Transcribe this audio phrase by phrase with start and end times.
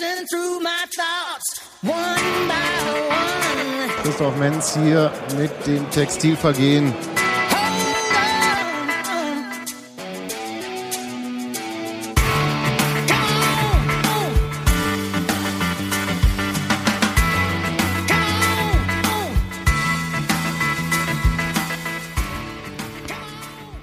[0.00, 2.54] Racing through my thoughts, one by
[3.08, 4.02] one.
[4.02, 6.92] Christoph Menz hier mit dem Textilvergehen.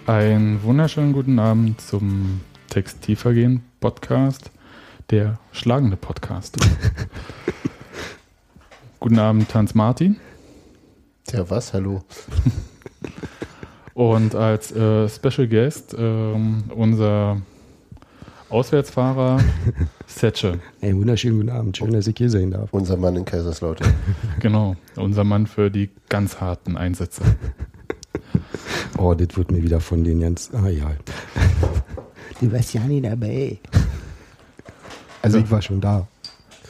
[0.06, 4.52] Einen wunderschönen guten Abend zum Textilvergehen Podcast,
[5.10, 6.58] der schlagende Podcast.
[9.00, 10.18] guten Abend, Hans Martin.
[11.28, 11.74] Tja, was?
[11.74, 12.04] Hallo.
[13.94, 17.42] Und als äh, Special Guest ähm, unser
[18.50, 19.40] Auswärtsfahrer
[20.08, 20.60] Setsche.
[20.80, 21.78] Hey, wunderschönen guten Abend.
[21.78, 22.74] Schön, dass ich hier sein darf.
[22.74, 23.94] Unser Mann in Kaiserslautern.
[24.40, 27.24] Genau, unser Mann für die ganz harten Einsätze.
[28.98, 30.52] Oh, das wird mir wieder von den ganz.
[30.54, 30.92] Ah ja.
[32.40, 33.60] Du warst ja nicht dabei.
[35.26, 36.08] Also ich war schon da.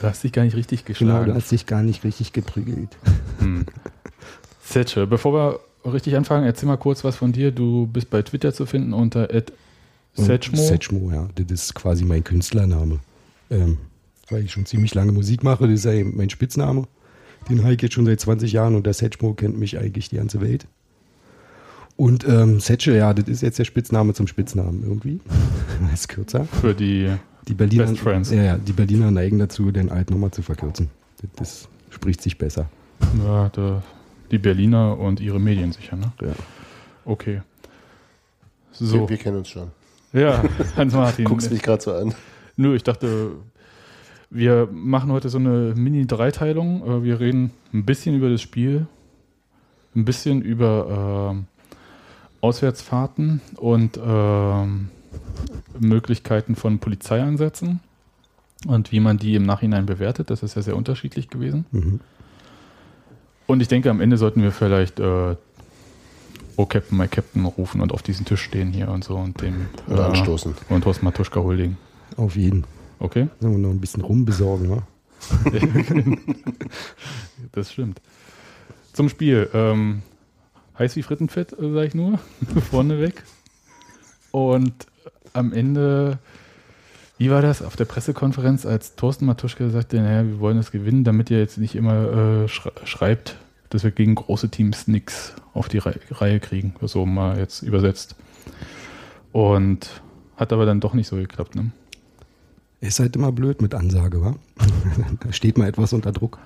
[0.00, 1.26] Du hast dich gar nicht richtig Genau, geschlagen.
[1.26, 2.96] du hast dich gar nicht richtig geprügelt.
[4.62, 5.32] Setsche, bevor
[5.84, 7.50] wir richtig anfangen, erzähl mal kurz was von dir.
[7.52, 9.28] Du bist bei Twitter zu finden unter
[10.14, 10.56] Setchmo.
[10.58, 11.28] Setchmo, ja.
[11.34, 12.98] Das ist quasi mein Künstlername.
[13.50, 13.78] Ähm,
[14.28, 16.84] weil ich schon ziemlich lange Musik mache, das ist ja eben mein Spitzname.
[17.48, 20.16] Den habe ich jetzt schon seit 20 Jahren und der Setchmo kennt mich eigentlich die
[20.16, 20.66] ganze Welt.
[21.96, 25.20] Und ähm, Setsche, ja, das ist jetzt der Spitzname zum Spitznamen irgendwie.
[25.90, 26.44] Das ist kürzer.
[26.46, 27.10] Für die
[27.48, 28.30] Die Berliner, Best Friends.
[28.30, 30.90] Ja, ja, die Berliner neigen dazu, den Alt nochmal zu verkürzen.
[31.20, 32.68] Das, das spricht sich besser.
[33.24, 33.82] Ja, da,
[34.30, 36.12] die Berliner und ihre Medien sicher, ne?
[36.20, 36.32] Ja.
[37.04, 37.42] Okay.
[38.78, 39.70] Wir, So, wir kennen uns schon.
[40.12, 40.42] ja,
[40.76, 41.24] Hans-Martin.
[41.24, 42.14] Guckst mich gerade so an.
[42.56, 43.32] Nö, ich dachte,
[44.30, 46.82] wir machen heute so eine Mini-Dreiteilung.
[46.84, 48.86] Äh, Wir reden ein bisschen über das Spiel,
[49.94, 51.46] ein bisschen über ähm,
[52.40, 54.88] Auswärtsfahrten und ähm,
[55.78, 57.80] Möglichkeiten von Polizeieinsätzen
[58.66, 60.30] und wie man die im Nachhinein bewertet.
[60.30, 61.66] Das ist ja sehr unterschiedlich gewesen.
[61.70, 62.00] Mhm.
[63.46, 65.36] Und ich denke, am Ende sollten wir vielleicht äh,
[66.58, 69.66] Oh Captain, my Captain rufen und auf diesen Tisch stehen hier und so und dem
[69.88, 70.54] Oder äh, anstoßen.
[70.70, 71.76] und Horst Matuschka huldigen.
[72.16, 72.64] Auf jeden.
[72.98, 73.28] Okay?
[73.40, 74.82] Sollen wir noch ein bisschen rumbesorgen, ne?
[77.52, 78.00] Das stimmt.
[78.92, 79.50] Zum Spiel.
[79.52, 80.02] Ähm,
[80.78, 82.18] heiß wie Frittenfett, äh, sag ich nur.
[82.70, 83.22] Vorneweg.
[84.30, 84.72] Und
[85.36, 86.18] am Ende,
[87.18, 91.04] wie war das auf der Pressekonferenz, als Thorsten Matuschka sagte, naja, wir wollen das gewinnen,
[91.04, 93.36] damit ihr jetzt nicht immer äh, schre schreibt,
[93.70, 96.74] dass wir gegen große Teams nichts auf die Rei- Reihe kriegen.
[96.82, 98.16] So mal jetzt übersetzt.
[99.32, 100.02] Und
[100.36, 101.70] hat aber dann doch nicht so geklappt, ne?
[102.80, 104.34] Ist halt immer blöd mit Ansage, wa?
[105.20, 106.38] da steht mal etwas unter Druck.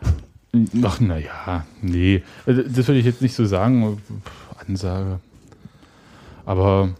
[0.82, 2.22] Ach, naja, nee.
[2.46, 4.00] Also, Das würde ich jetzt nicht so sagen.
[4.66, 5.20] Ansage.
[6.46, 6.90] Aber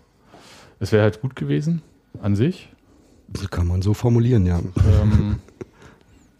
[0.80, 1.82] es wäre halt gut gewesen
[2.22, 2.68] an sich.
[3.28, 4.58] Das kann man so formulieren, ja.
[5.00, 5.38] Ähm,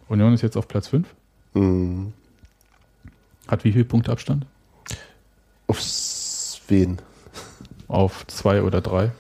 [0.09, 1.07] Union ist jetzt auf Platz 5.
[1.55, 2.13] Mhm.
[3.47, 4.47] Hat wie viel Punkte Abstand?
[5.69, 6.99] Aufs wen?
[7.87, 9.13] Auf zwei oder drei.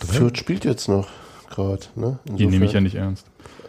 [0.00, 0.12] Drei.
[0.12, 1.08] Fürth spielt jetzt noch
[1.50, 2.18] gerade, ne?
[2.24, 3.26] Die nehme ich ja nicht ernst.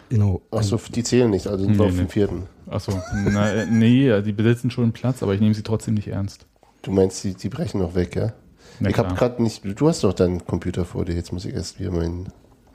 [0.09, 0.42] Genau.
[0.52, 1.97] Achso, die zählen nicht, also sind Nee, wir auf nee.
[1.97, 2.44] dem vierten.
[2.68, 6.46] Achso, äh, nee, die besetzen schon einen Platz, aber ich nehme sie trotzdem nicht ernst.
[6.84, 8.34] Du meinst, die, die brechen noch weg, ja?
[8.80, 9.63] Na ich habe gerade nicht.
[9.80, 12.28] Du hast doch deinen Computer vor dir, jetzt muss ich erst wieder meinen.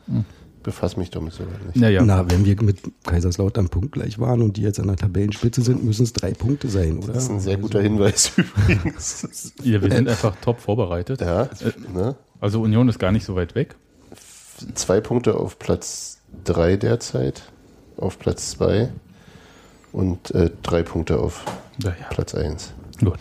[0.07, 0.25] Hm.
[0.63, 1.77] Befass mich damit so nicht.
[1.77, 5.83] Naja, Na, wenn wir mit Kaiserslautern punktgleich waren und die jetzt an der Tabellenspitze sind,
[5.85, 7.15] müssen es drei Punkte sein, oder?
[7.15, 9.53] Das ist ein sehr guter Hinweis übrigens.
[9.63, 11.23] ja, wir sind einfach top vorbereitet.
[11.23, 11.49] Ja,
[11.95, 12.15] ne?
[12.41, 13.75] Also Union ist gar nicht so weit weg.
[14.75, 17.43] Zwei Punkte auf Platz drei derzeit,
[17.97, 18.91] auf Platz zwei
[19.93, 21.43] und äh, drei Punkte auf
[21.83, 21.95] Naja.
[22.11, 22.73] Platz eins.
[23.03, 23.19] Gut.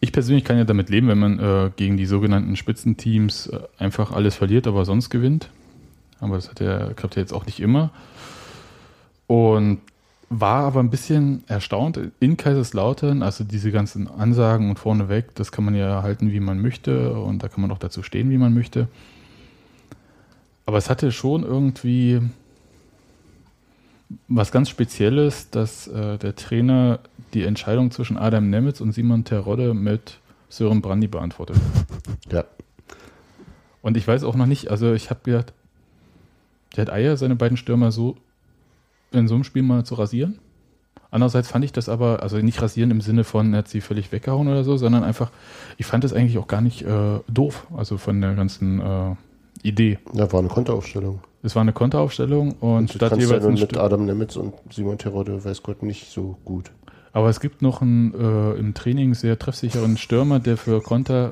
[0.00, 4.12] Ich persönlich kann ja damit leben, wenn man äh, gegen die sogenannten Spitzenteams äh, einfach
[4.12, 5.50] alles verliert, aber sonst gewinnt.
[6.20, 7.90] Aber das hat ja, klappt ja jetzt auch nicht immer.
[9.26, 9.80] Und
[10.28, 15.64] war aber ein bisschen erstaunt in Kaiserslautern, also diese ganzen Ansagen und vorneweg, das kann
[15.64, 18.52] man ja halten, wie man möchte und da kann man auch dazu stehen, wie man
[18.52, 18.88] möchte.
[20.64, 22.20] Aber es hatte schon irgendwie
[24.28, 27.00] was ganz Spezielles, dass äh, der Trainer
[27.34, 30.18] die Entscheidung zwischen Adam Nemitz und Simon Terodde mit
[30.48, 31.56] Sören Brandy beantwortet.
[32.30, 32.44] Ja.
[33.82, 35.52] Und ich weiß auch noch nicht, also ich habe gedacht,
[36.76, 38.16] der hat Eier, seine beiden Stürmer so
[39.12, 40.38] in so einem Spiel mal zu rasieren.
[41.10, 44.12] Andererseits fand ich das aber, also nicht rasieren im Sinne von, er hat sie völlig
[44.12, 45.30] weggehauen oder so, sondern einfach,
[45.78, 49.14] ich fand das eigentlich auch gar nicht äh, doof, also von der ganzen äh,
[49.62, 49.98] Idee.
[50.12, 51.20] Da war eine Konteraufstellung.
[51.46, 54.34] Es war eine Konteraufstellung und, du statt kannst ja jeweils ein mit Stür- Adam Nemitz
[54.34, 56.72] und Simon Terodde, weiß Gott, nicht so gut.
[57.12, 61.30] Aber es gibt noch einen äh, im Training sehr treffsicheren Stürmer, der für Konter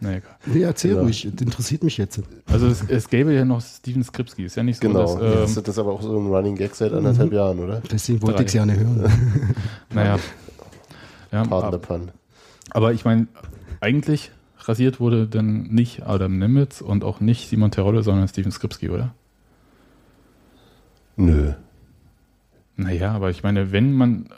[0.00, 0.30] Na egal.
[0.46, 1.02] Nee, erzähl Ja.
[1.02, 2.22] ruhig, das interessiert mich jetzt.
[2.50, 4.44] Also es, es gäbe ja noch Steven Skripski.
[4.46, 5.18] Ist ja nicht so, Genau.
[5.18, 7.82] dass, ähm, ist das aber auch so ein Running Gag seit anderthalb Jahren, oder?
[7.92, 9.12] Deswegen wollte ich es ja nicht hören.
[9.94, 10.18] naja.
[11.32, 12.08] Ja, Pardon ab- pun.
[12.70, 13.26] aber ich meine,
[13.80, 14.30] eigentlich
[14.60, 19.14] rasiert wurde dann nicht Adam Nimitz und auch nicht Simon Terodde, sondern Steven Skripski, oder?
[21.20, 21.52] Nö.
[22.76, 24.30] Naja, aber ich meine, wenn man.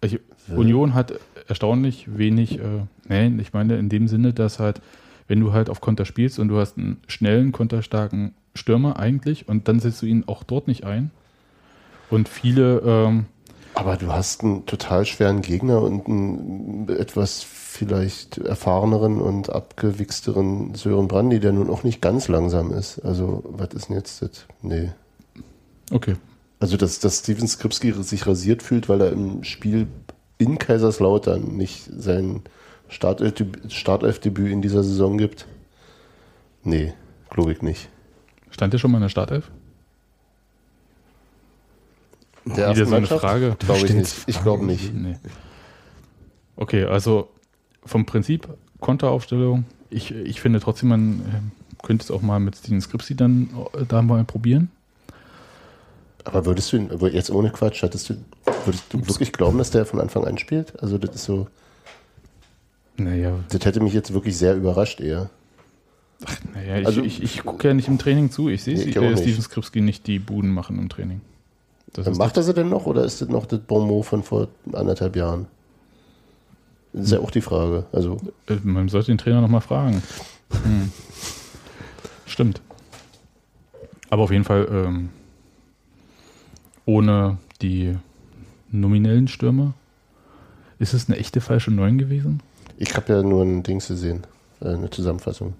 [0.00, 1.14] Ich, Union hat
[1.48, 2.58] erstaunlich wenig.
[2.58, 4.82] Äh, nee, ich meine in dem Sinne, dass halt,
[5.28, 9.68] wenn du halt auf Konter spielst und du hast einen schnellen, konterstarken Stürmer eigentlich und
[9.68, 11.12] dann setzt du ihn auch dort nicht ein.
[12.10, 12.80] Und viele.
[12.84, 13.26] Ähm,
[13.74, 21.06] Aber du hast einen total schweren Gegner und einen etwas vielleicht erfahreneren und abgewichsteren Sören
[21.08, 22.98] Brandy, der nun auch nicht ganz langsam ist.
[23.00, 24.46] Also, was ist denn jetzt das?
[24.62, 24.90] Nee.
[25.94, 26.16] Okay.
[26.60, 29.86] Also, dass, dass Steven Skripski sich rasiert fühlt, weil er im Spiel
[30.38, 32.42] in Kaiserslautern nicht sein
[32.88, 35.46] Startelfdebüt Startelfdebüt in dieser Saison gibt.
[36.62, 36.94] Nee,
[37.30, 37.88] glaube ich nicht.
[38.50, 39.50] Stand der schon mal in der Startelf?
[42.44, 43.06] Der Wieder so eine?
[43.06, 43.56] Frage.
[43.64, 44.14] Glaube ich nicht.
[44.26, 44.94] Ich glaube nicht.
[44.94, 45.16] Nee.
[46.56, 47.30] Okay, also
[47.84, 48.48] vom Prinzip
[48.80, 49.64] Konteraufstellung.
[49.90, 51.50] Ich, ich finde trotzdem, man ähm,
[51.82, 54.70] könnte es auch mal mit Steven Skripsi dann äh, da mal probieren.
[56.24, 58.14] Aber würdest du ihn, jetzt ohne Quatsch, hattest du,
[58.64, 60.80] würdest du wirklich glauben, dass der von Anfang an spielt?
[60.82, 61.48] Also das ist so,
[62.96, 65.28] Naja, das hätte mich jetzt wirklich sehr überrascht eher.
[66.54, 68.48] naja ich, Also- ich, ich gucke ja nicht im Training zu.
[68.48, 69.16] Ich sehe Nee, ich äh.
[69.16, 71.20] Steven Skripski nicht die Buden machen im Training.
[71.92, 74.48] Das ist Macht er sie denn noch oder ist das noch das Bonmot von vor
[74.72, 75.46] anderthalb Jahren?
[76.92, 77.86] Das ist ja auch die Frage.
[77.92, 78.16] Also,
[78.48, 80.02] Äh, Man sollte den Trainer nochmal fragen.
[80.64, 80.92] Hm.
[82.26, 82.60] Stimmt.
[84.10, 85.08] Aber auf jeden Fall ähm,
[86.86, 87.96] ohne die
[88.70, 89.74] nominellen Stürmer.
[90.78, 92.40] Ist es eine echte falsche 9 gewesen?
[92.76, 94.26] ich habe ja nur ein Dings gesehen,
[94.60, 95.54] äh, eine Zusammenfassung.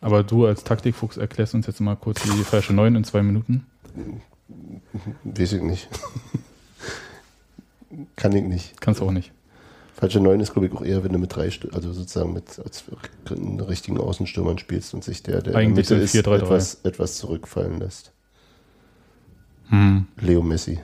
[0.00, 3.66] Aber du als Taktikfuchs erklärst uns jetzt mal kurz die falsche 9 in zwei Minuten.
[5.22, 5.88] Weiß ich nicht.
[8.16, 8.80] Kann ich nicht.
[8.80, 9.30] Kannst du auch nicht.
[9.94, 12.84] Falsche 9 ist, glaube ich, auch eher, wenn du mit drei, also sozusagen mit als
[13.68, 16.36] richtigen Außenstürmern spielst und sich der, der Eigentlich in der Mitte ist, 4-3-3.
[16.42, 18.10] etwas, etwas zurückfallen lässt.
[19.72, 20.06] Hm.
[20.20, 20.78] Leo Messi.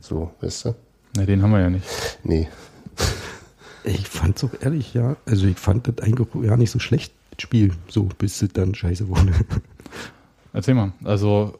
[0.00, 0.74] So, weißt du?
[1.16, 1.86] Na, den haben wir ja nicht.
[2.22, 2.48] Nee.
[3.84, 5.16] Ich fand es auch ehrlich, ja.
[5.26, 8.74] Also ich fand das eigentlich ja nicht so schlecht, das Spiel, so bis es dann
[8.74, 9.32] scheiße wurde.
[10.52, 10.92] Erzähl mal.
[11.04, 11.58] Also,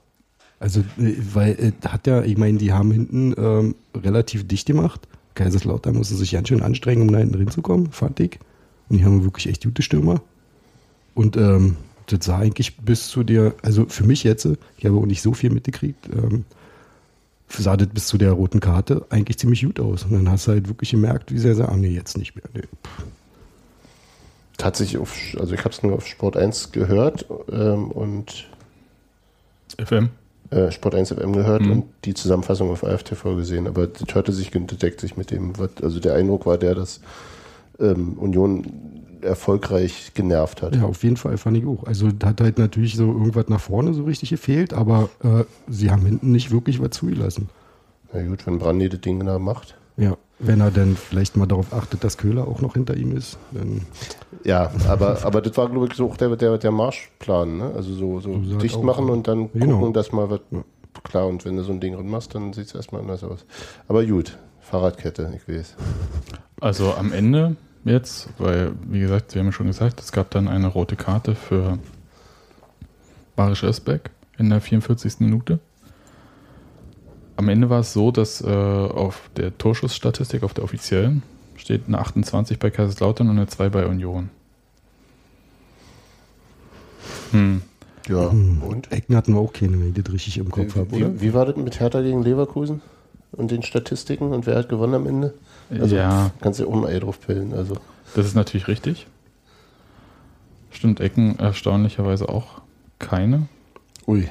[0.59, 5.07] Also, äh, weil äh, hat ja, ich meine, die haben hinten ähm, relativ dicht gemacht.
[5.35, 8.39] Kaiserslautern musste sich ganz schön anstrengen, um da hinten hinzukommen, fand ich.
[8.89, 10.21] Und die haben wirklich echt gute Stürmer.
[11.15, 14.47] Und ähm, das sah eigentlich bis zu der, also für mich jetzt,
[14.77, 16.45] ich habe auch nicht so viel mitgekriegt, ähm,
[17.49, 20.05] sah das bis zu der roten Karte eigentlich ziemlich gut aus.
[20.05, 22.45] Und dann hast du halt wirklich gemerkt, wie sehr sie, ah nee, jetzt nicht mehr.
[22.55, 22.63] Nee.
[24.63, 28.49] Hat sich auf, also ich habe es nur auf Sport 1 gehört ähm, und
[29.85, 30.11] FM.
[30.51, 31.71] äh, Sport 1 FM gehört Mhm.
[31.73, 35.59] und die Zusammenfassung auf AFTV gesehen, aber das hörte sich, das deckt sich mit dem,
[35.59, 37.01] was, also der Eindruck war der, dass
[37.81, 38.65] ähm, Union
[39.25, 40.77] erfolgreich genervt hat.
[40.77, 41.85] Ja, auf jeden Fall fand ich auch.
[41.85, 46.05] Also hat halt natürlich so irgendwas nach vorne so richtig gefehlt, aber äh, sie haben
[46.07, 47.49] hinten nicht wirklich was zugelassen.
[48.13, 49.77] Na gut, wenn Brandy das Ding da macht.
[49.97, 53.39] Ja, wenn er dann vielleicht mal darauf achtet, dass Köhler auch noch hinter ihm ist,
[53.53, 53.83] dann
[54.45, 57.73] Ja, aber, aber das war, glaube ich, so auch der, der, der Marschplan, ne?
[57.77, 59.79] Also so, so dicht machen und dann Genau.
[59.79, 60.41] gucken, dass mal was.
[61.05, 63.45] Klar, und wenn du so ein Ding drin machst, dann sieht es erstmal anders aus.
[63.89, 65.75] Aber gut, Fahrradkette, ich weiß.
[66.61, 70.49] Also am Ende jetzt, weil, wie gesagt, wir haben ja schon gesagt, es gab dann
[70.49, 71.79] eine rote Karte für
[73.37, 75.21] Barisch Özbek in der 44.
[75.21, 75.59] Minute.
[77.37, 81.23] Am Ende war es so, dass äh, auf der Torschussstatistik, auf der offiziellen,
[81.57, 84.31] steht eine 28 bei Kaiserslautern und eine 2 bei Union.
[87.33, 87.63] Hm.
[88.09, 88.93] Ja, und?
[88.93, 91.15] Ecken hatten wir auch keine, wenn ich das richtig im Kopf habe, oder?
[91.15, 92.83] Wie, wie war das mit Hertha gegen Leverkusen?
[93.33, 94.33] Und den Statistiken?
[94.33, 95.35] Und wer hat gewonnen am Ende?
[95.71, 97.53] Also ja, kannst du ja auch ein Ei drauf pillen.
[97.55, 97.77] Also,
[98.15, 99.07] das ist natürlich richtig.
[100.71, 102.61] Stimmt, Ecken erstaunlicherweise auch
[102.99, 103.49] keine.
[104.07, 104.29] ui.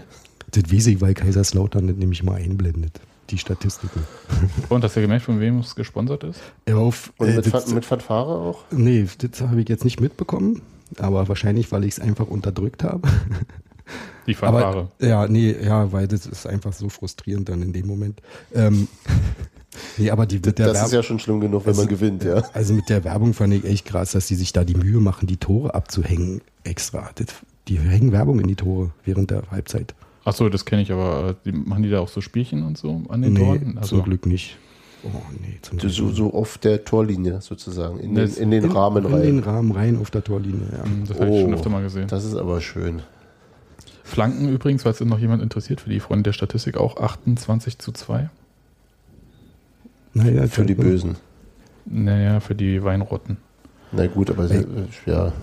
[0.52, 3.00] Das weiß ich, weil Kaiserslautern das nämlich mal einblendet,
[3.30, 4.02] die Statistiken.
[4.70, 6.40] Und hast du gemerkt, von wem es gesponsert ist?
[6.68, 8.66] Ja, auf, Und äh, mit, das, mit Fanfare auch?
[8.72, 10.62] nee, das habe ich jetzt nicht mitbekommen,
[11.00, 13.08] aber wahrscheinlich, weil ich es einfach unterdrückt habe.
[14.28, 14.66] Die Fanfare.
[14.66, 18.22] Aber, ja, nee, ja, weil das ist einfach so frustrierend dann in dem Moment.
[18.54, 18.88] Ähm,
[19.98, 22.44] nee, aber die Das ist Werbung- ja schon schlimm genug, wenn man gewinnt, ja.
[22.54, 25.28] Also mit der Werbung fand ich echt krass, dass die sich da die Mühe machen,
[25.28, 27.10] die Tore abzuhängen extra.
[27.16, 27.28] Das,
[27.68, 29.94] die hängen Werbung in die Tore während der Halbzeit.
[30.26, 33.02] Achso, das kenne ich, aber äh, die, machen die da auch so Spielchen und so
[33.10, 33.78] an den nee, Toren?
[33.78, 34.58] Also, zum Glück nicht.
[35.04, 35.10] Oh,
[35.42, 39.12] nee, zum So, so, so auf der Torlinie sozusagen, in den, in den Rahmen in
[39.12, 39.40] den rein.
[39.40, 40.84] Rahmen rein auf der Torlinie, ja.
[41.06, 42.08] Das habe ich schon Oh, öfter mal gesehen.
[42.08, 43.02] Das ist aber schön.
[44.06, 48.30] Flanken übrigens, falls noch jemand interessiert für die Freunde der Statistik, auch 28 zu 2.
[50.14, 51.16] Naja, Für die Bösen.
[51.86, 53.38] Naja, für die Weinrotten.
[53.92, 54.62] Na gut, aber Ey.
[54.62, 54.66] äh,
[55.06, 55.34] ja.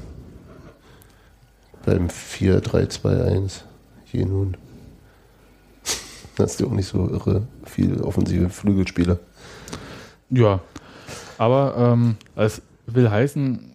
[1.84, 3.62] Beim 4-3-2-1
[4.12, 4.56] je nun.
[6.36, 9.18] Das ist ja auch nicht so irre viel offensive Flügelspieler.
[10.30, 10.60] Ja,
[11.36, 13.74] aber ähm, es will heißen,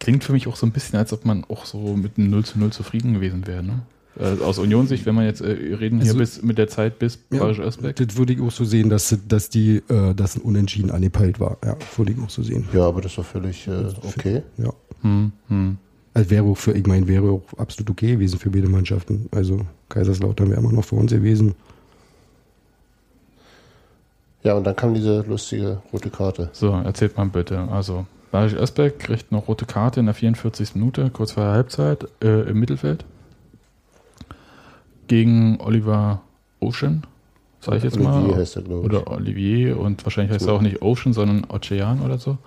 [0.00, 2.44] klingt für mich auch so ein bisschen, als ob man auch so mit einem 0
[2.44, 3.62] zu 0 zufrieden gewesen wäre.
[3.62, 3.82] Ne?
[4.18, 7.18] Äh, aus Unionssicht, wenn man jetzt äh, reden hier Also- bis mit der Zeit bis
[7.30, 7.96] Ja, Barisch Özbeck.
[7.96, 11.56] das würde ich auch so sehen, dass, dass die, äh, dass ein Unentschieden angepeilt war.
[11.64, 12.68] Ja, würde ich auch so sehen.
[12.74, 14.42] Ja, aber das war völlig äh, okay.
[14.58, 14.70] Ja.
[15.00, 15.78] Hm, hm.
[16.14, 19.28] Also wäre auch für, ich meine, wäre auch absolut okay gewesen für beide Mannschaften.
[19.30, 21.54] Also Kaiserslautern wäre immer noch vor uns gewesen.
[24.42, 26.50] Ja, und dann kam diese lustige rote Karte.
[26.52, 27.58] So, erzählt mal bitte.
[27.70, 30.74] Also, Barisch Özbeck kriegt eine rote Karte in der 44.
[30.74, 33.04] Minute, kurz vor der Halbzeit, äh, im Mittelfeld.
[35.08, 36.22] Gegen Oliver
[36.60, 37.02] Ocean,
[37.60, 38.36] sage ich jetzt Olivier mal.
[38.36, 38.86] heißt er, glaube ich.
[38.86, 42.38] Oder Olivier und wahrscheinlich heißt er auch nicht Ocean, sondern Ocean oder so.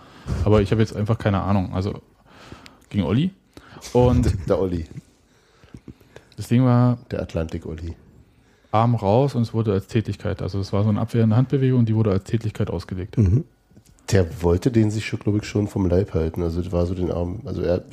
[0.44, 1.74] Aber ich habe jetzt einfach keine Ahnung.
[1.74, 2.02] Also
[2.90, 3.32] gegen Olli.
[3.94, 4.86] Und Der Olli,
[6.38, 7.96] das Ding war der Atlantik-Olli.
[8.72, 10.42] Arm raus und es wurde als Tätigkeit.
[10.42, 13.18] Also es war so eine abwehrende Handbewegung die wurde als Tätigkeit ausgelegt.
[13.18, 13.46] Mhm.
[14.12, 16.44] Der wollte den sich, schon, glaube ich, schon vom Leib halten.
[16.44, 17.84] Also das war so den Arm, also er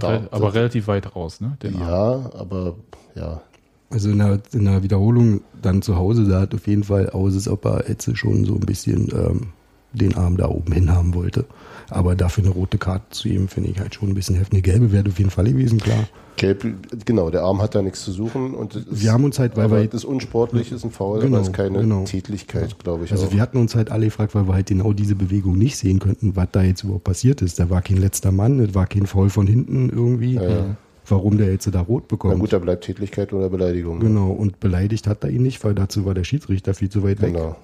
[0.00, 1.56] Re aber relativ weit raus, ne?
[1.62, 1.88] Den Arm.
[1.88, 2.76] ja, aber
[3.16, 3.42] ja.
[3.90, 7.34] Also in der, in der Wiederholung dann zu Hause sah es auf jeden Fall aus,
[7.34, 9.48] als ob er jetzt schon so ein bisschen ähm,
[9.92, 11.44] den Arm da oben hin haben wollte.
[11.88, 14.52] Aber dafür eine rote Karte zu ihm finde ich halt schon ein bisschen heftig.
[14.52, 16.04] Eine gelbe wäre auf jeden Fall gewesen, klar.
[16.36, 16.64] Gelb,
[17.04, 18.54] genau, der Arm hat da nichts zu suchen.
[18.54, 20.92] Und es ist, Wir haben uns halt, weil aber wir- das ist unsportlich, ist ein
[20.92, 22.04] Foul, Genau, aber es ist keine genau.
[22.04, 23.10] Tätlichkeit, glaube ich.
[23.12, 23.32] Also auch.
[23.32, 26.36] wir hatten uns halt alle gefragt, weil wir halt genau diese Bewegung nicht sehen könnten,
[26.36, 27.58] was da jetzt überhaupt passiert ist.
[27.58, 30.34] Da war kein letzter Mann, das war kein Foul von hinten irgendwie.
[30.34, 30.76] ja.
[31.10, 32.38] Warum der jetzt da rot Na bekommt.
[32.40, 34.00] gut, da bleibt Tätlichkeit oder Beleidigung.
[34.00, 37.20] Genau, und beleidigt hat er ihn nicht, weil dazu war der Schiedsrichter viel zu weit
[37.20, 37.32] weg.
[37.34, 37.56] Genau.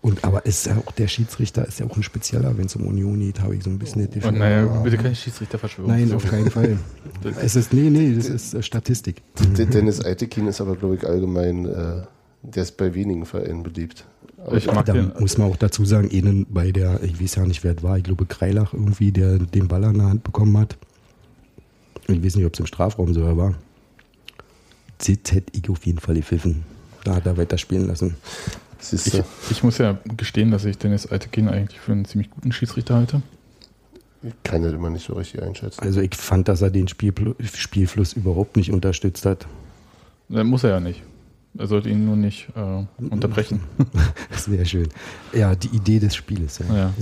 [0.00, 2.86] Und aber ist ja auch der Schiedsrichter ist ja auch ein spezieller, wenn es um
[2.88, 4.38] Union geht, habe ich so ein bisschen das Und Gefühl.
[4.38, 5.92] naja, bitte keine Schiedsrichterverschwörung.
[5.92, 6.76] Nein, auf keinen Fall.
[7.40, 9.22] es ist, nee, nee, das ist äh, Statistik.
[9.56, 12.02] Dennis Eitekin ist aber, glaube ich, allgemein, äh,
[12.42, 14.04] der ist bei wenigen Vereinen beliebt.
[14.44, 15.12] Aber Ich mag Da den.
[15.20, 17.96] muss man auch dazu sagen, ihnen bei der, ich weiß ja nicht, wer es war,
[17.96, 20.76] ich glaube Kreilach irgendwie, der den Ball an der Hand bekommen hat.
[22.08, 23.54] Ich weiß nicht, ob es im Strafraum so war.
[24.98, 26.64] Das hätte ich auf jeden Fall gepfiffen.
[27.04, 28.16] Da hat er weiter spielen lassen.
[28.92, 32.96] Ich, ich muss ja gestehen, dass ich Dennis Altekin eigentlich für einen ziemlich guten Schiedsrichter
[32.96, 33.22] halte.
[34.22, 35.80] ich kann das immer nicht so richtig einschätzen.
[35.80, 39.46] Also ich fand, dass er den Spielpl Spielfluss überhaupt nicht unterstützt hat.
[40.30, 41.02] Äh, Muss er ja nicht.
[41.58, 43.60] Er sollte ihn nur nicht äh, unterbrechen.
[44.30, 44.88] Das wäre schön.
[45.32, 46.58] Ja, die Idee des Spieles.
[46.58, 46.74] Ja.
[46.74, 46.94] Ja.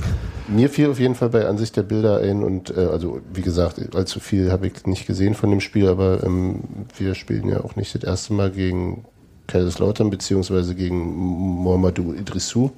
[0.49, 3.95] Mir fiel auf jeden Fall bei Ansicht der Bilder ein und äh, also wie gesagt,
[3.95, 6.61] allzu viel habe ich nicht gesehen von dem Spiel, aber ähm,
[6.99, 9.05] wir spielen ja auch nicht das erste Mal gegen
[9.47, 12.73] Kaiserslautern beziehungsweise gegen Mohamedou Idrissou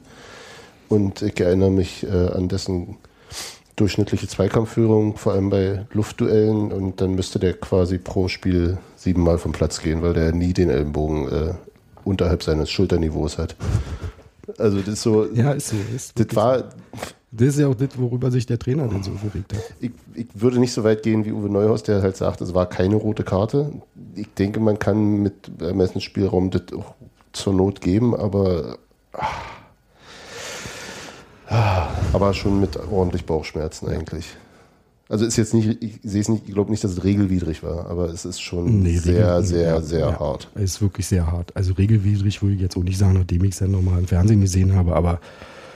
[0.88, 2.99] und ich erinnere mich äh, an dessen
[3.83, 9.51] durchschnittliche Zweikampfführung, vor allem bei Luftduellen und dann müsste der quasi pro Spiel siebenmal vom
[9.51, 11.55] Platz gehen, weil der nie den Ellenbogen äh,
[12.05, 13.57] unterhalb seines Schulterniveaus hat.
[14.57, 15.77] Also das ist so, Ja, ist so.
[15.95, 16.71] Ist das war,
[17.33, 19.62] das ist ja auch das, worüber sich der Trainer dann so aufgeregt hat.
[19.81, 22.69] ich, ich würde nicht so weit gehen wie Uwe Neuhaus, der halt sagt, es war
[22.69, 23.73] keine rote Karte.
[24.15, 26.95] Ich denke, man kann mit Ermessensspielraum das auch
[27.33, 28.79] zur Not geben, aber
[29.15, 29.27] ah,
[32.12, 34.26] aber schon mit ordentlich Bauchschmerzen eigentlich.
[35.09, 37.87] Also ist jetzt nicht, ich sehe es nicht, ich glaube nicht, dass es regelwidrig war,
[37.90, 40.18] aber es ist schon Nee, sehr, sehr, ja, sehr ja.
[40.21, 40.49] hart.
[40.54, 41.54] Es ist wirklich sehr hart.
[41.54, 44.40] Also regelwidrig würde ich jetzt auch nicht sagen, nachdem ich es dann nochmal im Fernsehen
[44.40, 45.21] gesehen habe, aber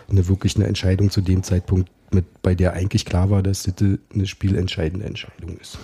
[0.09, 3.75] eine wirklich eine Entscheidung zu dem Zeitpunkt, mit, bei der eigentlich klar war, dass das
[4.14, 5.76] eine spielentscheidende Entscheidung ist.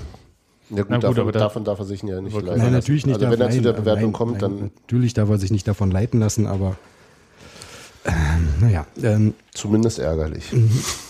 [0.70, 2.46] Ja gut, Na gut, davon, aber da- davon darf er sich ja nicht leiten.
[2.48, 2.72] Nein, lassen.
[2.72, 3.16] natürlich nicht.
[3.16, 5.36] Also darf- wenn er zu nein, der Bewertung nein, kommt, nein, dann Natürlich darf er
[5.38, 6.76] sich nicht davon leiten lassen, aber
[8.60, 10.52] naja, ähm, zumindest ärgerlich.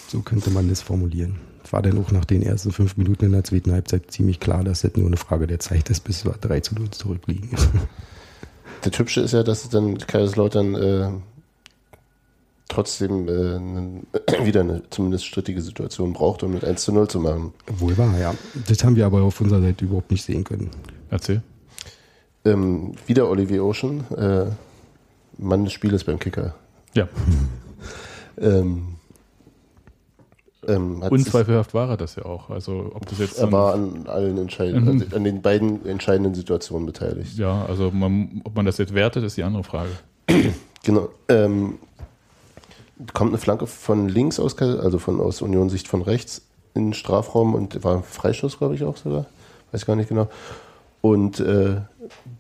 [0.09, 1.37] so könnte man das formulieren.
[1.65, 4.65] Es war dann auch nach den ersten fünf Minuten in der zweiten Halbzeit ziemlich klar,
[4.65, 7.51] dass das nur eine Frage der Zeit ist, bis wir 3 zu 0 zurückliegen.
[8.85, 11.09] Das Hübsche ist ja, dass es dann Kaiserslautern äh,
[12.67, 17.53] trotzdem äh, wieder eine zumindest strittige Situation braucht, um mit 1 zu 0 zu machen.
[17.69, 18.35] Wohl wahr, ja.
[18.67, 20.71] Das haben wir aber auf unserer Seite überhaupt nicht sehen können.
[21.11, 21.43] Erzähl.
[22.45, 24.47] Ähm, wieder Olivier Ocean, äh,
[25.39, 26.57] Mann des Spieles beim Kicker.
[26.95, 27.09] Ja,
[28.41, 28.95] Ähm,
[30.67, 32.49] ähm, unzweifelhaft war er das ja auch.
[32.51, 35.03] Also ob das jetzt er war an allen entscheidenden, Mhm.
[35.03, 37.37] also an den beiden entscheidenden Situationen beteiligt.
[37.37, 39.91] ja, also man, ob man das jetzt wertet, ist die andere Frage.
[40.85, 41.11] Genau.
[41.29, 41.79] Ähm,
[43.15, 46.43] kommt eine Flanke von links aus, also von aus Union-Sicht von rechts
[46.75, 49.27] in den Strafraum und war ein Freistoß, glaube ich, auch sogar.
[49.71, 50.29] Weiß gar nicht genau.
[51.01, 51.83] Und äh,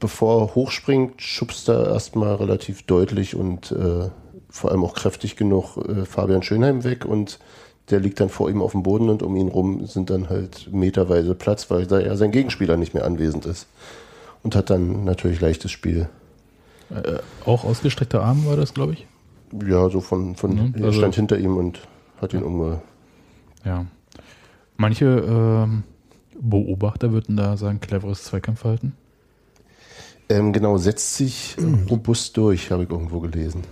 [0.00, 4.09] bevor er hochspringt, schubst er erstmal relativ deutlich und äh,
[4.52, 7.38] vor allem auch kräftig genug äh, Fabian Schönheim weg und
[7.90, 10.68] der liegt dann vor ihm auf dem Boden und um ihn rum sind dann halt
[10.73, 13.66] meterweise Platz, weil da ja sein Gegenspieler nicht mehr anwesend ist.
[14.44, 16.09] Und hat dann natürlich leichtes Spiel.
[16.90, 19.06] Äh, auch ausgestreckter Arm war das, glaube ich.
[19.66, 21.80] Ja, so von, von Mhm, er also- stand hinter ihm und
[22.21, 22.82] hat ihn umge.
[23.64, 23.87] Ja.
[24.76, 25.85] Manche ähm,
[26.40, 28.94] Beobachter würden da sagen, cleveres Zweikampfverhalten.
[30.28, 31.56] Ähm, genau, setzt sich
[31.90, 33.62] robust durch, habe ich irgendwo gelesen.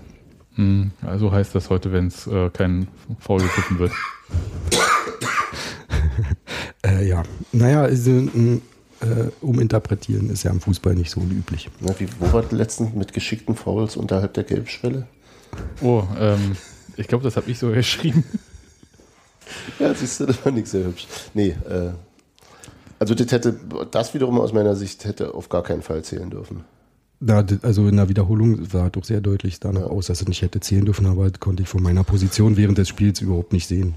[0.61, 2.87] Hm, also heißt das heute, wenn es äh, kein
[3.19, 3.93] Foul gepfiffen wird.
[6.83, 8.61] Äh, ja, naja, also, mh,
[9.01, 11.69] äh, uminterpretieren ist ja im Fußball nicht so üblich.
[11.81, 15.07] Na, wie, wo war das letztens mit geschickten Fouls unterhalb der Gelbschwelle?
[15.83, 16.57] Oh, ähm,
[16.97, 18.25] ich glaube, das habe ich so geschrieben.
[19.79, 21.07] Ja, siehst du, das war nicht sehr hübsch.
[21.35, 21.91] Nee, äh,
[22.99, 26.65] also das hätte, das wiederum aus meiner Sicht hätte auf gar keinen Fall zählen dürfen.
[27.21, 30.61] D- also in der Wiederholung sah doch sehr deutlich danach aus, dass er nicht hätte
[30.61, 33.95] zählen dürfen, aber das konnte ich von meiner Position während des Spiels überhaupt nicht sehen.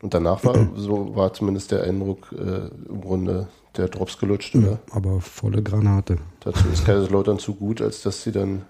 [0.00, 4.78] Und danach war, so war zumindest der Eindruck äh, im Grunde der Drops gelutscht, oder?
[4.90, 6.18] Aber volle Granate.
[6.40, 8.62] Dazu ist Kaiserslautern zu gut, als dass sie dann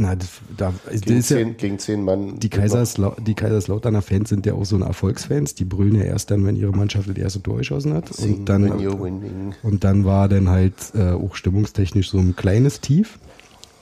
[0.00, 2.38] Na, das, da, gegen, ist ja, zehn, gegen zehn Mann.
[2.38, 5.56] die, Kaiserslau die Kaiserslauterner Fans sind ja auch so eine Erfolgsfans.
[5.56, 8.14] Die brüllen ja erst dann, wenn ihre Mannschaft das erste Tor geschossen hat.
[8.14, 13.18] Sing Und dann, und dann war dann halt äh, auch stimmungstechnisch so ein kleines Tief,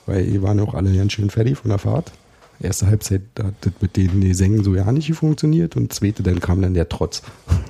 [0.07, 2.11] weil die waren ja auch alle ganz schön fertig von der Fahrt.
[2.59, 6.63] Erste Halbzeit hat das mit den Gesängen so ja nicht funktioniert und zweite dann kam
[6.63, 7.21] dann der Trotz.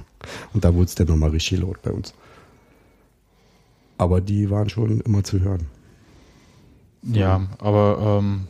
[0.53, 2.13] Und da wurde es dann nochmal richtig laut bei uns.
[3.97, 5.67] Aber die waren schon immer zu hören.
[7.11, 8.47] Ja, aber ähm,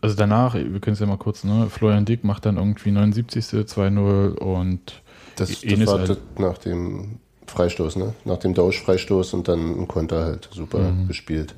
[0.00, 1.68] also danach, wir können es ja mal kurz, ne?
[1.70, 3.44] Florian Dick macht dann irgendwie 79.
[3.44, 5.02] 2-0 und
[5.36, 8.14] Das, das war halt- nach dem Freistoß, ne?
[8.24, 11.08] Nach dem Dausch-Freistoß und dann ein Konter halt super Mhm.
[11.08, 11.54] gespielt.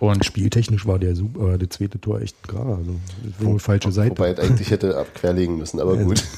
[0.00, 2.70] und Spieltechnisch war der super, äh, das zweite Tor echt gerade.
[2.76, 4.10] Also, das war eine falsche Seite.
[4.18, 6.02] Wobei eigentlich hätte ab querlegen müssen, aber Ja.
[6.04, 6.24] gut.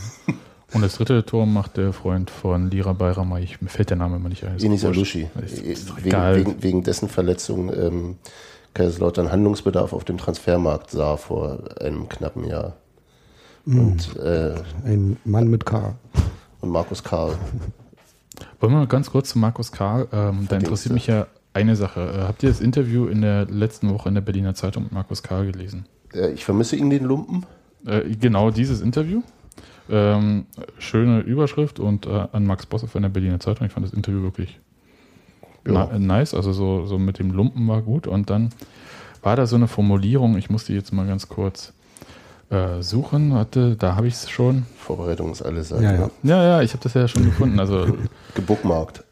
[0.74, 3.42] Und das dritte Tor macht der Freund von Lira Bayramay.
[3.42, 4.60] Ich, mir fällt der Name immer nicht ein.
[4.60, 4.84] Wurscht.
[4.84, 5.28] Alushi.
[6.02, 8.16] Wegen, wegen, wegen dessen Verletzung ähm,
[8.74, 12.76] Kaiserslautern Handlungsbedarf auf dem Transfermarkt sah vor einem knappen Jahr.
[13.64, 13.78] Mhm.
[13.78, 14.54] Und, äh,
[14.84, 15.94] Ein Mann mit K.
[16.60, 17.36] und Markus Karl.
[18.60, 20.08] Wollen wir mal ganz kurz zu Markus Karl?
[20.12, 22.00] Ähm, da interessiert mich ja eine Sache.
[22.00, 25.22] Äh, habt ihr das Interview in der letzten Woche in der Berliner Zeitung mit Markus
[25.22, 25.86] Karl gelesen?
[26.14, 27.44] Äh, ich vermisse ihn, den Lumpen.
[27.86, 29.22] Äh, genau dieses Interview.
[29.90, 30.46] Ähm,
[30.78, 33.66] schöne Überschrift und äh, an Max Bosse von der Berliner Zeitung.
[33.66, 34.60] Ich fand das Interview wirklich
[35.66, 35.88] Ja.
[35.92, 36.34] na, nice.
[36.34, 38.06] Also so, so mit dem Lumpen war gut.
[38.06, 38.50] Und dann
[39.22, 41.72] war da so eine Formulierung, ich muss die jetzt mal ganz kurz
[42.50, 43.34] äh, suchen.
[43.34, 44.66] Warte, da habe ich es schon.
[44.78, 45.70] Vorbereitung ist alles.
[45.70, 46.10] Ja, ja.
[46.22, 47.58] Ja, ja, ich habe das ja schon gefunden.
[47.60, 47.96] Also
[48.34, 49.04] Gebookmarkt.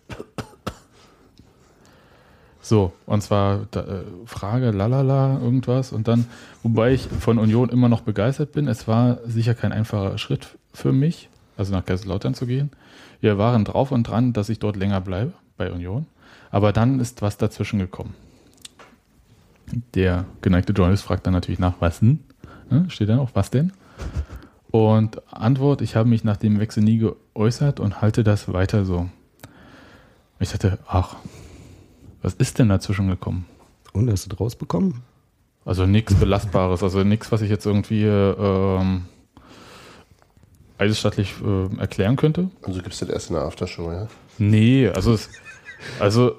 [2.63, 5.93] So, und zwar da, äh, Frage, lalala, irgendwas.
[5.93, 6.27] Und dann,
[6.63, 10.93] wobei ich von Union immer noch begeistert bin, es war sicher kein einfacher Schritt für
[10.93, 12.71] mich, also nach Kaiserslautern zu gehen.
[13.21, 16.07] Wir waren drauf und dran, dass ich dort länger bleibe bei Union.
[16.51, 18.15] Aber dann ist was dazwischen gekommen.
[19.95, 22.21] Der geneigte Journalist fragt dann natürlich nach, was denn?
[22.71, 22.87] Ne?
[22.89, 23.73] Steht dann auch, was denn?
[24.71, 29.09] Und Antwort, ich habe mich nach dem Wechsel nie geäußert und halte das weiter so.
[30.39, 31.17] Ich dachte, ach,
[32.23, 33.47] was ist denn dazwischen gekommen?
[33.93, 35.03] Und hast du das rausbekommen?
[35.65, 39.05] Also nichts Belastbares, also nichts, was ich jetzt irgendwie ähm,
[40.81, 42.51] eidesstattlich äh, erklären könnte.
[42.63, 44.09] Also gibt es das erst in der Aftershow, ja?
[44.39, 45.29] Nee, also es,
[45.99, 46.37] also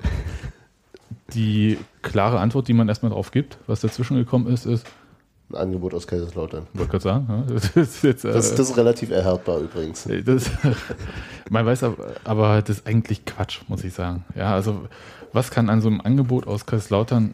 [1.33, 4.85] die klare Antwort, die man erstmal drauf gibt, was dazwischen gekommen ist, ist,
[5.51, 6.67] Ein Angebot aus Kaiserslautern.
[6.73, 10.07] wollte gerade sagen, das ist jetzt, äh, Das, das ist relativ erhärtbar übrigens.
[10.25, 10.49] Das,
[11.49, 14.25] man weiß aber, aber das ist eigentlich Quatsch, muss ich sagen.
[14.35, 14.87] Ja, also
[15.33, 17.33] was kann an so einem Angebot aus Kaiserslautern,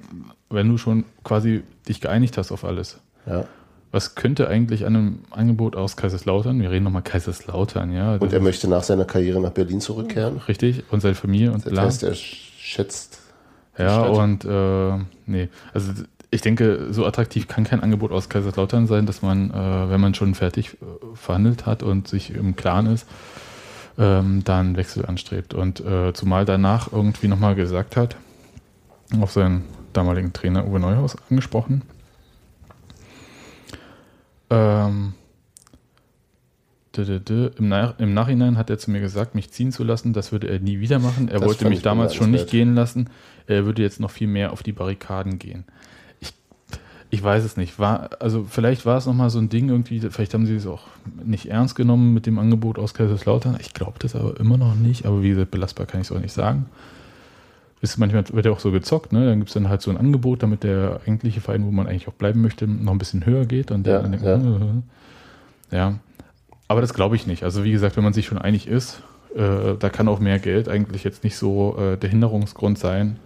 [0.49, 3.45] wenn du schon quasi dich geeinigt hast auf alles, Ja.
[3.91, 8.33] Was könnte eigentlich an einem Angebot aus Kaiserslautern, wir reden nochmal Kaiserslautern, ja, Und das
[8.33, 10.37] er möchte nach seiner Karriere nach Berlin zurückkehren.
[10.47, 11.83] richtig, und seine Familie und Das bla.
[11.83, 13.19] heißt, er schätzt.
[13.77, 14.97] Ja, und äh,
[15.27, 15.91] nee, also
[16.31, 20.13] ich denke, so attraktiv kann kein Angebot aus Kaiserslautern sein, dass man, äh, wenn man
[20.13, 23.07] schon fertig äh, verhandelt hat und sich im Klaren ist,
[23.97, 25.53] ähm, dann Wechsel anstrebt.
[25.53, 28.17] Und äh, zumal danach irgendwie nochmal gesagt hat,
[29.21, 31.83] auf seinen damaligen Trainer Uwe Neuhaus angesprochen,
[34.49, 35.13] ähm,
[36.97, 40.47] im, Nach im Nachhinein hat er zu mir gesagt, mich ziehen zu lassen, das würde
[40.47, 41.27] er nie wieder machen.
[41.27, 43.09] Er Das wollte mich ich damals schon nicht gehen lassen.
[43.45, 45.65] Er würde jetzt noch viel mehr auf die Barrikaden gehen.
[46.19, 46.33] Ich,
[47.09, 47.77] Ich weiß es nicht.
[47.77, 50.87] War, also vielleicht war es nochmal so ein Ding irgendwie, vielleicht haben sie es auch
[51.23, 53.57] nicht ernst genommen mit dem Angebot aus Kaiserslautern.
[53.59, 56.19] Ich glaube das aber immer noch nicht, aber wie gesagt, belastbar kann ich es auch
[56.19, 56.65] nicht sagen.
[57.79, 59.25] Ist manchmal wird ja auch so gezockt, ne?
[59.27, 62.07] Dann gibt es dann halt so ein Angebot, damit der eigentliche Verein, wo man eigentlich
[62.07, 63.69] auch bleiben möchte, noch ein bisschen höher geht.
[63.71, 64.35] Und der Ja, dann denkt, ja.
[64.35, 65.99] äh, ja.
[66.67, 67.43] Aber das glaube ich nicht.
[67.43, 69.01] Also wie gesagt, wenn man sich schon einig ist,
[69.35, 73.17] äh, da kann auch mehr Geld eigentlich jetzt nicht so äh, der Hinderungsgrund sein,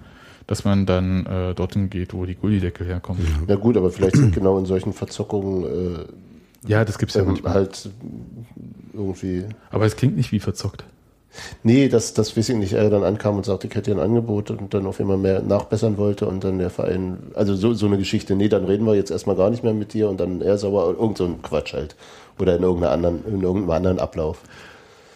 [0.47, 3.25] dass man dann äh, dorthin geht, wo die Gullideckel herkommen.
[3.47, 6.05] Ja gut, aber vielleicht sind genau in solchen Verzockungen äh,
[6.67, 7.53] Ja, das gibt's ja ähm, manchmal.
[7.53, 7.89] halt
[8.93, 9.45] irgendwie.
[9.69, 10.83] Aber es klingt nicht wie verzockt.
[11.63, 14.51] Nee, dass das weiß ich nicht, er dann ankam und sagte, ich hätte ein Angebot
[14.51, 17.97] und dann auf einmal mehr nachbessern wollte und dann der Verein, also so, so eine
[17.97, 20.57] Geschichte, nee, dann reden wir jetzt erstmal gar nicht mehr mit dir und dann er
[20.57, 21.95] sauer, irgend so ein Quatsch halt.
[22.39, 24.41] Oder in irgendeiner anderen, in irgendeinem anderen Ablauf.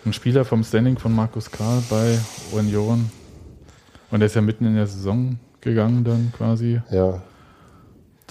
[0.05, 2.19] Ein Spieler vom Standing von Markus Karl bei
[2.51, 3.09] Union.
[4.11, 6.79] Und der ist ja mitten in der Saison gegangen dann quasi.
[6.91, 7.21] Ja.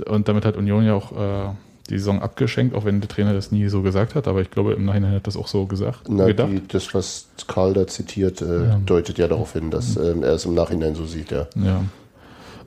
[0.07, 1.55] Und damit hat Union ja auch äh,
[1.91, 4.27] die Saison abgeschenkt, auch wenn der Trainer das nie so gesagt hat.
[4.29, 6.51] Aber ich glaube, im Nachhinein hat das auch so gesagt, Na, gedacht.
[6.51, 8.81] die, das, was Karl da zitiert, äh, Ja.
[8.87, 11.47] deutet ja darauf hin, dass ähm, er es im Nachhinein so sieht, ja.
[11.57, 11.85] Ja.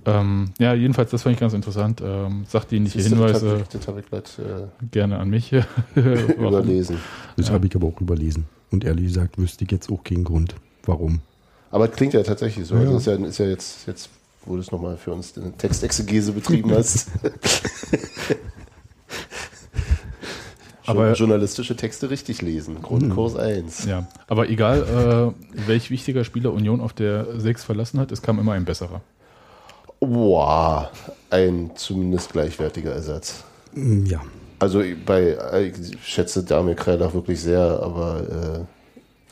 [0.05, 2.01] Ähm, ja, jedenfalls, das fand ich ganz interessant.
[2.01, 5.51] Ähm, Siehst du, das Hinweise hab ich- Das habe ich grad, äh, gerne an mich.
[5.95, 6.97] Überlesen.
[7.35, 8.45] Das habe ich aber auch überlesen.
[8.71, 11.19] Und ehrlich gesagt wüsste ich jetzt auch keinen Grund, warum.
[11.71, 12.75] Aber es klingt ja tatsächlich so.
[12.75, 12.97] Ja, Also ja.
[12.97, 14.09] ist ja, ist ja jetzt, jetzt,
[14.45, 17.09] wo du es nochmal für uns eine Textexegese betrieben hast.
[20.89, 22.81] Aber- journalistische Texte richtig lesen.
[22.81, 23.85] Grundkurs 1.
[23.85, 28.39] Ja, aber egal, äh, welch wichtiger Spieler Union auf der 6 verlassen hat, es kam
[28.39, 29.01] immer ein besserer.
[29.99, 30.87] Wow,
[31.29, 33.43] ein zumindest gleichwertiger Ersatz.
[33.73, 34.21] Mm, Ja.
[34.59, 35.37] Also bei,
[35.71, 38.59] ich schätze Damir Kreilach wirklich sehr, aber äh,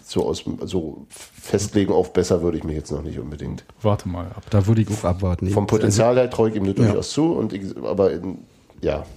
[0.03, 3.65] so aus so festlegen auf besser würde ich mich jetzt noch nicht unbedingt.
[3.81, 4.43] Warte mal ab.
[4.51, 5.49] Da würde ich auch abwarten.
[5.49, 6.73] Vom Potenzial her traue ich ihm Ja.
[6.73, 8.37] durchaus zu, und ich, aber in,
[8.81, 9.09] ja, Also,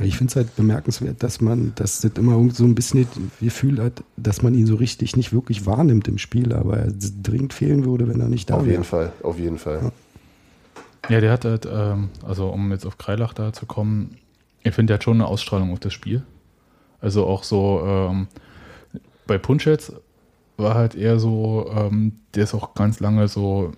[0.00, 3.82] ich finde es halt bemerkenswert, dass man, dass das immer so ein bisschen das Gefühl
[3.82, 6.92] hat, dass man ihn so richtig nicht wirklich wahrnimmt im Spiel, aber er
[7.22, 8.72] dringend fehlen würde, wenn er nicht da auf wäre.
[8.72, 9.92] jeden Fall, auf jeden Fall.
[11.08, 14.16] Ja, der hat halt, ähm, also um jetzt auf Kreilach da zu kommen,
[14.62, 16.22] ich finde, der hat schon eine Ausstrahlung auf das Spiel.
[17.00, 18.28] Also auch so, ähm,
[19.26, 19.92] bei Punschetz
[20.56, 23.72] war halt eher so, ähm, der ist auch ganz lange so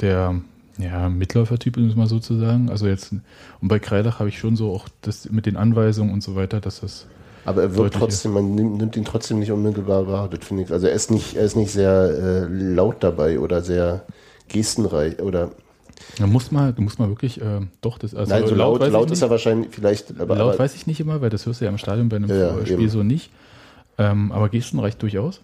[0.00, 0.40] der
[0.78, 2.70] ja, Mitläufertyp, um es mal so zu sagen.
[2.70, 6.22] Also jetzt, und bei Kreilach habe ich schon so auch das mit den Anweisungen und
[6.22, 7.06] so weiter, dass das
[7.44, 10.28] Aber er wirkt trotzdem, man nimmt, nimmt ihn trotzdem nicht unmittelbar wahr.
[10.28, 10.72] Das finde ich.
[10.72, 14.04] Also er ist nicht, er ist nicht sehr äh, laut dabei oder sehr
[14.48, 15.50] gestenreich oder
[16.18, 18.90] Da muss man, du musst mal wirklich, äh, doch, das, also nein, so laut, ich
[18.90, 19.22] laut ist nicht.
[19.22, 21.70] er wahrscheinlich vielleicht, aber, laut aber weiß ich nicht immer, weil das hörst du ja
[21.70, 22.88] im Stadion bei einem Ja, ja, Spiel eben.
[22.88, 23.30] so nicht.
[23.98, 25.42] Ähm, aber Gesten reicht durchaus.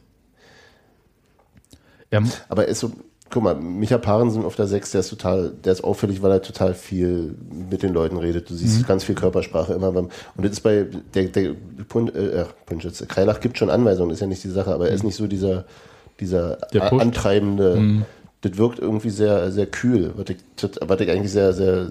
[2.10, 2.92] Er, Aber er ist so,
[3.30, 6.42] guck mal, Micha Parensen auf der 6, der ist total, der ist auffällig, weil er
[6.42, 7.34] total viel
[7.70, 8.48] mit den Leuten redet.
[8.50, 8.86] Du siehst Mhm.
[8.86, 11.54] ganz viel Körpersprache immer beim, und das ist bei, der, der
[11.88, 14.94] Pun, äh, ach, Punschitz, Kreilach gibt schon Anweisungen, ist ja nicht die Sache, aber er
[14.94, 15.64] ist nicht so dieser,
[16.20, 17.00] dieser Mhm.
[17.00, 18.04] Antreibende, Mhm.
[18.40, 20.36] das wirkt irgendwie sehr, sehr kühl, was ich,
[20.86, 21.88] was ich eigentlich sehr, sehr,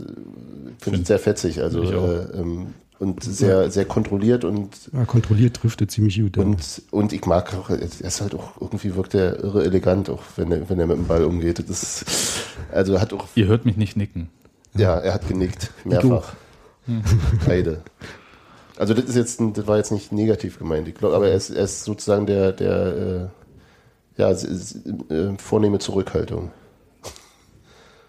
[0.79, 2.67] finde ich sehr fetzig, also, äh, ähm,
[2.99, 6.37] und sehr, sehr kontrolliert und Ja, kontrolliert trifft er ziemlich gut.
[6.37, 6.43] Ja.
[6.43, 10.23] und, und ich mag auch, er ist halt auch, irgendwie wirkt er irre elegant, auch
[10.35, 11.59] wenn er, wenn er mit dem Ball umgeht.
[11.69, 12.05] Das ist,
[12.71, 14.29] also hat auch, ihr hört mich nicht nicken.
[14.73, 16.33] ja, er hat genickt, mehrfach.
[17.45, 17.81] Beide.
[18.77, 21.49] Also das ist jetzt, das war jetzt nicht negativ gemeint, ich glaube, aber er ist,
[21.49, 23.29] er ist sozusagen der, der,
[24.17, 26.51] äh, ja, äh, vornehme Zurückhaltung.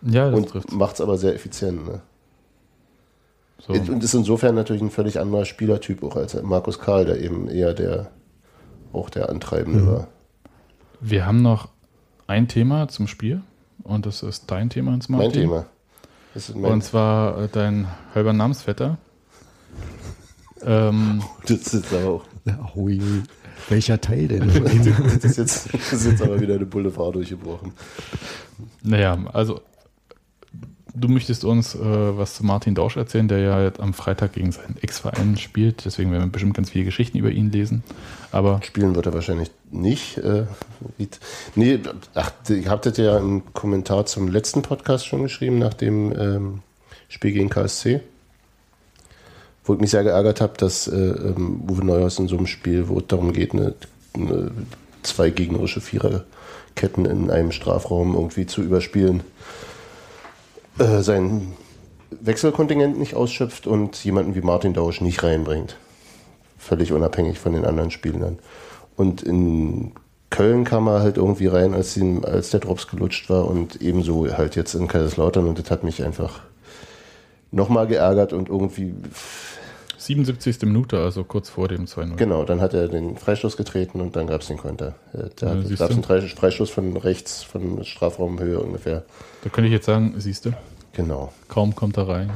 [0.03, 0.73] Ja, das Und trifft.
[0.73, 1.87] macht es aber sehr effizient.
[1.87, 2.01] Ne?
[3.61, 3.73] So.
[3.73, 7.75] Und ist insofern natürlich ein völlig anderer Spielertyp auch als Markus Karl, der eben eher
[7.75, 8.11] der,
[8.93, 10.09] auch der Antreibende war.
[11.01, 11.69] Wir haben noch
[12.27, 13.43] ein Thema zum Spiel
[13.83, 15.67] und das ist dein Thema ins Mein Thema.
[16.35, 18.99] Das ist mein Und zwar äh, dein halber Namensvetter.
[20.63, 22.25] Ähm, Das ist aber auch.
[22.75, 23.01] Hui.
[23.69, 24.49] Welcher Teil denn?
[25.21, 27.73] Das ist, jetzt, das ist jetzt aber wieder eine Boulevard durchgebrochen.
[28.83, 29.61] naja, also
[30.95, 34.77] du möchtest uns äh, was zu Martin Dausch erzählen, der ja am Freitag gegen seinen
[34.81, 35.85] Ex-Verein spielt.
[35.85, 37.83] Deswegen werden wir bestimmt ganz viele Geschichten über ihn lesen.
[38.33, 40.19] Aber Spielen wird er wahrscheinlich nicht.
[40.19, 40.45] Äh,
[41.55, 41.81] nee,
[42.15, 46.63] ach, ich habe das ja im Kommentar zum letzten Podcast schon geschrieben, nach dem ähm,
[47.09, 48.01] Spiel gegen KSC.
[49.65, 52.89] Wo ich mich sehr geärgert habe, dass äh, ähm, Uwe Neuhaus in so einem Spiel,
[52.89, 53.75] wo es darum geht, eine,
[54.15, 54.51] eine,
[55.03, 59.23] zwei gegnerische Viererketten in einem Strafraum irgendwie zu überspielen,
[60.79, 61.53] äh, sein
[62.11, 65.77] Wechselkontingent nicht ausschöpft und jemanden wie Martin Dausch nicht reinbringt.
[66.59, 68.39] Völlig unabhängig von den anderen Spielern.
[68.97, 69.93] Und in
[70.31, 74.27] Köln kam er halt irgendwie rein, als, ihm, als der Drops gelutscht war und ebenso
[74.37, 76.41] halt jetzt in Kaiserslautern und das hat mich einfach,
[77.51, 78.95] nochmal geärgert und irgendwie,
[80.09, 80.63] 77.
[80.63, 82.17] Minute, also kurz vor dem 2-0.
[82.17, 84.95] genau, dann hat er den Freistoß getreten und dann gab es den Konter.
[85.13, 89.05] Äh, Da Ja, gab es einen Fre- Freistoß von rechts, von Strafraumhöhe ungefähr.
[89.45, 90.51] Da könnte ich jetzt sagen, siehst du,
[90.95, 91.33] Genau.
[91.49, 92.31] kaum kommt er rein.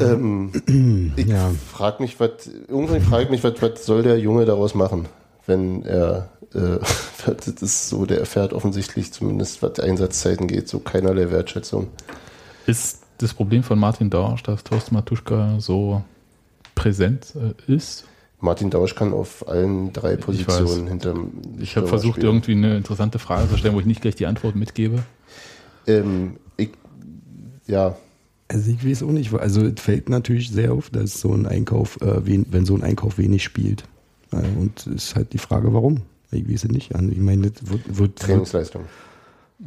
[0.00, 0.52] Ähm,
[1.16, 1.50] ich Ja.
[1.72, 5.06] frage mich, was, irgendwie frage ich mich, was, was soll der Junge daraus machen,
[5.46, 6.78] wenn er, äh,
[7.26, 11.88] das ist so, der erfährt offensichtlich zumindest, was Einsatzzeiten geht, so keinerlei Wertschätzung.
[12.66, 16.02] Ist das Problem von Martin Dorsch, dass Thorsten Matuschka so
[16.80, 18.04] präsent äh, ist?
[18.40, 22.26] Martin Dausch kann auf allen drei Positionen hinterm Ich habe versucht, spielen.
[22.26, 25.02] irgendwie eine interessante Frage zu stellen, wo ich nicht gleich die Antwort mitgebe.
[25.86, 26.70] Ähm, ich,
[27.66, 27.96] ja,
[28.48, 32.00] Also ich weiß auch nicht, also es fällt natürlich sehr auf, dass so ein Einkauf,
[32.00, 33.84] äh, wen, wenn so ein Einkauf wenig spielt.
[34.32, 36.02] Äh, und es ist halt die Frage, warum.
[36.32, 36.94] Ich weiß es nicht.
[36.94, 38.82] Also ich meine, das wird, wird, wird Trainingsleistung.
[38.82, 38.88] Er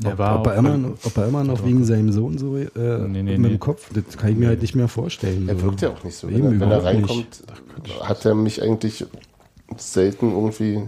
[0.06, 2.68] ob, war ob, er immer, noch- ob er immer noch wegen seinem Sohn so äh,
[2.76, 3.50] Nee, nee, mit nee.
[3.50, 5.48] dem Kopf, das kann ich mir halt nicht mehr vorstellen.
[5.48, 5.64] Er so.
[5.64, 6.28] wirkt ja auch nicht so.
[6.30, 7.44] Eben Wenn er, wenn er reinkommt,
[8.02, 9.06] hat er mich eigentlich
[9.78, 10.82] selten irgendwie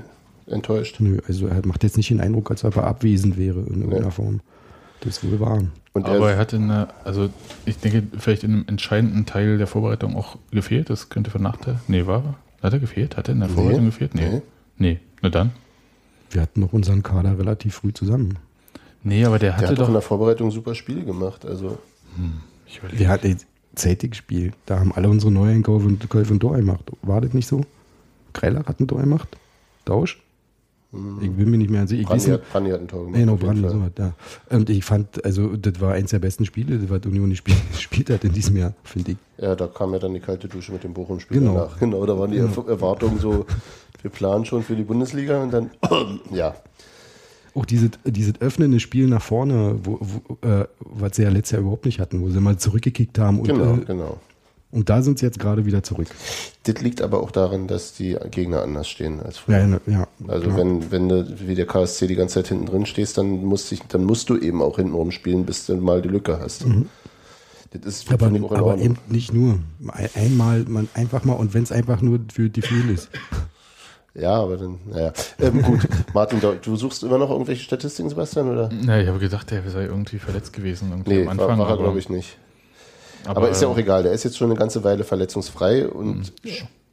[0.48, 0.98] enttäuscht.
[1.00, 4.12] Nö, also er macht jetzt nicht den Eindruck, als ob er abwesend wäre in irgendeiner
[4.12, 4.42] Form.
[5.02, 5.62] Das ist wohl wahr.
[5.94, 7.30] Und Aber er, er hatte eine, also
[7.66, 10.90] ich denke, vielleicht in einem entscheidenden Teil der Vorbereitung auch gefehlt.
[10.90, 11.80] Das könnte von Nachteil.
[11.88, 12.36] Nee, war er?
[12.64, 13.16] Hat er gefehlt?
[13.18, 14.16] Hat er in der Vorbereitung gefehlt?
[14.16, 14.30] Nee.
[14.30, 14.42] Nee.
[14.78, 15.00] Nee.
[15.22, 15.52] Na dann.
[16.32, 18.38] Wir hatten noch unseren Kader relativ früh zusammen.
[19.06, 20.00] Nee, aber der der hatte hat doch in doch.
[20.00, 21.46] der Vorbereitung super Spiele gemacht.
[21.46, 21.78] Also
[22.68, 23.00] Ich überlege.
[23.00, 23.38] Wir hatten
[24.10, 24.54] gespielt.
[24.66, 26.84] Da haben alle unsere Neueinkäufe und Käufe ein Tor gemacht.
[27.04, 27.62] War das nicht so?
[28.34, 29.30] Kreiler hat ein Tor gemacht?
[29.86, 30.22] Tausch?
[31.22, 32.04] Ich bin mir nicht mehr sicher.
[32.04, 33.20] Ich weiß Brandi hat, Brandi hat ein Tor gemacht.
[33.20, 34.14] Genau, Brandi, so, ja.
[34.50, 38.10] Und ich fand, also, das war eins der besten Spiele, das was Union gespielt, gespielt
[38.12, 39.18] hat in diesem Jahr, finde ich.
[39.38, 41.56] Ja, da kam ja dann die kalte Dusche mit dem Bochum-Spiel Genau.
[41.56, 41.78] danach.
[41.80, 43.46] Genau, da waren die Erf- Erwartungen so,
[44.02, 45.70] wir planen schon für die Bundesliga und dann,
[46.32, 46.56] ja.
[47.56, 51.62] Auch dieses, dieses öffnende Spiel nach vorne, wo, wo, äh, was sie ja letztes Jahr
[51.62, 53.40] überhaupt nicht hatten, wo sie mal zurückgekickt haben.
[53.40, 54.20] Und, Genau, äh, genau.
[54.72, 56.08] und da sind sie jetzt gerade wieder zurück.
[56.64, 59.60] Das liegt aber auch daran, dass die Gegner anders stehen als früher.
[59.60, 60.08] Ja, ja.
[60.28, 60.58] Also ja.
[60.58, 63.80] wenn, wenn du wie der KSC die ganze Zeit hinten drin stehst, dann musst, ich,
[63.88, 66.66] dann musst du eben auch hinten rumspielen, bis du mal die Lücke hast.
[67.72, 69.60] Das ist aber, aber eben nicht nur.
[69.88, 73.10] Ein- Einmal, man einfach mal, und wenn es einfach nur für die Gefühl ist.
[74.16, 75.12] Ja, aber dann, naja.
[75.40, 75.82] Ähm, gut,
[76.14, 78.70] Martin, du suchst immer noch irgendwelche Statistiken, Sebastian, oder?
[78.72, 80.90] Na, ich habe gedacht, der sei irgendwie verletzt gewesen.
[80.92, 82.38] Irgendwie Nee, am Anfang, war, war er, aber- glaube ich, nicht.
[83.26, 86.32] Aber, ist ja auch egal, der ist jetzt schon eine ganze Weile verletzungsfrei und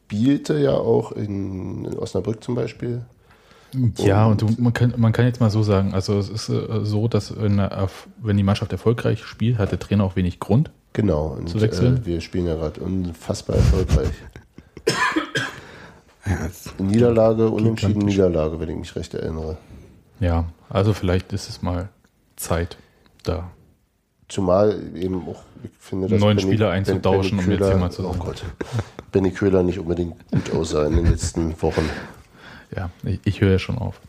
[0.06, 3.02] spielte ja auch in, in Osnabrück zum Beispiel.
[3.98, 6.80] Ja, und du, man, kann, man kann jetzt mal so sagen, also es ist äh,
[6.84, 10.40] so, dass wenn, er auf- wenn die Mannschaft erfolgreich spielt, hat der Trainer auch wenig
[10.40, 10.70] Grund.
[10.94, 11.98] Genau, und Zu wechseln?
[11.98, 14.08] Äh, wir spielen ja gerade unfassbar erfolgreich.
[16.78, 18.16] Ja, Niederlage, unentschieden gigantisch.
[18.16, 19.56] Niederlage, wenn ich mich recht erinnere.
[20.20, 21.88] Ja, also vielleicht ist es mal
[22.36, 22.76] Zeit
[23.24, 23.50] da.
[24.28, 27.90] Zumal eben auch, ich finde, dass Benny- Spieler einzutauschen, Benny um jetzt Köhler- hier mal
[27.90, 28.18] zu Oh sagen.
[28.24, 28.44] Gott.
[29.12, 31.88] Benny Köhler nicht unbedingt gut aussah in den letzten Wochen.
[32.74, 34.00] Ja, ich, ich höre ja schon auf.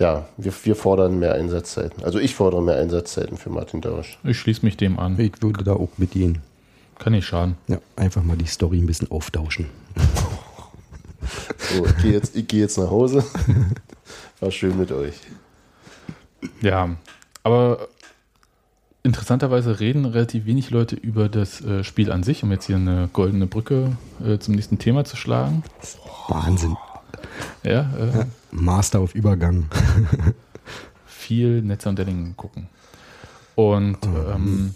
[0.00, 2.04] Ja, wir, wir fordern mehr Einsatzzeiten.
[2.04, 4.18] Also ich fordere mehr Einsatzzeiten für Martin Dausch.
[4.24, 5.18] Ich schließe mich dem an.
[5.18, 6.38] ich würde da auch mitgehen.
[6.98, 7.56] Kann nicht schaden.
[7.68, 9.66] Ja, einfach mal die Story ein bisschen auftauschen.
[11.58, 13.24] So, ich gehe jetzt, ich geh jetzt nach Hause.
[14.40, 15.14] War schön mit euch.
[16.60, 16.96] Ja,
[17.42, 17.88] aber
[19.02, 23.08] interessanterweise reden relativ wenig Leute über das äh, Spiel an sich, um jetzt hier eine
[23.12, 25.62] goldene Brücke äh, zum nächsten Thema zu schlagen.
[26.28, 26.76] Wahnsinn.
[27.64, 29.66] Ja, äh, Master auf Übergang.
[31.06, 32.68] viel Netzer und Dellingen gucken.
[33.54, 34.74] Und ähm,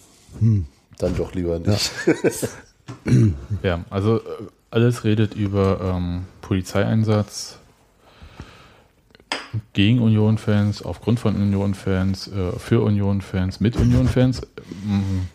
[1.03, 1.91] Dann doch lieber nicht.
[3.65, 4.21] ja, also äh,
[4.71, 7.59] alles redet über ähm, Polizeieinsatz
[9.73, 14.43] gegen Union-Fans, aufgrund von Union-Fans, äh, für Union-Fans, mit Union-Fans.
[14.87, 15.27] Ähm,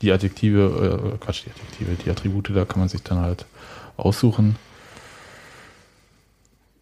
[0.00, 3.44] die Adjektive, äh, Quatsch, die Adjektive, die Attribute, da kann man sich dann halt
[3.98, 4.56] aussuchen.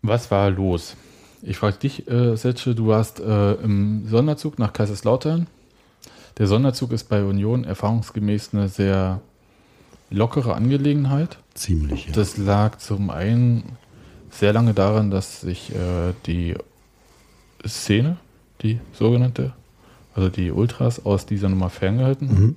[0.03, 0.95] Was war los?
[1.43, 5.49] Ich frage dich, äh, Setsche, du warst äh, im Sonderzug nach Kaiserslautern.
[6.39, 9.21] Der Sonderzug ist bei Union erfahrungsgemäß eine sehr
[10.11, 11.39] lockere Angelegenheit.
[11.55, 12.07] Ziemlich.
[12.07, 12.13] Ja.
[12.13, 13.77] Das lag zum einen
[14.31, 16.55] sehr lange daran, dass sich äh, die
[17.67, 18.19] Szene,
[18.63, 19.53] die sogenannte,
[20.15, 22.29] also die Ultras aus dieser Nummer ferngehalten.
[22.29, 22.57] Mhm.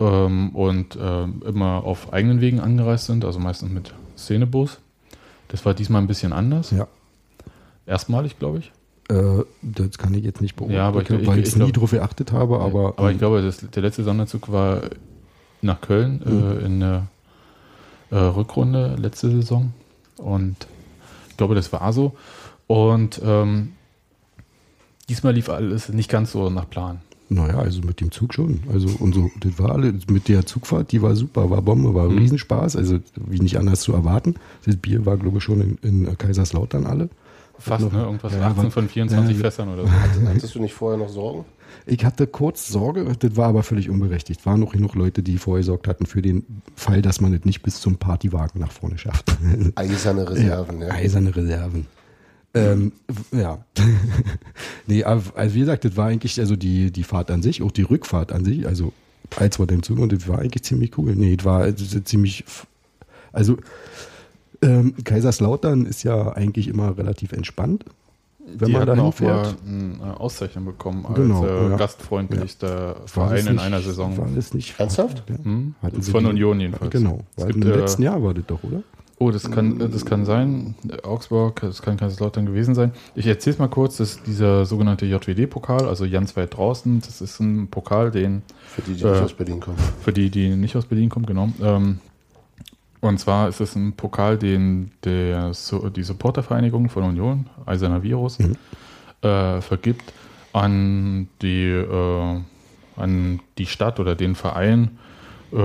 [0.00, 4.78] ähm, und ähm, immer auf eigenen Wegen angereist sind, also meistens mit Szenebus.
[5.48, 6.70] Das war diesmal ein bisschen anders.
[6.70, 6.88] ja.
[7.86, 8.72] Erstmalig, glaube ich.
[9.10, 11.64] Äh, das kann ich jetzt nicht beobachten, Ja, aber ich- ich- weil ich ich nie
[11.64, 14.82] glaub- drauf geachtet habe, aber, Aber ich ähm, glaube, das, der letzte Sonderzug war
[15.62, 17.06] nach Köln äh, in der
[18.10, 19.72] äh, Rückrunde letzte Saison.
[20.16, 20.66] Und
[21.30, 22.14] ich glaube, das war so.
[22.66, 23.72] Und ähm,
[25.08, 27.00] diesmal lief alles nicht ganz so nach Plan.
[27.28, 28.60] Naja, also mit dem Zug schon.
[28.72, 32.08] Also und so, das war alles, mit der Zugfahrt, die war super, war Bombe, war
[32.08, 34.34] ein Riesenspaß, also wie nicht anders zu erwarten.
[34.66, 37.08] Das Bier war, glaube ich, schon in, in Kaiserslautern alle.
[37.60, 38.02] Fast, ne?
[38.02, 39.90] Irgendwas Ja, 18 aber- von 24 Ja, Fässern oder so.
[40.28, 41.44] Hattest du nicht vorher noch Sorgen?
[41.86, 44.44] Ich hatte kurz Sorge, das war aber völlig unberechtigt.
[44.44, 46.44] Waren noch genug Leute, die vorgesorgt hatten für den
[46.74, 49.36] Fall, dass man es nicht bis zum Partywagen nach vorne schafft.
[49.76, 50.88] Eiserne Reserven, ja.
[50.90, 51.86] Eiserne Reserven.
[52.52, 52.92] Ähm,
[53.30, 53.64] ja.
[54.86, 57.70] nee, aber, also wie gesagt, das war eigentlich also die, die Fahrt an sich, auch
[57.70, 58.92] die Rückfahrt an sich, also
[59.36, 61.14] als wir dann zu und das war eigentlich ziemlich cool.
[61.14, 62.44] Nee, das war also ziemlich,
[63.32, 63.56] also
[64.62, 67.84] ähm, Kaiserslautern ist ja eigentlich immer relativ entspannt,
[68.46, 69.56] wenn die man da hinfährt.
[69.66, 71.76] eine Auszeichnung bekommen als Genau, äh, ja.
[71.76, 74.18] gastfreundlichster War Verein das in nicht- einer Saison.
[74.18, 75.22] War das nicht Ernsthaft?
[75.28, 75.36] Ja.
[75.44, 75.74] Hm?
[76.02, 76.90] Von die- Union jedenfalls.
[76.90, 78.82] Genau, Es gibt, im äh, letzten Jahr war das doch, oder?
[79.22, 80.74] Oh, das kann, das kann sein.
[81.02, 82.92] Augsburg, das kann Kaiserslautern gewesen sein.
[83.14, 83.98] Ich erzähle es mal kurz.
[83.98, 87.02] Das ist dieser sogenannte JWD-Pokal, also ganz weit draußen.
[87.04, 88.40] Das ist ein Pokal, den
[88.74, 89.10] Für die, die Äh.
[89.12, 89.76] nicht aus Berlin kommen.
[90.00, 91.50] für die, die nicht aus Berlin kommen, genau.
[91.62, 91.98] Ähm,
[93.00, 95.52] und zwar ist es ein Pokal, den der,
[95.96, 98.38] die Supportervereinigung von Union, Eiserner Virus,
[99.22, 100.12] äh, vergibt
[100.52, 102.40] an die, äh,
[102.96, 104.98] an die Stadt oder den Verein,
[105.52, 105.56] äh,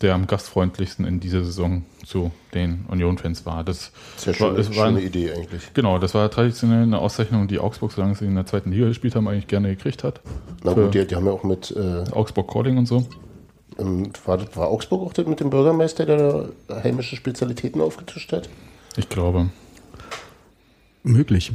[0.00, 3.64] der am gastfreundlichsten in dieser Saison zu den Union-Fans war.
[3.64, 5.74] Das Das ist ja war, schon eine war schöne ein, Idee eigentlich.
[5.74, 9.16] Genau, das war traditionell eine Auszeichnung, die Augsburg, solange sie in der zweiten Liga gespielt
[9.16, 10.20] haben, eigentlich gerne gekriegt hat.
[10.64, 13.06] Na gut, die, die haben ja auch mit, äh, Augsburg Calling und so.
[13.78, 18.48] Ähm, war, war Augsburg auch das mit dem Bürgermeister, der da heimische Spezialitäten aufgetischt hat?
[18.96, 19.50] Ich glaube.
[21.02, 21.52] Möglich.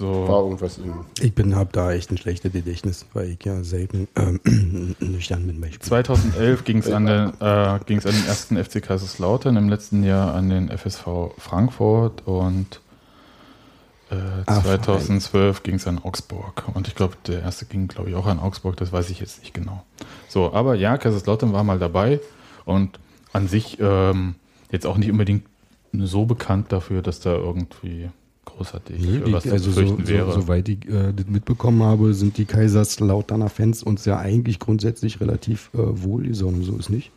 [0.00, 0.28] So.
[0.28, 1.04] War irgendwas im.
[1.20, 4.40] Ich bin hab da echt ein schlechtes Gedächtnis, weil ich ja selten ähm,
[5.00, 5.82] nüchtern bin bei Spielen.
[5.82, 10.34] 2011 ging es an, den, äh, ging's an den ersten FC Kaiserslautern, im letzten Jahr
[10.34, 12.80] an den FSV Frankfurt und
[14.10, 16.64] äh, Ah, 2012 ging es an Augsburg.
[16.74, 19.40] Und ich glaube, der erste ging, glaube ich, auch an Augsburg, das weiß ich jetzt
[19.40, 19.84] nicht genau.
[20.28, 22.20] So, aber ja, Kaiserslautern war mal dabei
[22.64, 22.98] und
[23.32, 24.34] an sich ähm,
[24.70, 25.44] jetzt auch nicht unbedingt
[25.92, 28.10] so bekannt dafür, dass da irgendwie
[28.44, 30.32] großartig Nee, die, was zu also so, befürchten so, wäre.
[30.32, 35.70] soweit ich äh, das mitbekommen habe, sind die Kaiserslauterner Fans uns ja eigentlich grundsätzlich relativ
[35.74, 37.10] äh, wohlgesonnen, so ist nicht.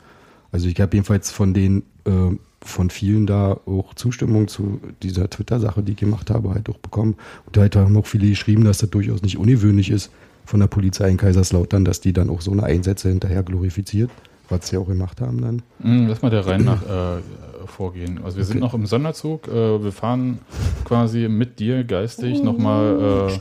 [0.52, 2.12] Also ich habe jedenfalls von den äh,
[2.64, 7.16] von vielen da auch Zustimmung zu dieser Twitter-Sache, die ich gemacht habe, halt auch bekommen.
[7.46, 10.12] Und da haben auch viele geschrieben, dass das durchaus nicht ungewöhnlich ist
[10.46, 14.10] von der Polizei in Kaiserslautern, dass die dann auch so eine Einsätze hinterher glorifiziert,
[14.50, 15.62] was sie auch gemacht haben dann.
[15.80, 17.22] Mm, Lass mal der Reihe nach äh,
[17.66, 18.20] vorgehen.
[18.24, 19.48] Also wir sind noch im Sonderzug.
[19.48, 20.40] Äh, wir fahren
[20.84, 23.40] quasi mit dir geistig nochmal äh,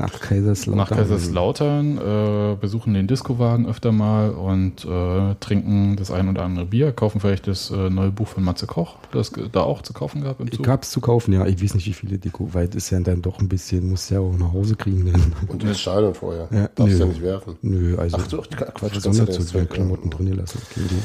[0.00, 0.76] Nach Kaiserslautern.
[0.78, 6.66] nach Kaiserslautern, äh, besuchen den Discowagen öfter mal und äh, trinken das ein oder andere
[6.66, 10.22] Bier, kaufen vielleicht das äh, neue Buch von Matze Koch, das da auch zu kaufen
[10.22, 10.64] gab im Zug.
[10.64, 11.46] gab's zu kaufen, ja.
[11.46, 14.08] Ich weiß nicht, wie viele Deko, weil das ist ja dann doch ein bisschen, muss
[14.10, 15.10] ja auch nach Hause kriegen.
[15.12, 15.32] Dann.
[15.48, 16.48] Und das Stadion vorher.
[16.50, 16.98] Ja, Darfst nö.
[17.00, 17.56] ja nicht werfen.
[17.62, 18.16] Nö, also.
[18.20, 20.60] Ach so, Quatsch, das wenn weg, Klamotten drin gelassen.
[20.70, 20.96] Okay, die-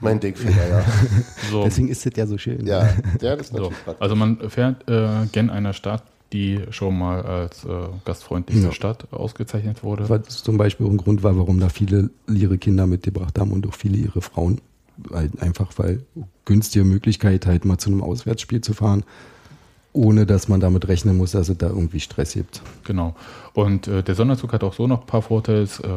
[0.00, 0.84] Mein Denkfehler, ja.
[1.50, 1.62] So.
[1.64, 2.66] Deswegen ist das ja so schön.
[2.66, 2.88] ja,
[3.20, 3.56] das ist So.
[3.56, 4.02] natürlich praktisch.
[4.02, 6.02] Also man fährt äh, gen einer Stadt,
[6.34, 7.68] die schon mal als äh,
[8.04, 8.72] gastfreundlichste Ja.
[8.72, 10.08] Stadt ausgezeichnet wurde.
[10.08, 13.66] Was zum Beispiel auch ein Grund war, warum da viele ihre Kinder mitgebracht haben und
[13.68, 14.60] auch viele ihre Frauen.
[15.12, 16.04] Halt einfach weil
[16.44, 19.04] günstige Möglichkeit, halt mal zu einem Auswärtsspiel zu fahren,
[19.92, 22.62] ohne dass man damit rechnen muss, dass es da irgendwie Stress gibt.
[22.82, 23.14] Genau.
[23.52, 25.88] Und äh, der Sonderzug hat auch so noch ein paar Vorteile, ist, äh,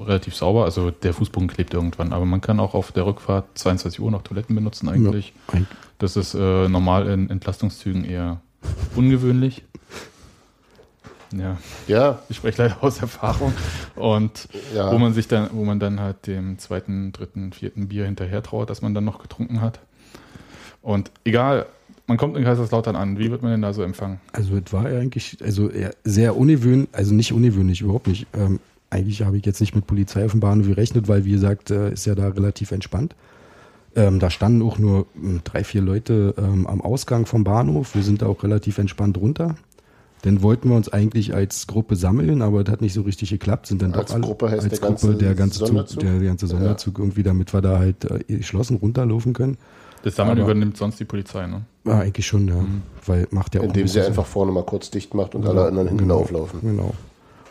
[0.00, 4.00] relativ sauber, also der Fußboden klebt irgendwann, aber man kann auch auf der Rückfahrt 22
[4.00, 5.32] Uhr noch Toiletten benutzen eigentlich.
[5.52, 5.60] Ja,
[5.98, 8.40] Das ist äh, normal in Entlastungszügen eher
[8.96, 9.64] ungewöhnlich.
[11.32, 13.52] Ja, Ja, ich spreche leider aus Erfahrung.
[13.94, 14.90] Und Ja.
[14.92, 18.68] wo man sich dann, wo man dann halt dem zweiten, dritten, vierten Bier hinterher traut,
[18.68, 19.78] das man dann noch getrunken hat.
[20.82, 21.66] Und egal,
[22.08, 24.20] man kommt in Kaiserslautern an, wie wird man denn da so empfangen?
[24.32, 25.70] Also es war ja eigentlich also
[26.02, 28.26] sehr ungewöhnlich, also nicht ungewöhnlich, überhaupt nicht.
[28.34, 31.70] Ähm, eigentlich habe ich jetzt nicht mit Polizei auf dem Bahnhof gerechnet, weil wie gesagt,
[31.70, 33.14] äh, ist ja da relativ entspannt.
[33.96, 37.94] Ähm, da standen auch nur ähm, drei, vier Leute ähm, am Ausgang vom Bahnhof.
[37.94, 39.56] Wir sind da auch relativ entspannt runter.
[40.22, 43.66] Dann wollten wir uns eigentlich als Gruppe sammeln, aber das hat nicht so richtig geklappt.
[43.66, 46.00] Sind dann Als doch alle, Gruppe heißt als der Gruppe, ganze der ganze Sonderzug?
[46.00, 49.56] Zug, der, der ganze Sonderzug irgendwie, damit wir da halt äh, geschlossen runterlaufen können.
[50.02, 51.62] Das Sammeln Aber- übernimmt sonst die Polizei, ne?
[51.84, 52.62] Ja, eigentlich schon, ja.
[53.06, 55.64] Weil macht ja auch indem einen sie einfach vorne mal kurz dicht macht und alle
[55.66, 56.60] anderen hinten genau, auflaufen.
[56.60, 56.92] Genau.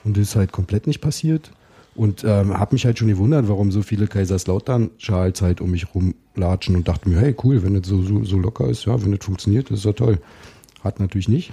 [0.04, 1.52] Und das ist halt komplett nicht passiert.
[2.00, 6.78] Und ähm, habe mich halt schon gewundert, warum so viele Kaiserslautern-Schals halt um mich rumlatschen
[6.78, 9.26] und dachte mir, hey, cool, wenn das so, so, so locker ist, ja, wenn das
[9.26, 10.18] funktioniert, das ist ja toll.
[10.82, 11.52] Hat natürlich nicht.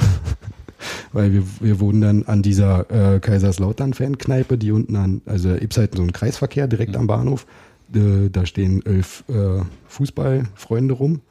[1.12, 5.96] Weil wir, wir wurden dann an dieser äh, Kaiserslautern-Fankneipe, die unten an, also gibt halt
[5.96, 7.44] so einen Kreisverkehr direkt am Bahnhof.
[7.92, 11.22] Äh, da stehen elf äh, Fußballfreunde rum.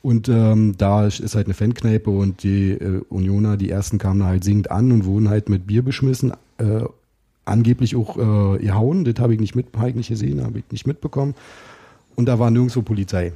[0.00, 4.26] Und ähm, da ist halt eine Fankneipe und die äh, Unioner, die ersten kamen da
[4.26, 6.34] halt singend an und wurden halt mit Bier beschmissen.
[6.58, 6.84] Äh,
[7.48, 10.64] angeblich auch äh, gehauen, das habe ich nicht mit, hab ich nicht gesehen, habe ich
[10.70, 11.34] nicht mitbekommen.
[12.14, 13.32] Und da war nirgendwo Polizei.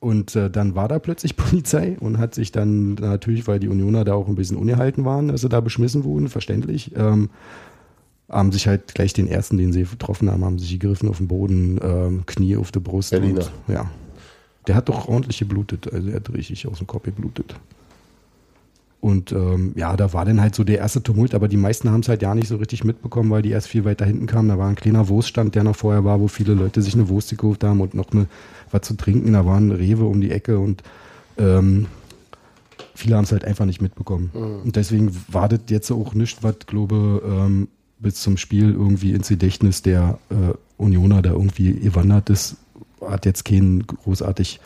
[0.00, 4.04] Und äh, dann war da plötzlich Polizei und hat sich dann natürlich, weil die Unioner
[4.04, 7.30] da auch ein bisschen ungehalten waren, dass sie da beschmissen wurden, verständlich, ähm,
[8.28, 11.28] haben sich halt gleich den ersten, den sie getroffen haben, haben sich gegriffen auf den
[11.28, 13.10] Boden, ähm, Knie auf der Brust.
[13.10, 13.48] Berliner.
[13.66, 13.90] Und, ja.
[14.66, 17.54] Der hat doch ordentlich geblutet, also er hat richtig aus dem Kopf geblutet.
[19.00, 22.00] Und ähm, ja, da war dann halt so der erste Tumult, aber die meisten haben
[22.00, 24.48] es halt ja nicht so richtig mitbekommen, weil die erst viel weiter hinten kamen.
[24.48, 27.30] Da war ein kleiner Wurststand, der noch vorher war, wo viele Leute sich eine Wurst
[27.30, 28.26] gekauft haben und noch eine,
[28.72, 29.34] was zu trinken.
[29.34, 30.82] Da war ein Rewe um die Ecke und
[31.36, 31.86] ähm,
[32.94, 34.30] viele haben es halt einfach nicht mitbekommen.
[34.64, 37.68] Und deswegen war das jetzt auch nicht, was, glaube ähm,
[38.00, 42.56] bis zum Spiel irgendwie ins Gedächtnis der äh, Unioner da irgendwie gewandert ist.
[43.00, 44.60] Hat jetzt keinen großartig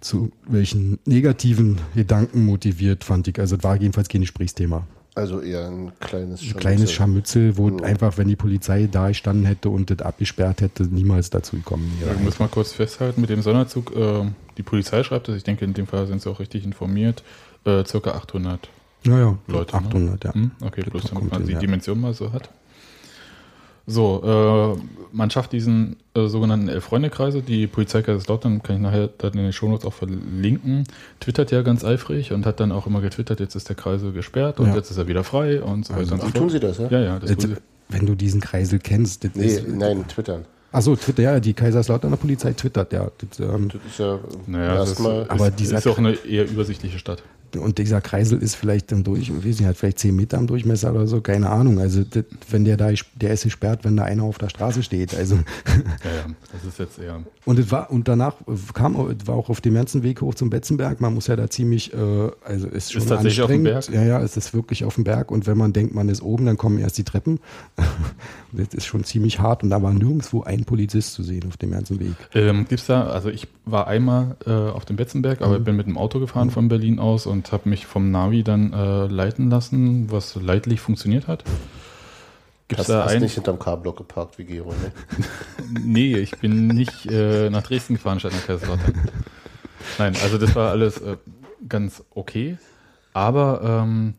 [0.00, 3.38] zu welchen negativen Gedanken motiviert, fand ich.
[3.38, 4.86] Also es war jedenfalls kein Gesprächsthema.
[5.14, 7.48] Also eher ein kleines Ein kleines Scharmützel.
[7.52, 7.82] Scharmützel, wo Mhm.
[7.84, 12.14] einfach, wenn die Polizei da gestanden hätte und das abgesperrt hätte, niemals dazu gekommen wäre.
[12.14, 13.96] Ich muss mal kurz festhalten mit dem Sonderzug.
[13.96, 14.26] Äh,
[14.56, 17.24] die Polizei schreibt es, ich denke, in dem Fall sind sie auch richtig informiert.
[17.64, 18.68] Äh, circa 800
[19.04, 19.82] Naja, Leute, ne?
[19.88, 20.34] 800, ja.
[20.34, 20.50] Hm?
[20.60, 21.58] Okay, Das bloß damit kommt man hin, die ja.
[21.58, 22.50] Dimension mal so hat.
[23.90, 27.40] So, äh, man schafft diesen äh, sogenannten Elf-Freunde-Kreise.
[27.40, 30.84] Die Polizei Kaiserslautern, kann ich nachher dann in den Shownotes auch verlinken,
[31.20, 34.60] twittert ja ganz eifrig und hat dann auch immer getwittert, jetzt ist der Kreisel gesperrt
[34.60, 34.76] und Ja.
[34.76, 36.36] jetzt ist er wieder frei und so weiter Also, und so Ach, fort.
[36.42, 36.88] tun sie das, ja?
[36.90, 37.56] Ja, ja, das sie.
[37.88, 39.66] wenn du diesen Kreisel kennst, das Nee, ist.
[39.66, 40.44] nein, twittern.
[40.70, 43.10] Achso, Twitter, ja, die Kaiserslauterner Polizei twittert, ja.
[43.16, 45.24] Das, ähm, Das ist ja Naja, das ist, erstmal.
[45.30, 47.22] Aber ist, dieser- ist auch eine eher übersichtliche Stadt.
[47.56, 50.46] Und dieser Kreisel ist vielleicht im Durch, ich weiß nicht, hat vielleicht 10 Meter im
[50.46, 51.78] Durchmesser oder so, keine Ahnung.
[51.78, 55.14] Also, das, wenn der da, der ist gesperrt, wenn da einer auf der Straße steht.
[55.14, 55.40] Also, Ja,
[56.10, 57.20] ja, das ist jetzt eher.
[57.44, 58.34] und es war, und danach
[58.74, 61.00] kam, war auch auf dem ganzen Weg hoch zum Betzenberg.
[61.00, 61.96] Man muss ja da ziemlich, äh,
[62.44, 64.00] also ist schon tatsächlich auf dem anstrengend.
[64.06, 65.30] Ja, ja, es ist wirklich auf dem Berg.
[65.30, 67.40] Und wenn man denkt, man ist oben, dann kommen erst die Treppen.
[68.52, 69.62] das ist schon ziemlich hart.
[69.62, 72.14] Und da war nirgendwo ein Polizist zu sehen auf dem ganzen Weg.
[72.34, 75.46] Ähm, gibt's da, also ich war einmal äh, auf dem Betzenberg, Mhm.
[75.46, 78.72] aber bin mit dem Auto gefahren von Berlin aus und habe mich vom Navi dann
[78.72, 81.44] äh, leiten lassen, was leidlich funktioniert hat.
[82.68, 83.22] Gibt's Hast, da hast ein?
[83.22, 84.92] nicht hinterm K-Block geparkt wie Gero, ne?
[85.82, 88.94] Nee, ich bin nicht äh, nach Dresden gefahren statt nach Kaiserslautern.
[89.98, 91.16] Nein, also das war alles äh,
[91.68, 92.58] ganz okay.
[93.14, 94.14] Aber ähm,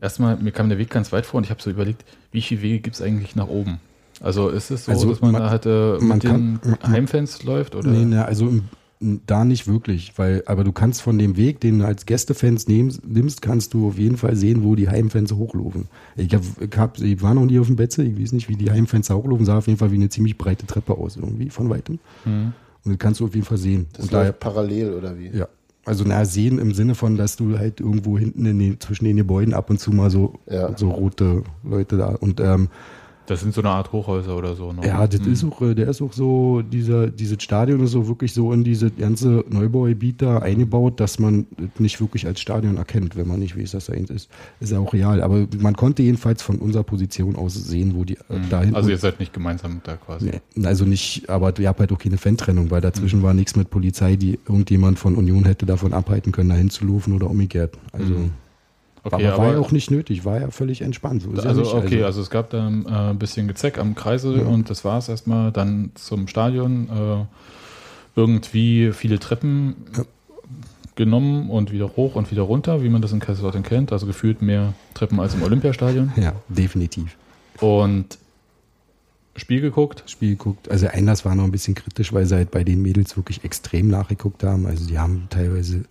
[0.00, 2.62] erstmal, mir kam der Weg ganz weit vor und ich habe so überlegt, wie viele
[2.62, 3.78] Wege gibt es eigentlich nach oben?
[4.20, 6.92] Also ist es so, Also dass man, man- da halt äh, man mit den kann-
[6.92, 7.74] Heimfans läuft?
[7.76, 7.88] Oder?
[7.90, 8.68] Nee, na, also im,
[9.26, 13.04] da nicht wirklich, weil, aber du kannst von dem Weg, den du als Gästefans nimmst,
[13.06, 15.86] nimmst kannst du auf jeden Fall sehen, wo die Heimfans hochlaufen.
[16.16, 18.56] Ich, hab, ich, hab, ich war noch nie auf dem Betze, ich weiß nicht, wie
[18.56, 21.50] die Heimfans da hochlaufen, sah auf jeden Fall wie eine ziemlich breite Treppe aus, irgendwie
[21.50, 21.98] von weitem.
[22.24, 22.52] Mhm.
[22.84, 23.86] Und das kannst du auf jeden Fall sehen.
[23.92, 25.28] Das Und läuft daher, parallel oder wie?
[25.36, 25.48] ja.
[25.84, 29.16] Also na, sehen im Sinne von, dass du halt irgendwo hinten in den, zwischen den
[29.16, 30.76] Gebäuden ab und zu mal so, Ja.
[30.78, 32.10] so rote Leute da.
[32.14, 32.68] Und ähm,
[33.32, 34.72] Das sind so eine Art Hochhäuser oder so.
[34.72, 34.86] Ne?
[34.86, 35.32] Ja, das Mhm.
[35.32, 38.62] ist auch, äh, der ist auch so, dieser, dieses Stadion ist so wirklich so in
[38.62, 43.40] diese ganze Neubaugebiet da eingebaut, dass man es nicht wirklich als Stadion erkennt, wenn man
[43.40, 44.28] nicht weiß, dass da eins ist.
[44.60, 45.22] Ist ja auch real.
[45.22, 48.18] Aber man konnte jedenfalls von unserer Position aus sehen, wo die äh,
[48.50, 48.76] da hinten.
[48.76, 50.30] Also ihr seid nicht gemeinsam da quasi.
[50.54, 53.70] Nee, also nicht, aber ihr habt halt auch keine Fan-Trennung, weil dazwischen war nichts mit
[53.70, 57.78] Polizei, die irgendjemand von Union hätte davon abhalten können, dahin zu laufen oder umgekehrt.
[57.92, 58.14] Also,
[59.04, 61.22] Okay, aber, war ja auch nicht nötig, war ja völlig entspannt.
[61.22, 61.74] So ja Also nicht.
[61.74, 64.44] okay, also, es gab dann äh, ein bisschen Gezeck am Kreisel Ja.
[64.46, 65.50] und das war es erstmal.
[65.50, 67.24] Dann zum Stadion äh,
[68.14, 70.04] irgendwie viele Treppen Ja.
[70.94, 73.92] genommen und wieder hoch und wieder runter, wie man das in Kaiserslautern kennt.
[73.92, 76.12] Also gefühlt mehr Treppen als im Olympiastadion.
[76.16, 77.16] ja, definitiv.
[77.60, 78.18] Und
[79.34, 80.04] Spiel geguckt.
[80.06, 80.70] Spiel geguckt.
[80.70, 83.88] Also Einlass war noch ein bisschen kritisch, weil sie halt bei den Mädels wirklich extrem
[83.88, 84.66] nachgeguckt haben.
[84.66, 85.84] Also die haben teilweise.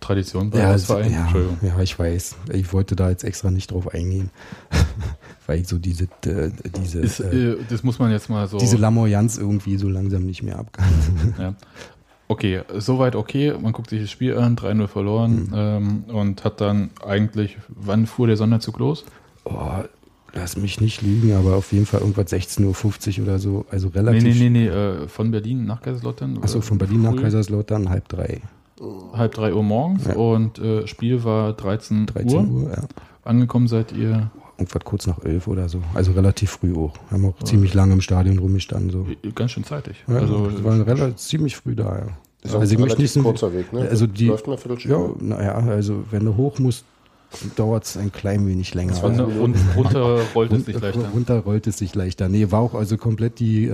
[0.00, 1.12] Tradition bei Ja, uns Verein.
[1.12, 1.28] ja,
[1.62, 2.36] ja, ich weiß.
[2.52, 4.30] Ich wollte da jetzt extra nicht drauf eingehen.
[5.46, 6.50] weil ich so diese, äh,
[6.82, 8.58] diese, Ist, äh, äh, das muss man jetzt mal so.
[8.58, 11.34] diese Lamoyanz irgendwie so langsam nicht mehr abkann.
[11.38, 11.54] Ja.
[12.28, 13.54] Okay, soweit okay.
[13.60, 18.26] Man guckt sich das Spiel an, 3-0 verloren ähm, und hat dann eigentlich, wann fuhr
[18.28, 19.04] der Sonderzug los?
[19.44, 19.82] oh,
[20.32, 23.66] lass mich nicht lügen, aber auf jeden Fall irgendwas 16.50 Uhr oder so.
[23.70, 24.22] Also Nee, relativ.
[24.22, 26.38] nee, nee, nee, äh, von Berlin nach Kaiserslautern.
[26.40, 28.40] Achso, von Berlin nach früh, Kaiserslautern halb drei.
[29.12, 30.14] Halb drei Uhr morgens Ja.
[30.16, 32.62] und äh, Spiel war 13, 13 Uhr.
[32.64, 32.82] Uhr, ja.
[33.24, 35.80] Angekommen seid ihr Irgendwas kurz nach elf oder so.
[35.94, 36.92] Also relativ früh auch.
[37.10, 38.90] Haben auch ziemlich lange im Stadion rumgestanden.
[38.90, 39.06] So.
[39.34, 39.96] ganz schön zeitig.
[40.06, 42.06] Ja, also, wir waren relativ ziemlich früh da, ja.
[42.42, 43.88] Ist auch Also ein ich möchte relativ kurzer Weg, ne?
[43.88, 45.14] Also die, Läuft eine Viertelstunde.
[45.34, 46.84] ja, naja, also wenn du hoch musst,
[47.56, 49.02] dauert es ein klein wenig länger.
[49.04, 51.08] Und run- runter rollt es sich leichter.
[51.12, 52.28] Runter rollt es sich leichter.
[52.28, 53.72] Nee, war auch also komplett die, äh,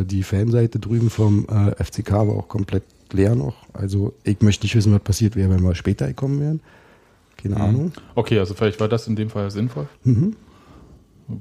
[0.00, 3.54] äh, die Fanseite drüben vom äh, FCK war auch komplett leer noch.
[3.72, 6.60] Also ich möchte nicht wissen, was passiert wäre, wenn wir später gekommen wären.
[7.36, 7.92] Keine Ahnung.
[8.14, 9.86] Okay, also vielleicht war das in dem Fall sinnvoll.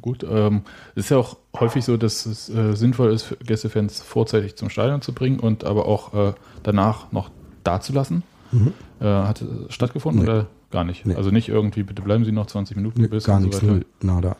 [0.01, 0.25] Gut.
[0.29, 0.61] Ähm,
[0.95, 5.01] es ist ja auch häufig so, dass es äh, sinnvoll ist, Gästefans vorzeitig zum Stadion
[5.01, 6.33] zu bringen und aber auch äh,
[6.63, 7.29] danach noch
[7.63, 8.23] dazulassen.
[9.01, 10.29] Äh, hat es stattgefunden Nee.
[10.29, 11.05] oder gar nicht?
[11.05, 11.15] Nee.
[11.15, 13.71] Also nicht irgendwie, bitte bleiben Sie noch 20 Minuten Nee, bis gar so nichts, weiter.
[13.71, 14.35] null, nada.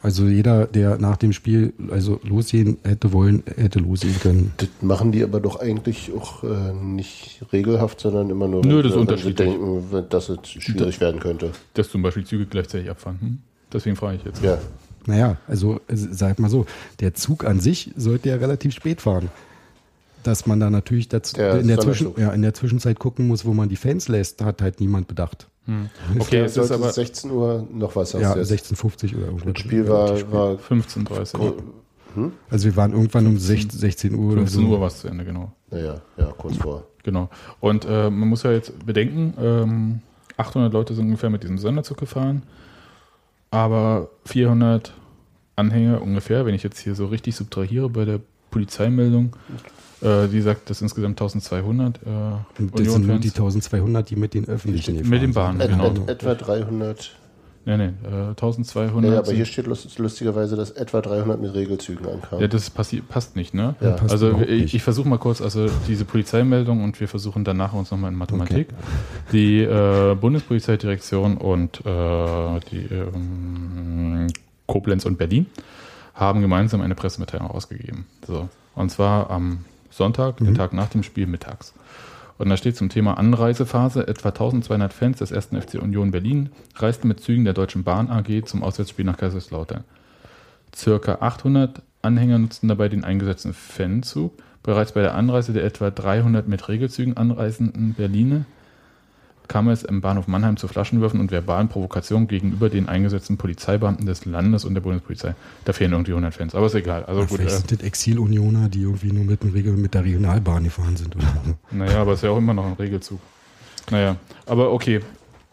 [0.00, 4.52] Also jeder, der nach dem Spiel also losgehen hätte wollen, hätte losgehen können.
[4.56, 8.92] Das machen die aber doch eigentlich auch äh, nicht regelhaft, sondern immer nur, Nö, das
[8.92, 9.48] ist wenn sie unterschiedlich.
[9.50, 11.50] denken, dass es schwierig werden könnte.
[11.74, 13.18] Dass zum Beispiel Züge gleichzeitig abfahren.
[13.20, 13.38] Hm?
[13.72, 14.42] Deswegen frage ich jetzt.
[14.42, 14.58] Ja,
[15.06, 16.66] Naja, also äh, sag mal so,
[16.98, 19.28] der Zug an sich sollte ja relativ spät fahren.
[20.24, 23.44] Dass man da natürlich dazu, Der in, der Zwischen, ja, in der Zwischenzeit gucken muss,
[23.44, 25.48] wo man die Fans lässt, hat halt niemand bedacht.
[26.18, 28.12] Okay, ja, es ist aber 16 Uhr noch was.
[28.14, 28.72] Ja, hast du jetzt.
[28.72, 29.52] 16.50 oder irgendwas.
[29.52, 31.56] Das Spiel war, war 15.30 Uhr.
[32.50, 34.68] Also wir waren irgendwann um 16, 16 Uhr oder 15 so.
[34.68, 35.52] Uhr war es zu Ende, genau.
[35.70, 36.84] naja, ja, kurz vor.
[37.04, 37.30] Genau.
[37.60, 40.00] Und äh, man muss ja jetzt bedenken, ähm,
[40.36, 42.42] 800 Leute sind ungefähr mit diesem Sonderzug gefahren,
[43.50, 44.92] aber 400
[45.56, 49.36] Anhänger ungefähr, wenn ich jetzt hier so richtig subtrahiere bei der Polizeimeldung,
[50.02, 52.08] äh, die sagt, das sind insgesamt 1200 äh,
[52.58, 53.66] Und das sind nur die Union-Fans.
[53.66, 55.70] 1200, die mit den öffentlichen Mit den Bahnen, sind.
[55.70, 55.86] genau.
[55.86, 57.12] Et, et, etwa 300.
[57.64, 59.12] Nee, nee, äh, 1200.
[59.12, 62.40] Ja, aber hier steht lust, lustigerweise, dass etwa 300 mit Regelzügen ankamen.
[62.40, 63.76] Ja, das passi passt nicht, ne?
[63.80, 67.72] Ja, passt also ich, ich versuche mal kurz, also diese Polizeimeldung und wir versuchen danach
[67.72, 68.68] uns nochmal in Mathematik.
[69.32, 74.26] Die äh, Bundespolizeidirektion und äh, die ähm,
[74.66, 75.46] Koblenz und Berlin
[76.14, 78.06] haben gemeinsam eine Pressemitteilung ausgegeben.
[78.26, 78.48] So.
[78.74, 81.74] Und zwar am Sonntag, den Tag nach dem Spiel mittags.
[82.38, 85.50] Und da steht zum Thema Anreisephase, etwa 1200 Fans des 1.
[85.60, 89.84] FC Union Berlin reisten mit Zügen der Deutschen Bahn AG zum Auswärtsspiel nach Kaiserslautern.
[90.74, 94.32] Circa 800 Anhänger nutzten dabei den eingesetzten Fanzug.
[94.62, 98.44] Bereits bei der Anreise der etwa 300 mit Regelzügen anreisenden Berliner
[99.52, 104.24] kam es im Bahnhof Mannheim zu Flaschenwürfen und verbalen Provokationen gegenüber den eingesetzten Polizeibeamten des
[104.24, 105.34] Landes und der Bundespolizei.
[105.66, 107.04] Da fehlen irgendwie 100 Fans, aber ist egal.
[107.04, 110.04] Also gut, vielleicht äh, sind das Exil-Unioner, die irgendwie nur mit, dem Regel, mit der
[110.04, 111.14] Regionalbahn gefahren sind.
[111.16, 111.76] Oder so.
[111.76, 113.20] naja, aber es ist ja auch immer noch ein Regelzug.
[113.90, 115.02] Naja, aber okay,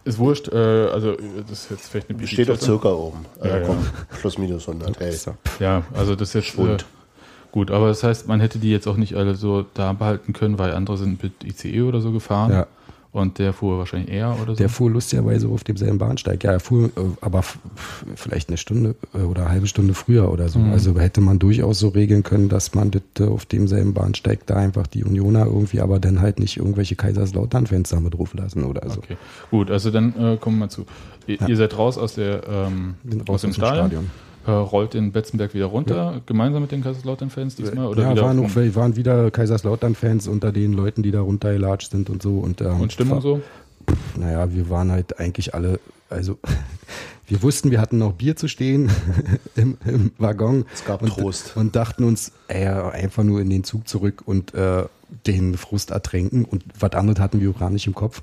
[0.05, 0.47] ist wurscht.
[0.47, 1.17] Äh, also
[1.49, 2.65] das ist jetzt vielleicht eine Steht auf Pipi-Klasse.
[2.65, 3.25] circa oben.
[3.37, 3.67] Also Ja, ja.
[3.67, 3.77] komm,
[4.21, 4.97] plus minus 100.
[4.97, 5.13] Hey.
[5.59, 6.85] Ja, also das ist jetzt äh, Schwund.
[7.51, 10.57] gut, aber das heißt, man hätte die jetzt auch nicht alle so da behalten können,
[10.57, 12.51] weil andere sind mit ICE oder so gefahren.
[12.53, 12.67] Ja.
[13.11, 14.55] Und der fuhr wahrscheinlich eher oder so.
[14.55, 16.43] Der fuhr lustigerweise auf demselben Bahnsteig.
[16.43, 16.89] Ja, er fuhr äh,
[17.21, 17.43] aber
[18.15, 20.59] vielleicht eine Stunde äh, oder eine halbe Stunde früher oder so.
[20.59, 24.57] Also hätte man durchaus so regeln können, dass man das äh, auf demselben Bahnsteig da
[24.57, 28.99] einfach die Unioner irgendwie, aber dann halt nicht irgendwelche Kaiserslautern-Fans damit drauf lassen oder so.
[28.99, 29.17] Okay,
[29.49, 30.85] gut, also dann äh, kommen wir mal zu.
[31.25, 34.11] Ihr, ihr seid raus aus, der, ähm, Sind aus dem Stadion,
[34.47, 37.87] Äh, rollt in Betzenberg wieder runter, gemeinsam mit den Kaiserslautern-Fans diesmal?
[37.87, 42.09] Oder ja, wieder waren, wir waren wieder Kaiserslautern-Fans unter den Leuten, die da runtergelatscht sind
[42.09, 42.39] und so.
[42.39, 43.41] Und, ähm, und Stimmung so?
[44.15, 45.79] Naja, wir waren halt eigentlich alle,
[46.09, 46.37] also
[47.27, 48.89] wir wussten, wir hatten noch Bier zu stehen
[49.55, 50.65] im, im Waggon.
[50.73, 51.57] Es gab und, Trost.
[51.57, 54.85] Und dachten uns, ey, einfach nur in den Zug zurück und äh,
[55.27, 56.45] den Frust ertränken.
[56.45, 58.21] Und was anderes hatten wir auch gar nicht im Kopf.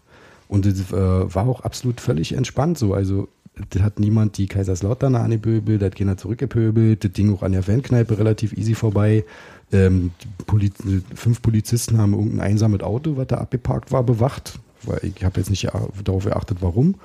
[0.49, 2.95] Und es äh, war auch absolut völlig entspannt so.
[2.95, 3.29] Also
[3.71, 7.05] da hat niemand die Kaiserslauterner angepöbelt, da hat keiner zurückgepöbelt.
[7.05, 9.25] Das ging auch an der Fankneipe relativ easy vorbei.
[9.73, 10.73] Ähm, die Poli
[11.15, 14.59] fünf Polizisten haben irgendein einsames Auto, was da abgeparkt war, bewacht.
[14.83, 15.69] Weil ich habe jetzt nicht
[16.05, 16.97] darauf geachtet, warum.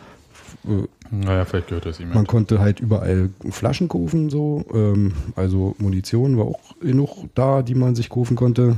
[0.65, 2.09] Äh, Naja, vielleicht gehört das ihm.
[2.13, 4.65] man konnte halt überall Flaschen kaufen, so.
[4.73, 8.75] Ähm, also Munition war auch genug da, die man sich kaufen konnte.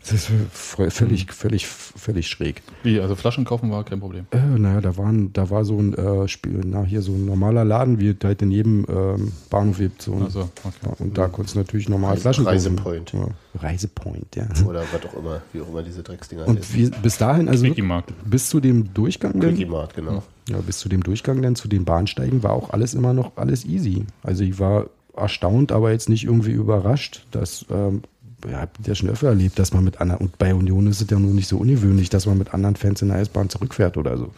[0.00, 2.62] Das ist völlig, völlig, völlig schräg.
[2.82, 4.26] Wie, also Flaschen kaufen war kein Problem.
[4.30, 7.64] Äh, naja, da waren, da war so ein äh, Spiel, na, hier so ein normaler
[7.64, 10.00] Laden, wie es halt in jedem ähm, Bahnhof gibt.
[10.00, 10.14] So.
[10.14, 10.76] Also, okay.
[10.86, 12.56] ja, und da konntest du natürlich normal Reise- Flaschen kaufen.
[12.56, 13.12] Reisepoint.
[13.12, 13.28] Ja,
[13.60, 14.46] Reisepoint, ja.
[14.66, 18.12] Oder was auch immer, wie auch immer diese Drecksdinger Und wir, bis dahin, also Quickie-Markt.
[18.24, 20.22] bis zu dem Durchgang, dann, Quickie-Mart, genau.
[20.48, 23.64] ja, bis zu dem Durchgang dann zu den Bahnsteigen war auch alles immer noch alles
[23.66, 24.06] easy.
[24.22, 28.02] Also ich war erstaunt, aber jetzt nicht irgendwie überrascht, dass ähm,
[28.50, 31.10] ja, hab ja schon öfter erlebt, dass man mit anderen, und bei Union ist es
[31.10, 34.16] ja nun nicht so ungewöhnlich, dass man mit anderen Fans in der S-Bahn zurückfährt oder
[34.16, 34.30] so.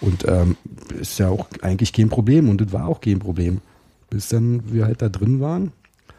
[0.00, 0.56] Und ähm,
[1.00, 3.60] ist ja auch eigentlich kein Problem und das war auch kein Problem.
[4.10, 5.72] Bis dann wir halt da drin waren.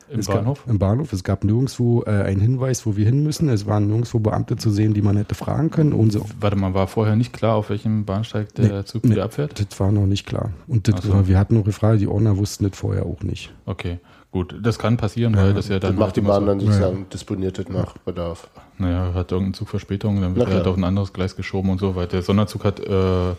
[0.09, 0.61] Im es Bahnhof?
[0.61, 1.13] Gab, Im Bahnhof.
[1.13, 3.49] Es gab nirgendwo äh, einen Hinweis, wo wir hin müssen.
[3.49, 5.93] Es waren nirgendwo Beamte zu sehen, die man hätte fragen können.
[5.93, 9.59] Unser, Warte mal, war vorher nicht klar, auf welchem Bahnsteig der Zug wieder abfährt?
[9.59, 10.51] Das war noch nicht klar.
[10.67, 11.27] Und das, so.
[11.27, 13.53] wir hatten noch gefragt, die Ordner wussten das vorher auch nicht.
[13.65, 13.99] Okay,
[14.33, 14.55] gut.
[14.61, 15.97] Das kann passieren, weil das ja Das dann.
[15.99, 18.49] macht die immer Bahn dann so, sozusagen disponiert das nach Bedarf.
[18.77, 21.79] Naja, hat irgendein Zug Verspätung, dann wird er halt auf ein anderes Gleis geschoben und
[21.79, 23.33] so, weil der Sonderzug hat äh,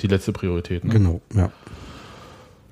[0.00, 0.84] die letzte Priorität.
[0.84, 0.92] Ne?
[0.92, 1.50] Genau, ja.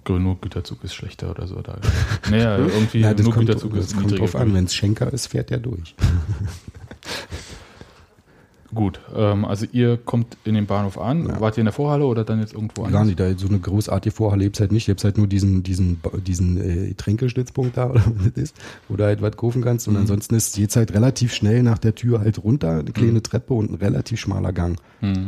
[0.09, 1.61] Nur Güterzug ist schlechter oder so.
[1.61, 1.77] Da.
[2.31, 4.25] Naja, irgendwie ja das nur kommt, Güterzug das ist kommt niedriger.
[4.25, 4.53] drauf an.
[4.55, 5.95] Wenn es Schenker ist, fährt er durch.
[8.75, 11.27] Gut, ähm, also ihr kommt in den Bahnhof an.
[11.27, 11.41] Ja.
[11.41, 13.07] Wart ihr in der Vorhalle oder dann jetzt irgendwo Gar anders?
[13.07, 14.87] nicht, da so eine großartige Vorhalle lebst halt nicht.
[14.89, 18.57] Du halt nur diesen, diesen, diesen äh, Tränkestützpunkt da oder was das ist,
[18.89, 19.89] wo du halt was kaufen kannst.
[19.89, 19.95] Mhm.
[19.95, 23.23] Und ansonsten ist jetzt halt relativ schnell nach der Tür halt runter, eine kleine Mhm.
[23.23, 24.79] Treppe und ein relativ schmaler Gang.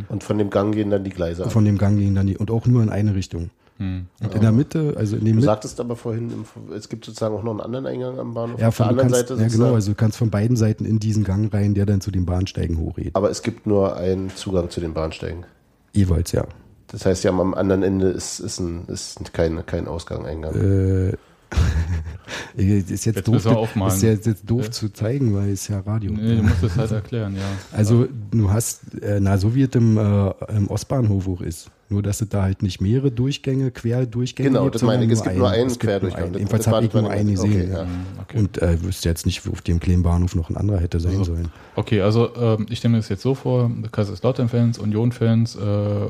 [0.08, 1.52] Und von dem Gang gehen dann die Gleise ab.
[1.52, 3.50] Von dem Gang gehen dann die, und auch nur in eine Richtung.
[3.82, 4.06] Hm.
[4.22, 6.44] Und in der Mitte, also in dem Du Mitte, sagtest aber vorhin,
[6.76, 8.60] es gibt sozusagen auch noch einen anderen Eingang am Bahnhof.
[8.60, 10.84] ja, der von, du anderen kannst, Seite ja genau, also du kannst von beiden Seiten
[10.84, 13.14] in diesen Gang rein, der dann zu den Bahnsteigen hochgeht.
[13.14, 15.44] aber es gibt nur einen Zugang zu den Bahnsteigen.
[15.92, 16.44] Jeweils, ja.
[16.88, 20.54] Das heißt, ja, am anderen Ende ist, ist, ein, ist kein, kein Ausgang, Eingang.
[20.54, 21.16] Äh,
[22.56, 24.70] ist jetzt, Jetzt doof, ist jetzt, jetzt doof Ja.
[24.70, 26.12] zu zeigen, weil es ja Radio.
[26.12, 27.42] Nee, du musst es halt erklären, ja.
[27.72, 31.70] Also du hast, äh, na so wie es im, äh, im Ostbahnhof auch ist.
[31.92, 35.10] Nur, dass es da halt nicht mehrere Durchgänge, Querdurchgänge Genau, gibt, das meine ich.
[35.10, 36.22] Es gibt nur einen Querdurchgang.
[36.24, 36.32] einen.
[36.32, 37.50] Das- Jedenfalls habe ich nur einen gesehen.
[37.52, 37.82] okay, ja.
[37.82, 37.86] ja.
[38.22, 38.38] Okay.
[38.38, 41.48] Und äh, wüsste jetzt nicht, auf dem kleinen Bahnhof noch ein anderer hätte sein sollen.
[41.76, 46.08] Okay, also ähm, ich stelle mir das jetzt so vor, Kaiserslautern-Fans, Union-Fans äh,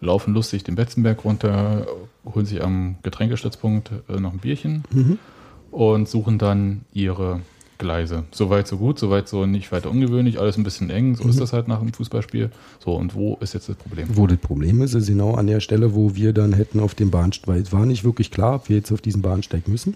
[0.00, 1.86] laufen lustig den Betzenberg runter,
[2.34, 5.18] holen sich am Getränkestützpunkt äh, noch ein Bierchen Mhm.
[5.70, 7.40] und suchen dann ihre
[7.78, 8.24] Gleise.
[8.30, 11.30] Soweit so gut, soweit so nicht weiter ungewöhnlich, alles ein bisschen eng, so Mhm.
[11.30, 12.50] ist das halt nach einem Fußballspiel.
[12.84, 14.08] So, und wo ist jetzt das Problem?
[14.12, 17.10] Wo das Problem ist, ist genau an der Stelle, wo wir dann hätten auf dem
[17.10, 19.94] Bahnsteig, weil es war nicht wirklich klar, ob wir jetzt auf diesen Bahnsteig müssen.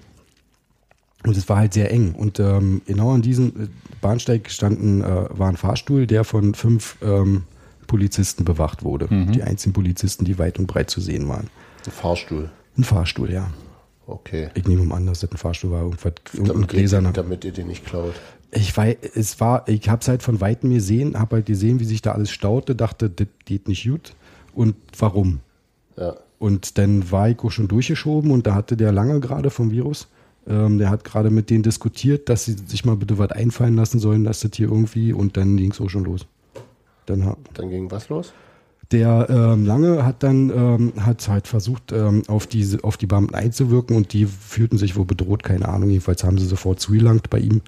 [1.27, 2.15] Und es war halt sehr eng.
[2.15, 3.69] Und ähm, genau an diesem äh,
[4.01, 7.43] Bahnsteig standen, äh, war ein Fahrstuhl, der von fünf ähm,
[7.87, 9.09] Polizisten bewacht wurde.
[9.35, 11.49] Die einzigen Polizisten, die weit und breit zu sehen waren.
[11.85, 12.49] Ein Fahrstuhl.
[12.79, 13.51] Ein Fahrstuhl, ja.
[14.11, 14.51] Okay.
[14.55, 17.13] Ich nehme mal an, dass das ein Fahrstuhl war, irgendwas, irgendein Damit, gläserner.
[17.13, 18.15] damit ihr den nicht klaut.
[18.53, 21.85] Ich weiß, es war, ich habe es halt von Weitem gesehen, habe halt gesehen, wie
[21.85, 24.15] sich da alles staute, dachte, das geht nicht gut.
[24.55, 25.41] Und warum?
[25.97, 26.17] Ja.
[26.41, 30.09] Und dann war ich auch schon durchgeschoben und da hatte der lange gerade vom Virus,
[30.49, 34.01] ähm, der hat gerade mit denen diskutiert, dass sie sich mal bitte was einfallen lassen
[34.01, 36.27] sollen, dass das hier irgendwie und dann ging es auch schon los.
[37.07, 38.33] Dann Dann ging was los?
[38.93, 43.35] Der ähm, Lange hat dann ähm, hat halt versucht, ähm, auf, diese, auf die Beamten
[43.35, 45.91] einzuwirken und die fühlten sich wohl bedroht, keine Ahnung.
[45.91, 47.61] Jedenfalls haben sie sofort zugelangt bei ihm.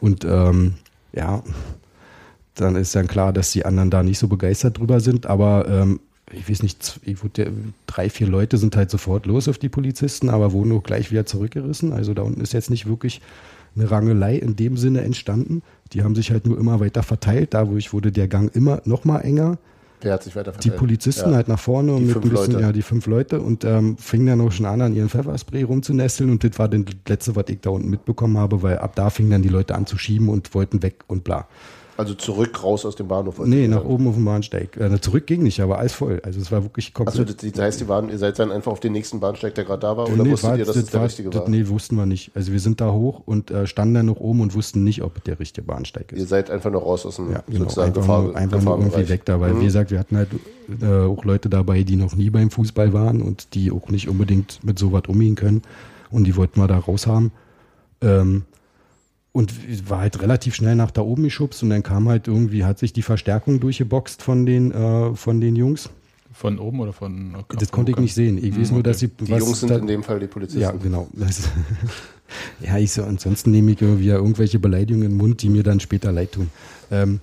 [0.00, 0.74] Und ähm,
[1.12, 1.42] ja,
[2.54, 6.00] dann ist dann klar, dass die anderen da nicht so begeistert drüber sind, aber ähm,
[6.32, 7.50] ich weiß nicht, ich wurde,
[7.86, 11.24] drei, vier Leute sind halt sofort los auf die Polizisten, aber wurden auch gleich wieder
[11.24, 11.94] zurückgerissen.
[11.94, 13.22] Also da unten ist jetzt nicht wirklich
[13.74, 15.62] eine Rangelei in dem Sinne entstanden.
[15.94, 17.54] Die haben sich halt nur immer weiter verteilt.
[17.54, 19.56] Dadurch wurde der Gang immer noch mal enger
[20.00, 20.76] Wer hat sich weiter die verteilt?
[20.78, 21.36] Polizisten ja.
[21.36, 22.64] halt nach vorne und Die mit fünf ein bisschen, Leute.
[22.64, 26.30] ja, die fünf Leute und ähm, fingen dann auch schon an, an ihren Pfefferspray rumzunesteln
[26.30, 29.10] und das war dann das letzte, was ich da unten mitbekommen habe, weil ab da
[29.10, 31.48] fingen dann die Leute an zu schieben und wollten weg und bla.
[31.98, 33.40] Also zurück, raus aus dem Bahnhof.
[33.44, 34.76] Nee, nach oben auf dem Bahnsteig.
[34.76, 36.20] Äh, zurück ging nicht, aber alles voll.
[36.24, 37.28] Also es war wirklich komplett.
[37.28, 39.80] das, das heißt, die waren, ihr seid dann einfach auf den nächsten Bahnsteig, der gerade
[39.80, 40.06] da war?
[40.08, 41.48] Nee, Oder nee, wusstet war- ihr, dass es der war- richtige das, war?
[41.48, 42.30] Nee, wussten wir nicht.
[42.36, 45.24] Also wir sind da hoch und äh, standen dann noch oben und wussten nicht, ob
[45.24, 46.20] der richtige Bahnsteig ist.
[46.20, 47.58] Ihr seid einfach nur raus aus dem Ja, genau.
[47.64, 49.60] sozusagen Einfach, Gefahr, nur, einfach nur irgendwie weg da, weil Mhm.
[49.60, 50.28] wie gesagt, wir hatten halt
[50.80, 54.62] äh, auch Leute dabei, die noch nie beim Fußball waren und die auch nicht unbedingt
[54.62, 55.62] mit sowas umgehen können
[56.12, 57.32] und die wollten wir da raus haben.
[58.02, 58.44] Ähm,
[59.38, 62.80] und war halt relativ schnell nach da oben geschubst und dann kam halt irgendwie, hat
[62.80, 65.90] sich die Verstärkung durchgeboxt von den, äh, von den Jungs.
[66.32, 67.36] Von oben oder von.
[67.36, 68.42] okay, Das konnte ich nicht sehen.
[68.44, 69.06] Ich weiß nur, dass sie.
[69.06, 70.60] Die Jungs sind in dem Fall die Polizisten.
[70.60, 71.06] Ja, genau.
[71.12, 71.48] Das,
[72.60, 75.62] ja, ich so, ansonsten nehme ich irgendwie ja irgendwelche Beleidigungen in den Mund, die mir
[75.62, 76.50] dann später leid tun.
[76.90, 77.20] Ähm,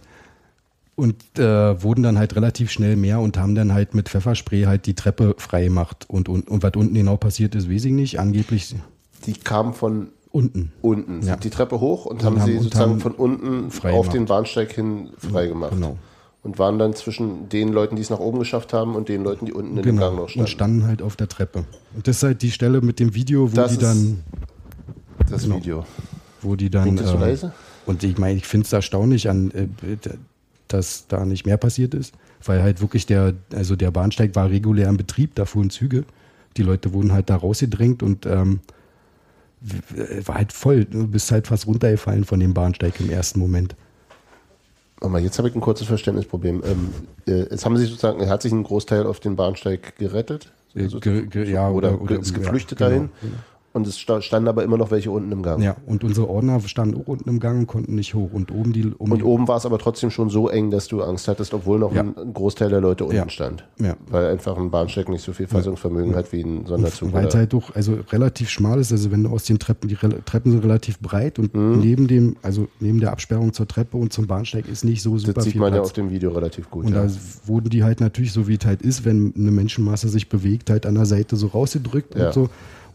[0.95, 4.85] und äh, wurden dann halt relativ schnell mehr und haben dann halt mit Pfefferspray halt
[4.85, 6.05] die Treppe frei gemacht.
[6.07, 8.21] Und, und, und was unten genau passiert ist, weiß ich nicht.
[8.21, 8.73] Angeblich
[9.25, 10.71] Die kamen von unten.
[10.81, 11.35] unten, sind Ja.
[11.37, 14.13] die Treppe hoch und Und haben haben- sie sozusagen von unten auf gemacht.
[14.13, 15.71] den Bahnsteig hin frei gemacht.
[15.73, 15.97] Genau.
[16.43, 19.45] Und waren dann zwischen den Leuten, die es nach oben geschafft haben und den Leuten,
[19.47, 20.01] die unten in dem Genau.
[20.09, 20.41] Gang noch standen.
[20.41, 21.65] Und standen halt auf der Treppe.
[21.95, 24.23] Und das ist halt die Stelle mit dem Video, wo Das die dann,
[25.29, 25.55] das genau.
[25.57, 25.85] Video.
[26.41, 26.97] wo die dann.
[26.97, 27.53] So äh, leise?
[27.87, 29.67] Und ich meine, ich finde es erstaunlich, an, äh,
[30.67, 32.13] dass da nicht mehr passiert ist,
[32.43, 36.03] weil halt wirklich der, also der Bahnsteig war regulär in Betrieb, da fuhren Züge.
[36.57, 38.59] Die Leute wurden halt da rausgedrängt und ähm,
[40.25, 40.85] war halt voll.
[40.85, 43.75] Du bist halt fast runtergefallen von dem Bahnsteig im ersten Moment.
[44.99, 46.61] Warte mal, jetzt habe ich ein kurzes Verständnisproblem.
[46.65, 46.89] Ähm,
[47.27, 50.51] äh, jetzt haben sie sozusagen, er hat sich einen Großteil auf den Bahnsteig gerettet.
[50.75, 53.09] Äh, Also, ge- ge- ja, oder, oder- oder- ist ja, geflüchtet genau, dahin.
[53.21, 53.33] genau.
[53.75, 55.61] Und es sta- standen aber immer noch welche unten im Gang.
[55.61, 58.29] Ja, und unsere Ordner standen auch unten im Gang und konnten nicht hoch.
[58.31, 58.85] Und oben die.
[58.97, 61.53] Um Und die, oben war es aber trotzdem schon so eng, dass du Angst hattest,
[61.53, 62.03] obwohl noch Ja.
[62.03, 63.29] ein, Großteil der Leute unten Ja.
[63.29, 63.65] stand.
[63.77, 63.97] Ja.
[64.09, 67.11] Weil einfach ein Bahnsteig nicht so viel Fassungsvermögen hat wie ein Sonderzug.
[67.11, 69.95] Weil es halt doch also relativ schmal ist, also wenn du aus den Treppen, die
[69.95, 71.79] Rel- Treppen sind relativ breit und Mhm.
[71.81, 75.33] neben dem, also neben der Absperrung zur Treppe und zum Bahnsteig ist nicht so super
[75.33, 75.87] das sieht viel man ja Platz.
[75.89, 76.85] auf dem Video relativ gut.
[76.85, 77.03] und ja.
[77.03, 77.11] da
[77.45, 80.85] wurden die halt natürlich, so wie es halt ist, wenn eine Menschenmasse sich bewegt, halt
[80.85, 82.27] an der Seite so rausgedrückt Ja.
[82.27, 82.49] und so.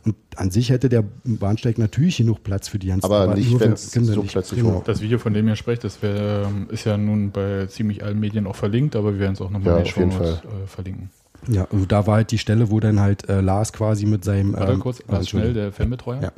[0.05, 3.61] Und an sich hätte der Bahnsteig natürlich genug Platz für die ganzen Aber nicht, nur
[3.61, 4.31] wenn es so nicht.
[4.33, 4.77] plötzlich genau.
[4.77, 8.03] hoch- Das Video, von dem ihr sprecht, das wär, ähm, ist ja nun bei ziemlich
[8.03, 10.67] allen Medien auch verlinkt, aber wir werden es auch nochmal Ja, in den Shownotes äh,
[10.67, 11.11] verlinken.
[11.49, 14.53] Ja, und da war halt die Stelle, wo dann halt äh, Lars quasi mit seinem
[14.53, 16.23] Warte ähm, kurz, ganz schnell, der Filmbetreuer.
[16.23, 16.33] Ja.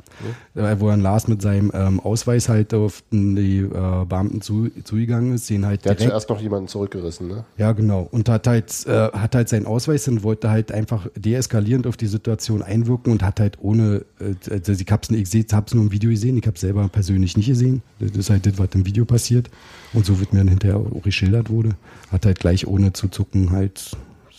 [0.55, 0.61] So.
[0.61, 5.33] Äh, wo dann Lars mit seinem ähm, Ausweis halt auf die äh, Beamten zu, zugegangen
[5.33, 7.43] ist, den halt Der hat direkt zuerst noch jemanden zurückgerissen, ne?
[7.57, 8.07] Ja, genau.
[8.11, 12.07] Und hat halt, äh, hat halt seinen Ausweis und wollte halt einfach deeskalierend auf die
[12.07, 15.91] Situation einwirken und hat halt ohne, äh, also ich hab's, ich seh- hab's nur im
[15.91, 17.81] Video gesehen, ich hab's selber persönlich nicht gesehen.
[17.99, 19.49] Das ist halt das, was im Video passiert.
[19.93, 21.71] Und so wird mir dann hinterher auch geschildert wurde.
[22.11, 23.91] Hat halt gleich ohne zu zucken halt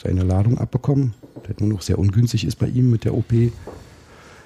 [0.05, 1.15] seine Ladung abbekommen.
[1.47, 3.33] Das nur noch sehr ungünstig ist bei ihm mit der OP.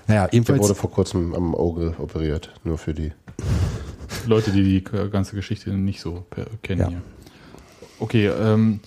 [0.06, 0.61] Naja, Der ebenfalls.
[0.62, 3.12] wurde vor kurzem am Auge operiert, nur für die.
[4.26, 6.24] Leute, die die ganze Geschichte nicht so
[6.62, 6.88] kennen Ja.
[6.88, 7.02] hier.
[8.00, 8.80] Okay, ähm,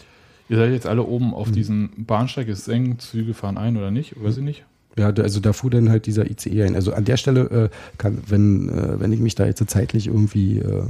[0.49, 1.33] ihr seid jetzt alle oben Mhm.
[1.33, 4.63] auf diesem Bahnsteig, ist es eng, Züge fahren ein oder nicht, weiß ich nicht.
[4.97, 6.75] Ja, also da fuhr dann halt dieser ICE ein.
[6.75, 10.57] Also an der Stelle äh, kann, wenn, äh, wenn ich mich da jetzt zeitlich irgendwie
[10.59, 10.83] äh,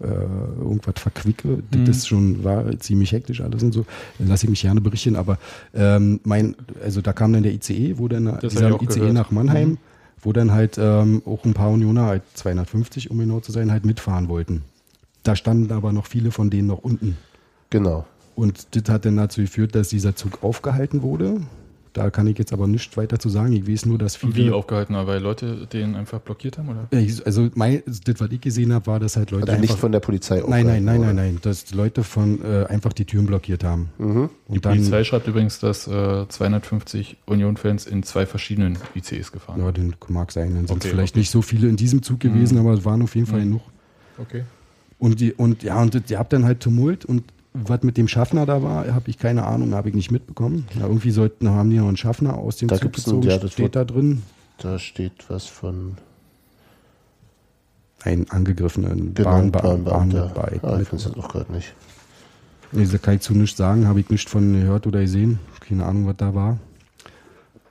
[0.00, 1.86] äh, irgendwas verquicke, das Mhm.
[1.86, 3.86] ist schon war ziemlich hektisch alles und so,
[4.18, 5.16] dann lasse ich mich gerne berichten.
[5.16, 5.38] Aber
[5.74, 9.12] ähm, mein, also da kam dann der ICE, wo dann dieser ICE gehört.
[9.14, 9.78] nach Mannheim, Mhm.
[10.22, 13.84] wo dann halt ähm, auch ein paar Unioner, halt 250 um genau zu sein, halt
[13.86, 14.62] mitfahren wollten.
[15.22, 17.16] Da standen aber noch viele von denen noch unten.
[17.70, 18.06] Genau.
[18.34, 21.40] Und das hat dann dazu geführt, dass dieser Zug aufgehalten wurde.
[21.96, 23.52] Da kann ich jetzt aber nichts weiter zu sagen.
[23.54, 24.34] Ich weiß nur, dass viele.
[24.34, 26.88] Wie aufgehalten, weil Leute den einfach blockiert haben, oder?
[27.24, 29.80] Also mein, das, was ich gesehen habe, war, dass halt Leute Also nicht einfach.
[29.80, 31.38] von der Polizei nein, nein, nein, aufgehalten nein, nein.
[31.40, 33.88] Dass Leute von äh, einfach die Türen blockiert haben.
[33.96, 34.28] Mhm.
[34.48, 39.60] Die Und dann, Polizei schreibt übrigens, dass äh, 250 Union-Fans in zwei verschiedenen ICEs gefahren
[39.60, 40.54] ja, den mag sein.
[40.54, 41.20] Dann sind es Okay, vielleicht okay.
[41.20, 43.44] nicht so viele in diesem Zug gewesen, aber es waren auf jeden Fall Mhm.
[43.44, 43.62] genug.
[44.18, 44.42] Okay.
[44.98, 47.22] Und die, und ja, und ihr habt dann halt Tumult und
[47.64, 50.66] was mit dem Schaffner da war, habe ich keine Ahnung, habe ich nicht mitbekommen.
[50.78, 53.34] Ja, irgendwie sollten, haben die noch einen Schaffner aus dem Da Zug gibt's einen- gezogen,
[53.34, 54.22] ja, das steht da drin.
[54.58, 55.96] Da steht was von
[58.02, 60.28] Ein angegriffenen genau, Bahn, Bahn, Bahnbeamter.
[60.28, 61.74] Bahn, Ah, ich finde es auch gerade nicht.
[62.72, 65.38] Nee, da kann ich zu nichts sagen, habe ich nicht von gehört oder gesehen.
[65.60, 66.58] Keine Ahnung, was da war.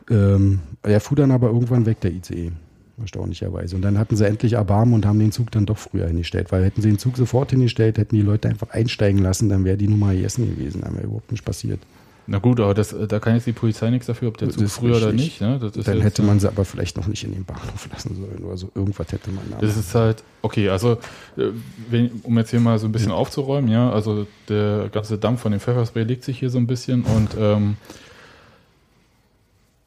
[0.10, 2.52] Ähm, er fuhr dann aber irgendwann weg, der ICE.
[3.00, 3.76] Erstaunlicherweise.
[3.76, 6.52] Und dann hatten sie endlich Erbarmen und haben den Zug dann doch früher hingestellt.
[6.52, 9.78] Weil hätten sie den Zug sofort hingestellt, hätten die Leute einfach einsteigen lassen, dann wäre
[9.78, 10.82] die Nummer gegessen gewesen.
[10.82, 11.80] Dann wäre überhaupt nicht passiert.
[12.28, 14.98] Na gut, aber das, da kann jetzt die Polizei nichts dafür, ob der Zug früher
[14.98, 15.42] oder nicht.
[15.42, 15.60] Ne?
[15.60, 18.58] Dann hätte äh, man sie aber vielleicht noch nicht in den Bahnhof lassen sollen oder
[18.58, 18.72] so.
[18.74, 19.58] Irgendwas hätte man da.
[19.60, 20.94] Das ist halt, okay, also
[21.38, 21.52] äh,
[21.90, 25.52] wenn, um jetzt hier mal so ein bisschen aufzuräumen, ja, also der ganze Dampf von
[25.52, 27.78] dem Pfefferspray legt sich hier so ein bisschen und ähm,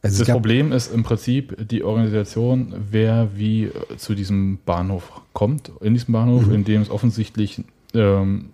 [0.03, 5.71] also das Problem ist im Prinzip die Organisation, wer wie äh, zu diesem Bahnhof kommt,
[5.81, 6.55] in diesem Bahnhof, Mhm.
[6.55, 7.63] in dem es offensichtlich
[7.95, 8.51] ähm,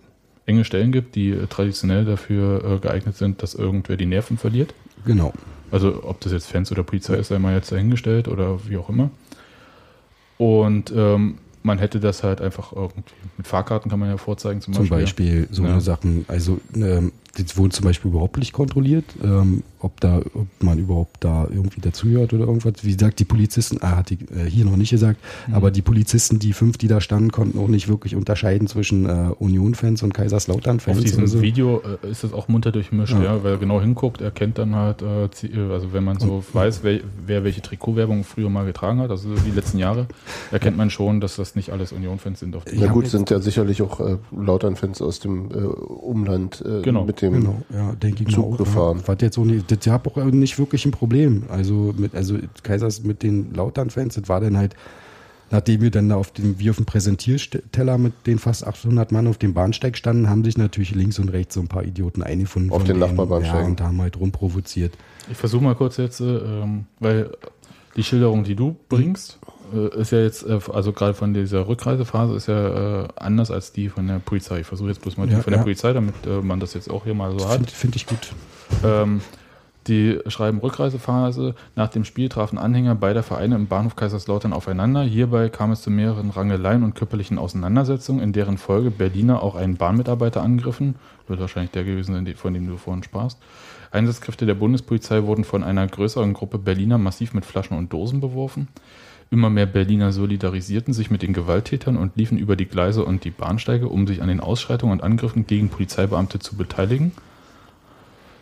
[0.47, 4.73] enge Stellen gibt, die traditionell dafür äh, geeignet sind, dass irgendwer die Nerven verliert.
[5.05, 5.33] genau.
[5.71, 8.87] Also ob das jetzt Fans oder Polizei ist, sei mal jetzt dahingestellt oder wie auch
[8.89, 9.09] immer.
[10.37, 13.03] Und ähm, man hätte das halt einfach irgendwie
[13.37, 15.71] mit Fahrkarten kann man ja vorzeigen zum, Zum Beispiel so Ja.
[15.71, 20.47] eine Sachen, also ähm, das wurde zum Beispiel überhaupt nicht kontrolliert, ähm, ob da, ob
[20.61, 22.73] man überhaupt da irgendwie dazugehört oder irgendwas.
[22.81, 25.53] Wie gesagt, die Polizisten, ah, hat die äh, hier noch nicht gesagt, Mhm.
[25.53, 29.29] aber die Polizisten, die fünf, die da standen, konnten auch nicht wirklich unterscheiden zwischen äh,
[29.37, 30.97] Union-Fans und Kaiserslautern-Fans.
[30.97, 31.41] Auf diesem so.
[31.41, 33.23] Video äh, ist das auch munter durchmischt, Ja.
[33.23, 33.43] ja.
[33.43, 37.43] wer genau hinguckt, erkennt dann halt, äh, äh, also wenn man so weiß, wer, wer
[37.43, 40.07] welche Trikotwerbung früher mal getragen hat, also die letzten Jahre,
[40.51, 42.55] erkennt man schon, dass das nicht alles Union-Fans sind.
[42.55, 46.81] Auf Na hab gut, sind ja sicherlich auch äh, Lautern-Fans aus dem äh, Umland äh,
[46.81, 47.03] Genau.
[47.05, 48.57] mit dem Genau, ja, denke ich Zug mal auch.
[48.57, 48.97] gefahren.
[48.99, 49.07] Ja.
[49.07, 51.43] Was jetzt so nicht, das habe auch nicht wirklich ein Problem.
[51.49, 54.75] Also mit, also Kaisers mit den Lautern-Fans, das war dann halt,
[55.51, 59.27] nachdem wir dann da auf dem, wie auf dem Präsentierteller mit den fast 800 Mann
[59.27, 62.71] auf dem Bahnsteig standen, haben sich natürlich links und rechts so ein paar Idioten eingefunden.
[62.71, 63.63] Auf von den denen, Nachbarbahnsteigen.
[63.63, 64.93] Ja, und haben halt rumprovoziert.
[65.29, 67.31] Ich versuche mal kurz jetzt, äh, ähm, weil
[67.95, 69.51] die Schilderung, die du bringst, äh,
[69.99, 73.89] ist ja jetzt, äh, also gerade von dieser Rückreisephase, ist ja äh, anders als die
[73.89, 74.61] von der Polizei.
[74.61, 75.57] Ich versuche jetzt bloß mal Ja, die von ja.
[75.57, 77.57] der Polizei, damit äh, man das jetzt auch hier mal so hat.
[77.57, 78.33] Finde find ich gut.
[78.83, 79.21] Ähm,
[79.87, 81.53] die schreiben Rückreisephase.
[81.75, 85.03] Nach dem Spiel trafen Anhänger beider Vereine im Bahnhof Kaiserslautern aufeinander.
[85.03, 89.77] Hierbei kam es zu mehreren Rangeleien und körperlichen Auseinandersetzungen, in deren Folge Berliner auch einen
[89.77, 90.95] Bahnmitarbeiter angriffen.
[91.27, 93.37] Wird wahrscheinlich der gewesen sein, von dem du vorhin sprachst.
[93.91, 98.67] Einsatzkräfte der Bundespolizei wurden von einer größeren Gruppe Berliner massiv mit Flaschen und Dosen beworfen.
[99.31, 103.31] Immer mehr Berliner solidarisierten sich mit den Gewalttätern und liefen über die Gleise und die
[103.31, 107.11] Bahnsteige, um sich an den Ausschreitungen und Angriffen gegen Polizeibeamte zu beteiligen.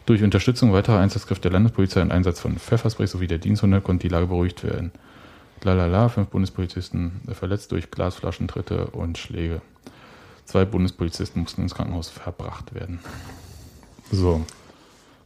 [0.05, 4.13] Durch Unterstützung weiterer Einsatzkräfte der Landespolizei und Einsatz von Pfefferspray sowie der Diensthunde konnte die
[4.13, 4.91] Lage beruhigt werden.
[5.63, 9.61] Lalala, fünf Bundespolizisten verletzt durch Glasflaschentritte und Schläge.
[10.43, 12.99] Zwei Bundespolizisten mussten ins Krankenhaus verbracht werden.
[14.11, 14.45] So.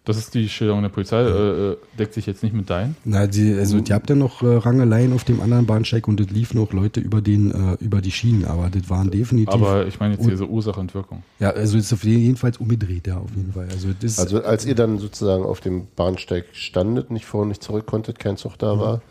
[0.08, 1.22] Das ist die Schilderung der Polizei.
[1.22, 2.96] Äh, äh, deckt sich jetzt nicht mit deinen.
[3.04, 6.30] Na, die, also die habt ja noch äh, Rangeleien auf dem anderen Bahnsteig und es
[6.30, 9.54] liefen noch Leute über den äh, über die Schienen, aber das waren definitiv.
[9.54, 11.24] Aber ich meine jetzt hier so Ursache und Wirkung.
[11.40, 13.68] ja, also es ist auf jeden, jedenfalls umgedreht, ja, auf jeden Fall.
[13.70, 17.64] Also das Also als ihr dann sozusagen auf dem Bahnsteig standet, nicht vor und nicht
[17.64, 19.02] zurück konntet, kein Zug da war,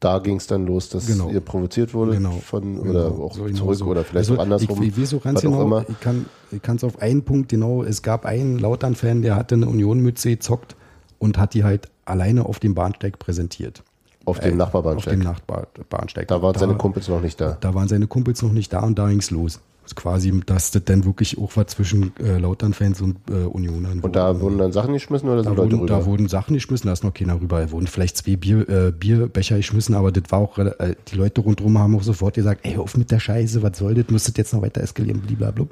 [0.00, 1.28] da ging es dann los, dass Genau.
[1.30, 2.30] ihr provoziert wurde Genau.
[2.32, 2.90] von Genau.
[2.90, 3.84] oder auch So genau zurück so.
[3.86, 4.82] oder vielleicht also, auch andersrum.
[4.82, 5.84] Ich, ich weiß ganz was auch genau, immer.
[5.88, 9.54] ich kann ich kann es auf einen Punkt genau, es gab einen Lautern-Fan, der hatte
[9.54, 10.74] eine Union-Mütze gezockt
[11.18, 13.82] und hat die halt alleine auf dem Bahnsteig präsentiert.
[14.24, 15.14] Auf dem Äh, Nachbarbahnsteig.
[15.14, 16.28] Auf dem Nachbarbahnsteig.
[16.28, 17.56] da waren seine Kumpels noch nicht da.
[17.60, 19.60] Da waren seine Kumpels noch nicht da und da ging's los.
[19.94, 24.40] Quasi, dass das dann wirklich auch was zwischen äh, Lautern-Fans und äh, Unionern Und da
[24.40, 26.06] wurden dann Sachen geschmissen oder da sind Leute wurden, da rüber?
[26.06, 27.60] wurden Sachen geschmissen, da ist noch keiner rüber.
[27.60, 31.40] Da wurden vielleicht zwei Bier, äh, Bierbecher geschmissen, aber das war auch, äh, die Leute
[31.40, 34.52] rundherum haben auch sofort gesagt, ey, auf mit der Scheiße, was soll das, müsstet jetzt
[34.52, 35.66] noch weiter eskalieren, blablabla.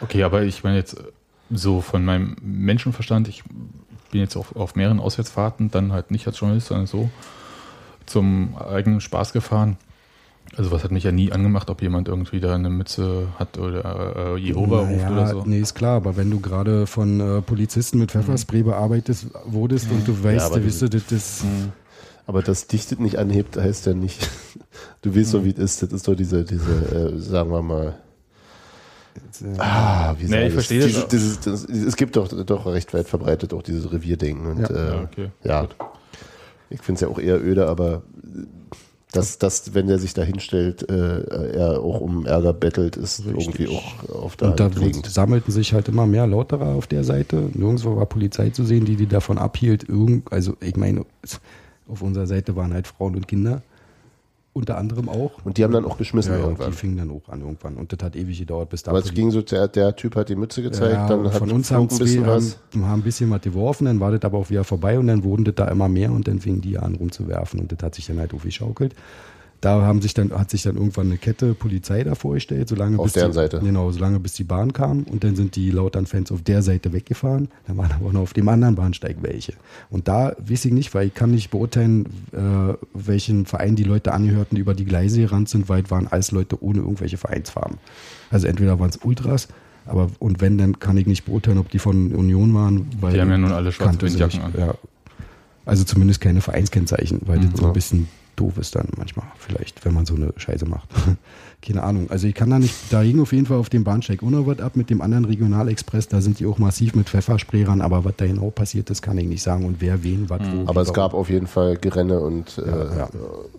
[0.00, 1.02] Okay, aber ich meine jetzt äh,
[1.50, 3.42] so von meinem Menschenverstand, ich
[4.10, 7.10] bin jetzt auf, auf mehreren Auswärtsfahrten, dann halt nicht als Journalist, sondern so
[8.06, 9.76] zum eigenen Spaß gefahren.
[10.56, 14.34] Also was hat mich ja nie angemacht, ob jemand irgendwie da eine Mütze hat oder
[14.36, 15.42] äh, Jehova ruft Naja, oder so.
[15.44, 20.08] Nee, ist klar, aber wenn du gerade von äh, Polizisten mit Pfefferspray bearbeitet wurdest und
[20.08, 21.44] du weißt, aber du wisst, das ist,
[22.26, 24.28] Aber das dichtet nicht anhebt, heißt ja nicht.
[25.02, 25.82] Du weißt so, wie es ist.
[25.84, 27.94] Das ist doch diese, diese äh, sagen wir mal.
[29.58, 31.08] Ah, wie Nee, ich verstehe das auch.
[31.08, 34.46] dieses, das, es gibt doch, doch recht weit verbreitet auch dieses Revierdenken.
[34.46, 34.66] Und, Ja.
[34.68, 35.30] äh, Ja, okay.
[35.44, 35.68] ja.
[36.70, 38.02] Ich finde es ja auch eher öde, aber
[39.16, 43.68] dass, dass wenn der sich da hinstellt, äh, er auch um Ärger bettelt, ist irgendwie
[43.68, 44.70] auch auf der Und da
[45.08, 47.50] sammelten sich halt immer mehr Lauterer auf der Seite.
[47.54, 49.88] Nirgendwo war Polizei zu sehen, die die davon abhielt.
[49.88, 51.04] Irgend, also ich meine,
[51.88, 53.62] auf unserer Seite waren halt Frauen und Kinder.
[54.56, 55.32] Unter anderem auch.
[55.44, 56.70] Und die haben dann auch geschmissen Ja, irgendwann.
[56.70, 57.76] die fingen dann auch an irgendwann.
[57.76, 60.30] Und das hat ewig gedauert, bis da Aber es ging so, der, der Typ hat
[60.30, 62.58] die Mütze gezeigt, ja, dann hat von uns haben ein bisschen zwei haben, was.
[62.74, 65.44] haben ein bisschen was geworfen, dann war das aber auch wieder vorbei und dann wurden
[65.44, 68.18] das da immer mehr und dann fingen die an rumzuwerfen und das hat sich dann
[68.18, 68.94] halt aufgeschaukelt.
[69.66, 73.06] Da haben sich dann, hat sich dann irgendwann eine Kette Polizei da vorgestellt, solange Auf
[73.06, 73.58] bis deren die, Seite.
[73.58, 77.48] Genau, solange bis die Bahn kam und dann sind die Lautern-Fans auf der Seite weggefahren.
[77.66, 79.54] Dann waren aber noch auf dem anderen Bahnsteig welche.
[79.90, 84.12] Und da weiß ich nicht, weil ich kann nicht beurteilen, äh, welchen Verein die Leute
[84.12, 87.78] angehörten, die über die Gleise gerannt sind, weil es waren alles Leute ohne irgendwelche Vereinsfarben.
[88.30, 89.48] Also entweder waren es Ultras,
[89.84, 93.20] aber und wenn, dann kann ich nicht beurteilen, ob die von Union waren, weil Die
[93.20, 94.22] haben ja nun alle schwarze nicht.
[94.22, 94.54] an.
[94.56, 94.74] Ja.
[95.64, 98.06] Also zumindest keine Vereinskennzeichen, weil das so ein bisschen
[98.36, 100.88] doof ist dann manchmal, vielleicht, wenn man so eine Scheiße macht.
[101.62, 102.10] Keine Ahnung.
[102.10, 104.76] Also ich kann da nicht, da ging auf jeden Fall auf dem Bahnsteig Unerwart ab
[104.76, 108.26] mit dem anderen Regionalexpress, da sind die auch massiv mit Pfefferspray ran, aber was da
[108.26, 110.68] genau passiert ist, kann ich nicht sagen und wer wen, was, wo.
[110.68, 113.08] Aber wie, es gab auf jeden Fall Gerenne und äh, Ja, ja.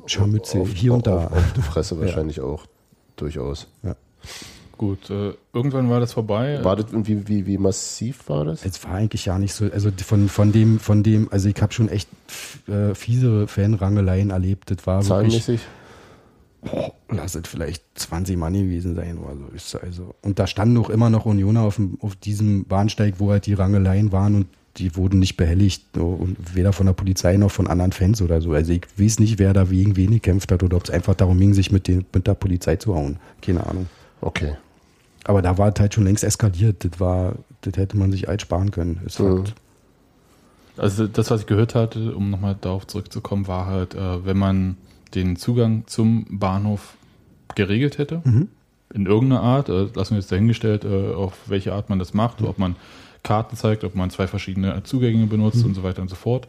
[0.05, 1.25] Scharmützel auf, hier und da.
[1.25, 2.65] Auf, auf die Fresse wahrscheinlich auch.
[3.15, 3.67] Durchaus.
[4.77, 6.59] Gut, äh, irgendwann war das vorbei.
[6.63, 8.63] War das irgendwie, wie, wie massiv war das?
[8.63, 11.73] Es war eigentlich ja nicht so, also von, von dem, von dem, also ich habe
[11.73, 12.07] schon echt
[12.67, 14.69] äh, fiesere Fanrangeleien erlebt.
[14.69, 15.61] Das war wirklich, Zahlenmäßig?
[17.09, 19.55] lass es vielleicht 20 Mann gewesen sein oder so.
[19.55, 20.15] Ist also.
[20.21, 23.53] Und da standen auch immer noch Unioner auf, dem, auf diesem Bahnsteig, wo halt die
[23.53, 24.47] Rangeleien waren und
[24.77, 25.97] die wurden nicht behelligt.
[25.97, 28.53] Und weder von der Polizei noch von anderen Fans oder so.
[28.53, 31.39] Also ich weiß nicht, wer da gegen wen gekämpft hat oder ob es einfach darum
[31.39, 33.17] ging, sich mit, den, mit der Polizei zu hauen.
[33.41, 33.87] Keine Ahnung.
[34.21, 34.55] Okay.
[35.27, 36.83] Aber da war es halt schon längst eskaliert.
[36.85, 39.01] Das war, das hätte man sich alt sparen können.
[39.05, 39.25] Ist Mhm.
[39.25, 39.53] halt,
[40.77, 44.77] Also das, was ich gehört hatte, um nochmal darauf zurückzukommen, war halt, äh, wenn man
[45.15, 46.95] den Zugang zum Bahnhof
[47.55, 48.47] geregelt hätte, Mhm.
[48.93, 52.41] in irgendeiner Art, äh, lassen wir jetzt dahingestellt, äh, auf welche Art man das macht,
[52.43, 52.75] ob man
[53.23, 56.47] Karten zeigt, ob man zwei verschiedene Zugänge benutzt und so weiter und so fort.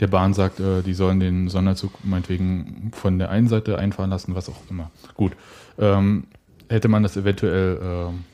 [0.00, 4.48] Der Bahn sagt, die sollen den Sonderzug meinetwegen von der einen Seite einfahren lassen, was
[4.48, 4.90] auch immer.
[5.14, 5.32] Gut.
[5.78, 6.24] Ähm,
[6.74, 8.24] hätte man das eventuell, ähm,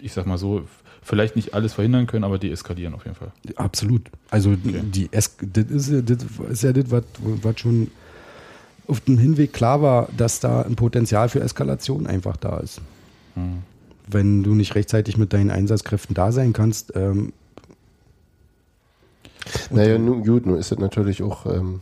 [0.00, 0.62] ich sag mal so,
[1.02, 3.32] vielleicht nicht alles verhindern können, aber deeskalieren auf jeden Fall.
[3.56, 4.02] Absolut.
[4.30, 6.18] Also die es das ist, ja- das
[6.50, 7.90] ist ja das, was, was schon
[8.86, 12.80] auf dem Hinweg klar war, dass da ein Potenzial für Eskalation einfach da ist.
[13.34, 13.62] Hm.
[14.08, 17.32] Wenn du nicht rechtzeitig mit deinen Einsatzkräften da sein kannst, ähm,
[19.70, 21.80] Naja, nun, gut, nun ist das natürlich auch, ähm,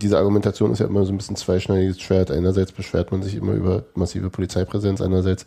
[0.00, 2.30] diese Argumentation ist ja immer so ein bisschen zweischneidiges Schwert.
[2.30, 5.46] Einerseits beschwert man sich immer über massive Polizeipräsenz, andererseits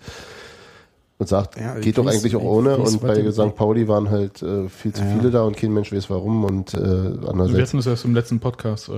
[1.18, 2.76] und sagt, Ja, geht doch eigentlich auch ohne.
[2.78, 3.56] und bei du- St.
[3.56, 5.18] Pauli waren halt äh, viel zu Ja.
[5.18, 6.44] viele da und kein Mensch weiß warum.
[6.44, 8.94] Und äh, Wir andererseits, hatten das erst im letzten Podcast äh,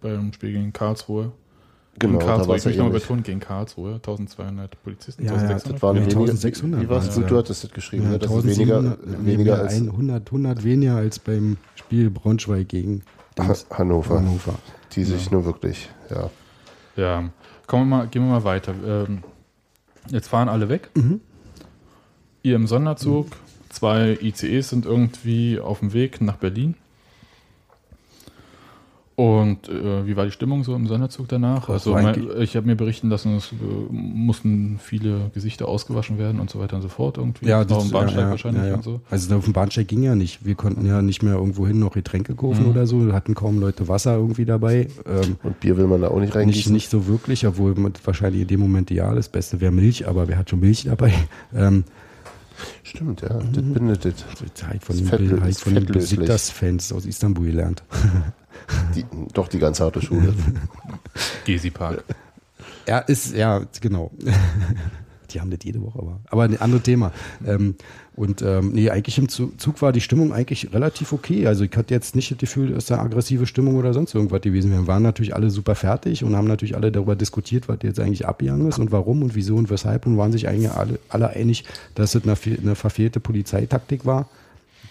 [0.00, 1.32] beim Spiel gegen Karlsruhe.
[1.98, 5.32] genau, gegen Karlsruhe, war ich es ja möchte nochmal betonen, gegen Karlsruhe, 1200 Polizisten, Ja,
[5.32, 5.74] ja, 1600.
[5.74, 7.30] Das waren Ja, weniger, 1600 Wie waren es, Du ja.
[7.30, 11.18] hattest das geschrieben, Ja, das ist weniger, 1700, weniger als ein, 100, 100 weniger als
[11.18, 13.02] beim Spiel Braunschweig gegen
[13.38, 14.54] Dings, Hannover, Hannover.
[14.92, 16.30] die sich nur wirklich, ja.
[16.96, 17.30] Ja,
[17.66, 18.74] kommen wir mal, gehen wir mal weiter.
[18.84, 19.22] Ähm,
[20.10, 20.90] jetzt fahren alle weg.
[20.94, 21.20] Mhm.
[22.42, 23.28] Ihr im Sonderzug,
[23.68, 26.76] zwei ICEs sind irgendwie auf dem Weg nach Berlin.
[29.16, 31.70] Und äh, wie war die Stimmung so im Sonderzug danach?
[31.70, 33.54] Also mein, ich habe mir berichten lassen, es äh,
[33.90, 37.46] mussten viele Gesichter ausgewaschen werden und so weiter und so fort irgendwie.
[37.46, 38.74] Ja, das im Bahnsteig ja, ja, wahrscheinlich ja, ja.
[38.74, 39.00] und so.
[39.08, 40.44] Also auf dem Bahnsteig ging ja nicht.
[40.44, 42.70] Wir konnten ja nicht mehr irgendwo hin noch Getränke kaufen Mhm.
[42.72, 43.06] oder so.
[43.06, 44.88] Wir hatten kaum Leute Wasser irgendwie dabei.
[45.06, 46.72] Ähm, Und Bier will man da auch nicht nicht, reingießen.
[46.74, 50.36] nicht so wirklich, obwohl wahrscheinlich in dem Moment ja, das Beste wäre Milch, aber wer
[50.36, 51.14] hat schon Milch dabei?
[51.54, 51.84] Ähm,
[52.82, 54.14] Stimmt, ja, das bindet das.
[54.54, 55.86] das halt von Das den, halt von den.
[55.86, 57.82] Besiktas-Fans aus Istanbul gelernt.
[58.94, 60.34] Die, doch die ganz harte Schule.
[61.44, 62.04] Gezi Park.
[62.86, 64.10] Ja, ist, ja, genau.
[65.32, 67.10] Die haben das jede Woche, aber, aber ein anderes Thema.
[67.44, 67.74] Ähm,
[68.14, 71.48] und ähm, nee, eigentlich im Zu- Zug war die Stimmung eigentlich relativ okay.
[71.48, 74.70] Also ich hatte jetzt nicht das Gefühl, dass da aggressive Stimmung oder sonst irgendwas gewesen
[74.70, 74.82] wäre.
[74.82, 78.24] Wir waren natürlich alle super fertig und haben natürlich alle darüber diskutiert, was jetzt eigentlich
[78.26, 81.64] abgegangen ist und warum und wieso und weshalb und waren sich eigentlich alle, alle einig,
[81.96, 84.28] dass es eine, fe- eine verfehlte Polizeitaktik war,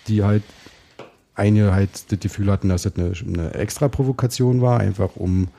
[0.09, 0.43] die halt
[1.36, 5.50] einige halt das Gefühl hatten, dass das eine, eine extra Provokation war, einfach um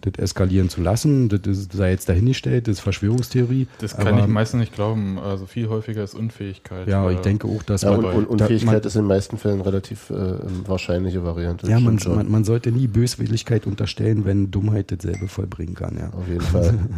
[0.00, 1.28] das eskalieren zu lassen.
[1.28, 3.66] Das ist, sei jetzt dahingestellt, das ist Verschwörungstheorie.
[3.80, 5.18] Das kann Aber, ich meistens nicht glauben.
[5.18, 6.88] Also viel häufiger ist Unfähigkeit.
[6.88, 9.38] Ja, ich denke auch, dass Ja, und, man, und Unfähigkeit da, ist in den meisten
[9.38, 10.34] Fällen relativ äh,
[10.66, 11.66] wahrscheinliche Variante.
[11.66, 15.96] man, ja, man, man, man sollte nie Böswilligkeit unterstellen, wenn Dummheit dasselbe vollbringen kann.
[15.98, 16.10] Ja.
[16.10, 16.78] Auf jeden Fall.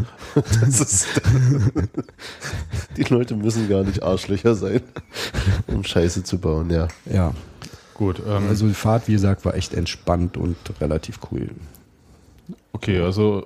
[0.61, 1.07] Das ist,
[2.97, 4.81] die Leute müssen gar nicht Arschlöcher sein,
[5.67, 6.89] um Scheiße zu bauen, ja.
[7.11, 7.33] ja,
[8.01, 11.51] Gut, ähm, also die Fahrt, wie gesagt, war echt entspannt und relativ cool.
[12.73, 13.45] okay, also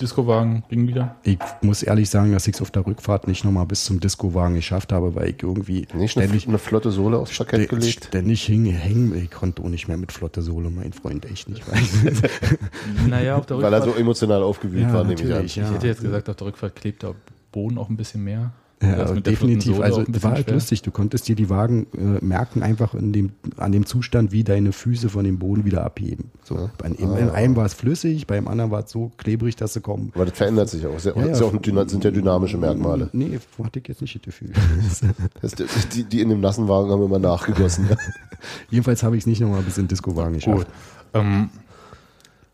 [0.00, 1.14] Discowagen ging wieder.
[1.22, 4.56] Ich muss ehrlich sagen, dass ich es auf der Rückfahrt nicht nochmal bis zum Discowagen
[4.56, 8.06] geschafft habe, weil ich irgendwie Nicht eine, ständig, eine flotte Sohle aufs Parkett gelegt.
[8.06, 9.14] ständig hing, hängen.
[9.16, 11.62] Ich konnte auch nicht mehr mit flotte Sohle, mein Freund, echt nicht.
[11.70, 12.02] Weiß.
[13.08, 15.28] Naja, auf der Weil er so emotional aufgewühlt Ja, war, nehme ich an.
[15.28, 15.68] natürlich, ja.
[15.68, 17.14] Ich hätte jetzt gesagt, auf der Rückfahrt klebt der
[17.52, 18.50] Boden auch ein bisschen mehr.
[18.82, 19.80] Ja, definitiv.
[19.80, 20.54] Also war halt schwer.
[20.54, 20.82] lustig.
[20.82, 24.72] Du konntest dir die Wagen äh, merken, einfach in dem, an dem Zustand, wie deine
[24.72, 26.30] Füße von dem Boden wieder abheben.
[26.42, 27.18] So, bei einem, Ah.
[27.18, 30.12] in einem war es flüssig, beim anderen war es so klebrig, dass sie kommen.
[30.14, 30.98] Aber das verändert sich auch.
[30.98, 31.36] Sehr, Ja, ja.
[31.38, 33.08] ja auch sind ja dynamische Merkmale.
[33.12, 34.52] Nee, hatte ich jetzt nicht das Gefühl.
[35.94, 37.86] Die, die in dem nassen Wagen haben immer nachgegossen.
[37.88, 37.96] Ja.
[38.70, 40.44] Jedenfalls habe ich es nicht nochmal bis in den Disco-Wagen Gut.
[40.44, 40.66] geschafft.
[41.14, 41.50] Ähm,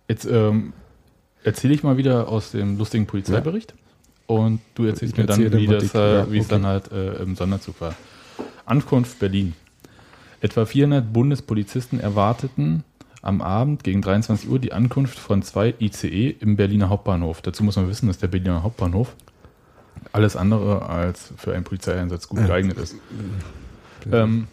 [0.08, 0.72] jetzt ähm,
[1.42, 3.74] erzähle ich mal wieder aus dem lustigen Polizeibericht
[4.30, 6.54] und du erzählst mir dann, wie, das, äh, ja, wie es okay.
[6.54, 7.96] dann halt äh, im Sonderzug war.
[8.64, 9.54] Ankunft Berlin.
[10.40, 12.84] Etwa 400 Bundespolizisten erwarteten
[13.22, 17.42] am Abend gegen 23 Uhr die Ankunft von zwei ICE im Berliner Hauptbahnhof.
[17.42, 19.16] Dazu muss man wissen, dass der Berliner Hauptbahnhof
[20.12, 22.94] alles andere als für einen Polizeieinsatz gut geeignet ist.
[24.12, 24.46] Ähm,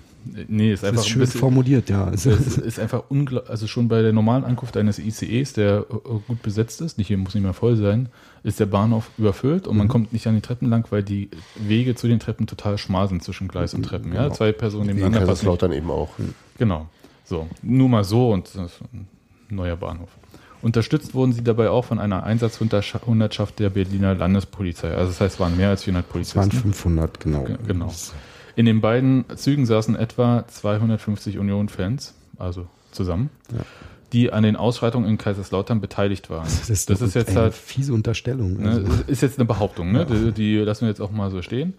[0.48, 2.10] nee, ist Das einfach ist ein schön bisschen, formuliert, ja.
[2.12, 6.20] es ist, ist einfach unglaublich, also schon bei der normalen Ankunft eines ICEs, der äh,
[6.28, 8.10] gut besetzt ist, nicht hier muss nicht mehr voll sein,
[8.44, 9.78] ist der Bahnhof überfüllt und Mhm.
[9.80, 13.08] man kommt nicht an die Treppen lang, weil die Wege zu den Treppen total schmal
[13.08, 14.14] sind zwischen Gleis und Treppen.
[14.14, 14.34] Ja, Genau.
[14.36, 15.38] zwei Personen nebeneinander passen nicht.
[15.40, 16.10] Kaiserslautern eben auch.
[16.58, 16.88] Genau.
[17.26, 19.08] So, nur mal so und das ist ein
[19.50, 20.10] neuer Bahnhof.
[20.62, 24.92] Unterstützt wurden sie dabei auch von einer Einsatzhundertschaft der Berliner Landespolizei.
[24.94, 26.74] Also das heißt, es waren mehr als 400 Es waren Polizisten.
[26.74, 27.44] 500, genau.
[27.44, 27.94] Ge- genau.
[28.58, 33.60] In den beiden Zügen saßen etwa 250 Union-Fans, also zusammen, Ja.
[34.14, 36.44] die an den Ausschreitungen in Kaiserslautern beteiligt waren.
[36.60, 38.58] Das ist, das ist jetzt eine halt, fiese Unterstellung.
[38.58, 40.06] ne, Also, ist jetzt eine Behauptung, ne?
[40.08, 41.76] Die, die lassen wir jetzt auch mal so stehen.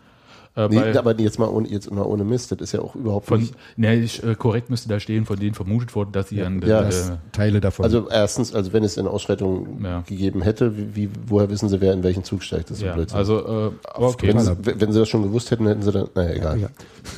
[0.57, 3.26] Äh, Nee, aber jetzt mal, ohne, jetzt mal ohne Mist, das ist ja auch überhaupt
[3.26, 3.55] von, nicht.
[3.76, 6.80] ne, ich, äh, korrekt müsste da stehen, von denen vermutet wurde, dass sie an Ja,
[6.80, 7.84] äh, dass Teile davon.
[7.84, 10.01] Also erstens, also wenn es eine Ausschreitung Ja.
[10.01, 12.70] gegeben hätte, wie, wie, woher wissen sie, wer in welchen Zug steigt?
[12.70, 13.18] Das ist ja, Blödsinn.
[13.18, 16.09] also, äh, aber okay, wenn, sie, wenn sie das schon gewusst hätten, hätten sie dann,
[16.14, 16.59] naja, egal.
[16.59, 16.68] ja.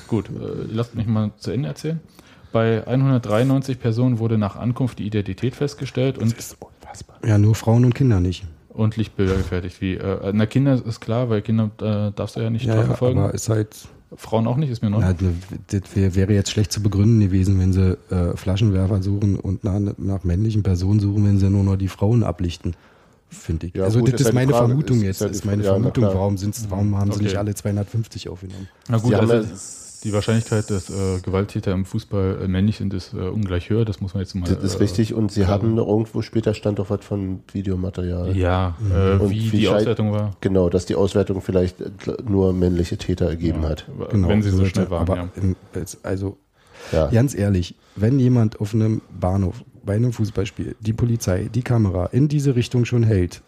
[0.07, 0.33] gut, äh,
[0.70, 2.01] lasst mich mal zu Ende erzählen.
[2.53, 7.16] Bei 193 Personen wurde nach Ankunft die Identität festgestellt und ist unfassbar.
[7.24, 8.45] ja, nur Frauen und Kinder nicht.
[8.71, 9.81] Und Lichtbilder gefertigt.
[9.81, 12.79] Wie, äh, na, Kinder ist klar, weil Kinder äh, darfst du ja nicht Ja, ja,
[12.81, 13.23] strafverfolgen.
[13.23, 13.68] aber ist halt
[14.16, 14.99] Frauen auch nicht, ist mir neu.
[15.01, 15.14] Na,
[15.68, 19.79] das wär, wäre jetzt schlecht zu begründen gewesen, wenn sie äh, Flaschenwerfer suchen und nach,
[19.99, 22.75] nach männlichen Personen suchen, wenn sie nur noch die Frauen ablichten.
[23.29, 23.75] Finde ich.
[23.77, 25.16] Ja, also gut, das ist ist, ja die meine Frage, Vermutung ist- jetzt.
[25.16, 26.03] ist ja die ist meine Frage, ja, Vermutung.
[26.05, 26.14] klar.
[26.16, 27.25] warum, sind's, warum haben sie Okay.
[27.27, 28.68] nicht alle 250 aufgenommen?
[28.89, 29.41] Na gut, Sie also, ja,
[30.03, 33.84] Die Wahrscheinlichkeit, dass äh, Gewalttäter im Fußball äh, männlich sind, ist äh, ungleich höher.
[33.84, 34.48] Das muss man jetzt mal.
[34.48, 35.14] Das ist äh, richtig.
[35.14, 38.36] Und sie haben irgendwo später stand doch was von Videomaterial.
[38.36, 40.36] Ja, äh, Und wie wie die Auswertung war.
[40.40, 41.86] Genau, dass die Auswertung vielleicht äh,
[42.26, 43.86] nur männliche Täter ergeben hat.
[44.11, 45.03] Genau, wenn sie so schnell waren.
[45.03, 45.82] Aber ja.
[46.03, 46.38] also
[46.92, 47.09] Ja.
[47.09, 52.28] ganz ehrlich, wenn jemand auf einem Bahnhof bei einem Fußballspiel die Polizei, die Kamera in
[52.28, 53.42] diese Richtung schon hält,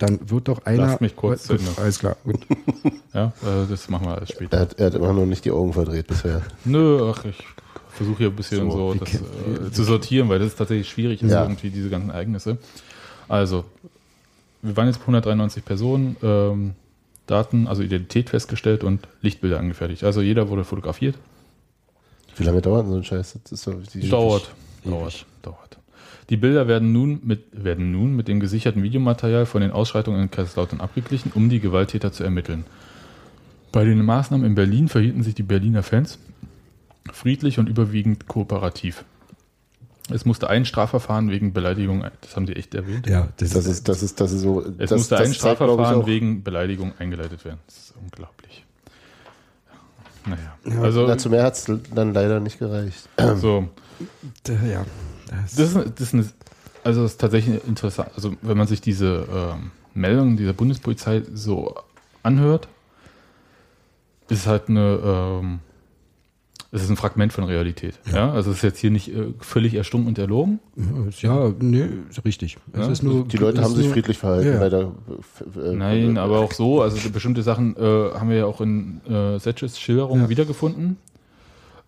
[0.00, 0.86] dann wird doch einer.
[0.86, 1.80] Lass mich kurz Gut, zu Ende.
[1.80, 2.16] alles klar.
[2.24, 2.40] Gut.
[3.12, 4.56] Ja, äh, das machen wir alles später.
[4.56, 6.42] Er hat, er hat immer noch nicht die Augen verdreht bisher.
[6.64, 7.36] Nö, ach, ich
[7.88, 11.20] versuche hier ein bisschen So, so, das, äh, zu sortieren, weil das ist tatsächlich schwierig,
[11.20, 11.42] ist Ja.
[11.42, 12.58] irgendwie diese ganzen Ereignisse.
[13.28, 13.64] Also,
[14.62, 16.74] wir waren jetzt 193 Personen, ähm,
[17.26, 20.04] Daten, also Identität festgestellt und Lichtbilder angefertigt.
[20.04, 21.16] Also jeder wurde fotografiert.
[22.36, 23.38] Wie lange dauert denn so ein Scheiß?
[23.42, 24.52] Das ist so die Dauert,
[24.84, 25.78] dauert, dauert.
[26.30, 30.30] Die Bilder werden nun, mit, werden nun mit dem gesicherten Videomaterial von den Ausschreitungen in
[30.30, 32.64] Kaiserslautern abgeglichen, um die Gewalttäter zu ermitteln.
[33.72, 36.18] Bei den Maßnahmen in Berlin verhielten sich die Berliner Fans
[37.12, 39.04] friedlich und überwiegend kooperativ.
[40.08, 43.08] Es musste ein Strafverfahren wegen Beleidigung, das haben sie echt erwähnt.
[43.08, 44.64] Ja, das, Das ist, das ist, das ist so.
[44.78, 47.58] Es das, musste das ein Strafverfahren wegen Beleidigung eingeleitet werden.
[47.66, 48.64] Das ist unglaublich.
[50.26, 53.08] Naja, Also, also dazu mehr hat es dann leider nicht gereicht.
[53.36, 53.68] so.
[54.46, 54.84] ja.
[55.30, 56.26] Das, Das ist, das ist eine,
[56.84, 58.10] also das ist tatsächlich interessant.
[58.16, 61.74] Also wenn man sich diese ähm, Meldung dieser Bundespolizei so
[62.22, 62.68] anhört,
[64.28, 65.58] ist es halt eine, ähm,
[66.72, 67.98] es ist ein Fragment von Realität.
[68.12, 70.60] Ja, also es ist jetzt hier nicht äh, völlig erstunken und erlogen.
[71.20, 72.58] ja, nee, ist richtig.
[72.72, 74.46] Es Ja, ist nur, Die Leute haben sich nur, friedlich verhalten.
[74.46, 74.60] Ja, ja.
[74.60, 74.92] Leider,
[75.56, 76.80] äh, Nein, äh, aber auch so.
[76.80, 80.28] Also bestimmte Sachen äh, haben wir ja auch in äh, Setches Schilderungen Ja.
[80.28, 80.96] wiedergefunden.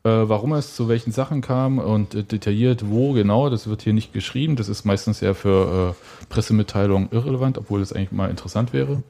[0.04, 3.92] Äh, warum es zu welchen Sachen kam und äh, detailliert wo genau, das wird hier
[3.92, 4.56] nicht geschrieben.
[4.56, 9.02] Das ist meistens ja für äh, Pressemitteilungen irrelevant, obwohl das eigentlich mal interessant wäre.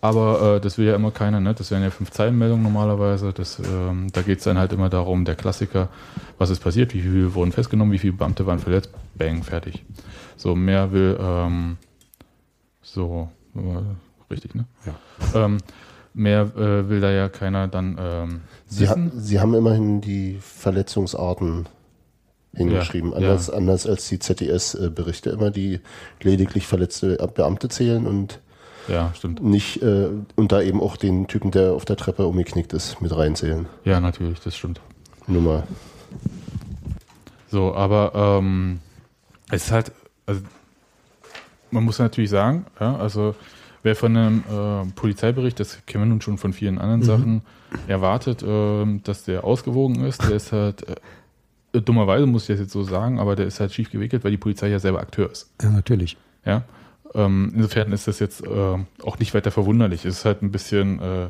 [0.00, 1.54] Aber äh, das will ja immer keiner, ne?
[1.54, 3.32] Das wären ja fünf Zeilenmeldungen normalerweise.
[3.32, 5.88] Das, ähm, da geht es dann halt immer darum, der Klassiker,
[6.38, 9.84] was ist passiert, wie viele wurden festgenommen, wie viele Beamte waren verletzt, bang, fertig.
[10.36, 11.78] So, mehr will ähm,
[12.82, 14.66] so, äh, richtig, ne?
[14.84, 15.46] Ja.
[15.46, 15.58] Ähm,
[16.16, 18.96] mehr äh, will da ja keiner dann ähm, Sie, ha.
[19.16, 21.66] Sie haben immerhin die Verletzungsarten
[22.54, 23.54] hingeschrieben, Ja, anders, ja.
[23.54, 25.80] anders als die ZDS-Berichte immer, die
[26.22, 28.40] lediglich verletzte Beamte zählen und
[28.88, 29.42] Ja, stimmt.
[29.44, 33.14] nicht äh, und da eben auch den Typen, der auf der Treppe umgeknickt ist, mit
[33.14, 33.66] reinzählen.
[33.84, 34.80] Ja, natürlich, das stimmt.
[35.26, 35.62] Nur mal.
[37.50, 38.80] So, aber ähm,
[39.50, 39.92] es ist halt,
[40.24, 40.40] also
[41.70, 43.34] man muss natürlich sagen, ja, also
[43.86, 47.42] wer von einem äh, Polizeibericht, das kennen wir nun schon von vielen anderen Sachen,
[47.86, 50.84] erwartet, ähm, dass der ausgewogen ist, der ist halt,
[51.72, 54.32] äh, dummerweise muss ich das jetzt so sagen, aber der ist halt schief gewickelt, weil
[54.32, 55.52] die Polizei ja selber Akteur ist.
[55.62, 56.16] ja, natürlich.
[56.44, 56.64] Ja.
[57.14, 60.04] Ähm, insofern ist das jetzt äh, auch nicht weiter verwunderlich.
[60.04, 61.28] Es ist halt ein bisschen äh,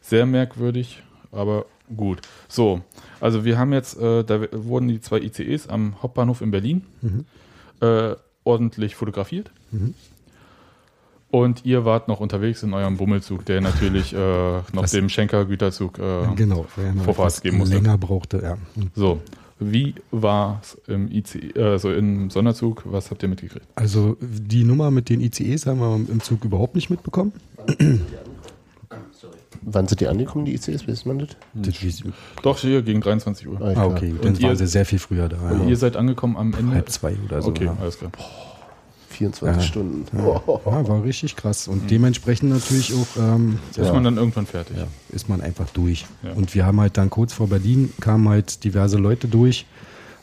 [0.00, 1.02] sehr merkwürdig,
[1.32, 2.20] aber gut.
[2.46, 2.82] So,
[3.20, 6.84] also wir haben jetzt, äh, da wurden die zwei ICEs am Hauptbahnhof in Berlin
[7.80, 9.50] äh, ordentlich fotografiert.
[11.38, 15.98] Und ihr wart noch unterwegs in eurem Bummelzug, der natürlich äh, noch Was- dem Schenker-Güterzug
[15.98, 16.64] äh, genau.
[16.94, 17.74] noch Vorfahrt geben musste.
[17.74, 18.56] länger brauchte, ja.
[18.94, 19.20] So,
[19.58, 22.82] wie war es im ICE, äh, also im Sonderzug?
[22.86, 23.66] Was habt ihr mitgekriegt?
[23.74, 27.32] Also die Nummer mit den ICEs haben wir im Zug überhaupt nicht mitbekommen.
[29.68, 30.86] Wann sind die angekommen, die ICs?
[30.86, 31.28] Wissen man das?
[31.54, 31.74] Das
[32.42, 33.60] Doch, hier gegen 23 Uhr.
[33.60, 35.36] Ah, Ah, okay, dann Und ihr- waren sie sehr viel früher da.
[35.50, 35.66] Und Ja.
[35.68, 36.76] ihr seid angekommen am Ende?
[36.76, 37.48] Halb zwei oder so.
[37.50, 37.76] Okay, ja.
[37.80, 38.12] alles klar.
[39.16, 39.66] 24 Ja.
[39.68, 40.04] Stunden.
[40.66, 41.68] Ja, war richtig krass.
[41.68, 44.76] Und dementsprechend natürlich auch ähm, Ist man dann irgendwann fertig?
[44.76, 46.06] ja, ist man einfach durch.
[46.22, 46.32] Ja.
[46.32, 49.66] Und wir haben halt dann kurz vor Berlin kamen halt diverse Leute durch.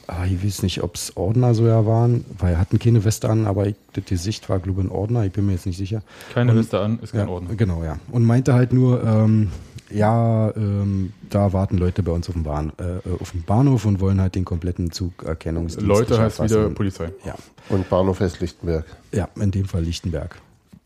[0.06, 3.48] Ah, ich weiß nicht, ob es Ordner so ja waren, weil hatten keine Weste an,
[3.48, 6.02] aber ich, das Gesicht war, glaube ich, ein Ordner, ich bin mir jetzt nicht sicher.
[6.34, 7.56] Keine Und- Weste an, ist kein Ja, Ordner.
[7.56, 7.98] genau, ja.
[8.12, 9.50] Und meinte halt nur, ähm,
[9.94, 14.00] ja, ähm, da warten Leute bei uns auf dem, Bahn, äh, auf dem Bahnhof und
[14.00, 15.88] wollen halt den kompletten Zugerkennungsdienst.
[15.88, 16.50] Leute heißt erfassen.
[16.62, 17.12] wieder Polizei.
[17.26, 17.36] Ja,
[17.70, 18.86] Und Bahnhof West Lichtenberg.
[19.12, 20.38] ja, in dem Fall Lichtenberg.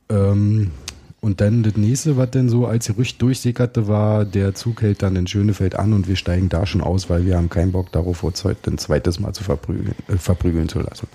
[0.10, 0.72] Ähm,
[1.20, 5.16] und dann das nächste, was denn so als Gerücht durchsickerte, war, der Zug hält dann
[5.16, 8.24] in Schönefeld an und wir steigen da schon aus, weil wir haben keinen Bock darauf,
[8.24, 11.08] uns heute ein zweites Mal zu verprügeln, äh, verprügeln zu lassen.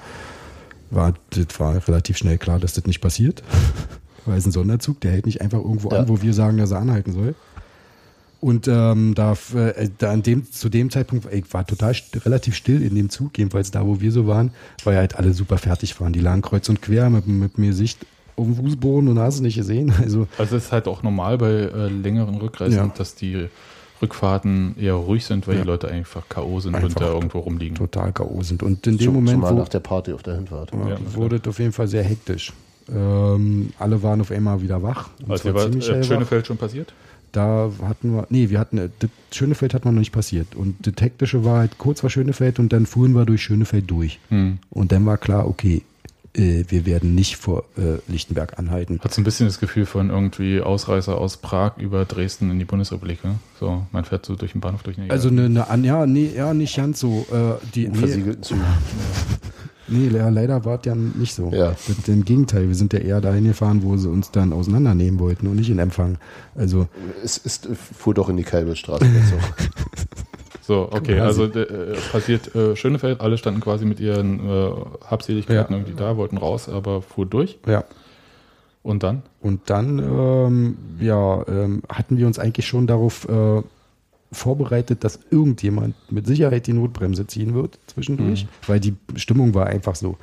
[0.90, 3.43] War, das war relativ schnell klar, dass das nicht passiert.
[4.24, 5.99] Weil es ein Sonderzug, der hält nicht einfach irgendwo Ja.
[6.01, 7.34] an, wo wir sagen, dass er anhalten soll.
[8.43, 12.57] Und ähm, da, äh, da an dem, zu dem Zeitpunkt, ich war total st relativ
[12.57, 14.51] still in dem Zug, jedenfalls da, wo wir so waren,
[14.82, 16.12] weil halt alle super fertig waren.
[16.12, 19.40] Die lagen kreuz und quer mit, mit mir Sicht auf dem Fußboden und hast es
[19.43, 19.93] nicht gesehen.
[20.02, 22.93] Also Also es ist halt auch normal bei äh, längeren Rückreisen, Ja.
[22.98, 23.47] dass die
[24.02, 25.60] Rückfahrten eher ruhig sind, weil Ja.
[25.62, 26.59] die Leute einfach K.O.
[26.59, 27.77] sind und Einfach da irgendwo rumliegen.
[27.77, 28.43] total K.O.
[28.43, 28.64] sind.
[28.64, 30.73] Und in dem Zum- Moment, Zumal wo, nach der Party auf der Hinfahrt.
[30.73, 32.52] ja, Ja, wurde es auf jeden Fall sehr hektisch.
[32.93, 35.10] Ähm, alle waren auf einmal wieder wach.
[35.24, 36.02] Und Also war äh.
[36.02, 36.93] Schönefeld schon passiert?
[37.32, 40.54] Da hatten wir, nee, wir hatten, äh, das Schönefeld hat noch nicht passiert.
[40.54, 44.20] Und das Hektische war halt kurz vor Schönefeld und dann fuhren wir durch Schönefeld durch.
[44.28, 44.59] Hm.
[44.70, 45.82] Und dann war klar, okay,
[46.34, 49.00] äh, wir werden nicht vor äh, Lichtenberg anhalten.
[49.02, 52.64] Hat so ein bisschen das Gefühl von irgendwie Ausreißer aus Prag über Dresden in die
[52.64, 53.24] Bundesrepublik.
[53.24, 53.36] Ne?
[53.59, 54.96] So, man fährt so durch den Bahnhof durch.
[54.96, 57.26] Nee, Also eine, eine ja, nee, ja, nicht ganz so.
[57.30, 58.62] Äh, die, In nee, versiegelten Zügen.
[59.93, 61.51] nee, leider war es ja nicht so.
[61.52, 61.74] Ja.
[61.86, 65.47] Das, Im Gegenteil, wir sind ja eher dahin gefahren, wo sie uns dann auseinandernehmen wollten
[65.47, 66.19] und nicht in Empfang.
[66.55, 66.89] Also
[67.23, 69.05] Es ist, fuhr doch in die Kalbelstraße.
[70.64, 74.70] So, okay, also äh, passiert äh, Schönefeld, alle standen quasi mit ihren äh,
[75.05, 75.78] Habseligkeiten Ja.
[75.81, 77.59] irgendwie da, wollten raus, aber fuhr durch.
[77.66, 77.85] ja.
[78.85, 79.23] Und dann?
[79.40, 83.62] Und dann ähm, ja, ähm, hatten wir uns eigentlich schon darauf äh,
[84.32, 89.94] vorbereitet, dass irgendjemand mit Sicherheit die Notbremse ziehen wird zwischendurch, weil die Stimmung war einfach
[89.94, 90.16] so.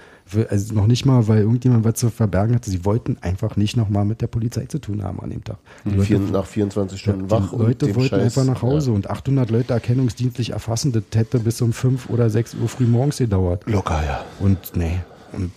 [0.50, 2.70] Also noch nicht mal, weil irgendjemand was zu verbergen hatte.
[2.70, 5.58] Sie wollten einfach nicht nochmal mit der Polizei zu tun haben an dem Tag.
[5.86, 7.52] Die Leute, nach 24 Stunden die wach.
[7.54, 8.96] und Leute wollten Scheiß, einfach nach Hause Ja.
[8.96, 10.92] und 800 Leute erkennungsdienstlich erfassen.
[10.92, 13.64] Das hätte bis um 5 oder 6 Uhr früh morgens gedauert.
[13.68, 14.24] Locker, ja.
[14.40, 15.00] Und nee.
[15.32, 15.52] Und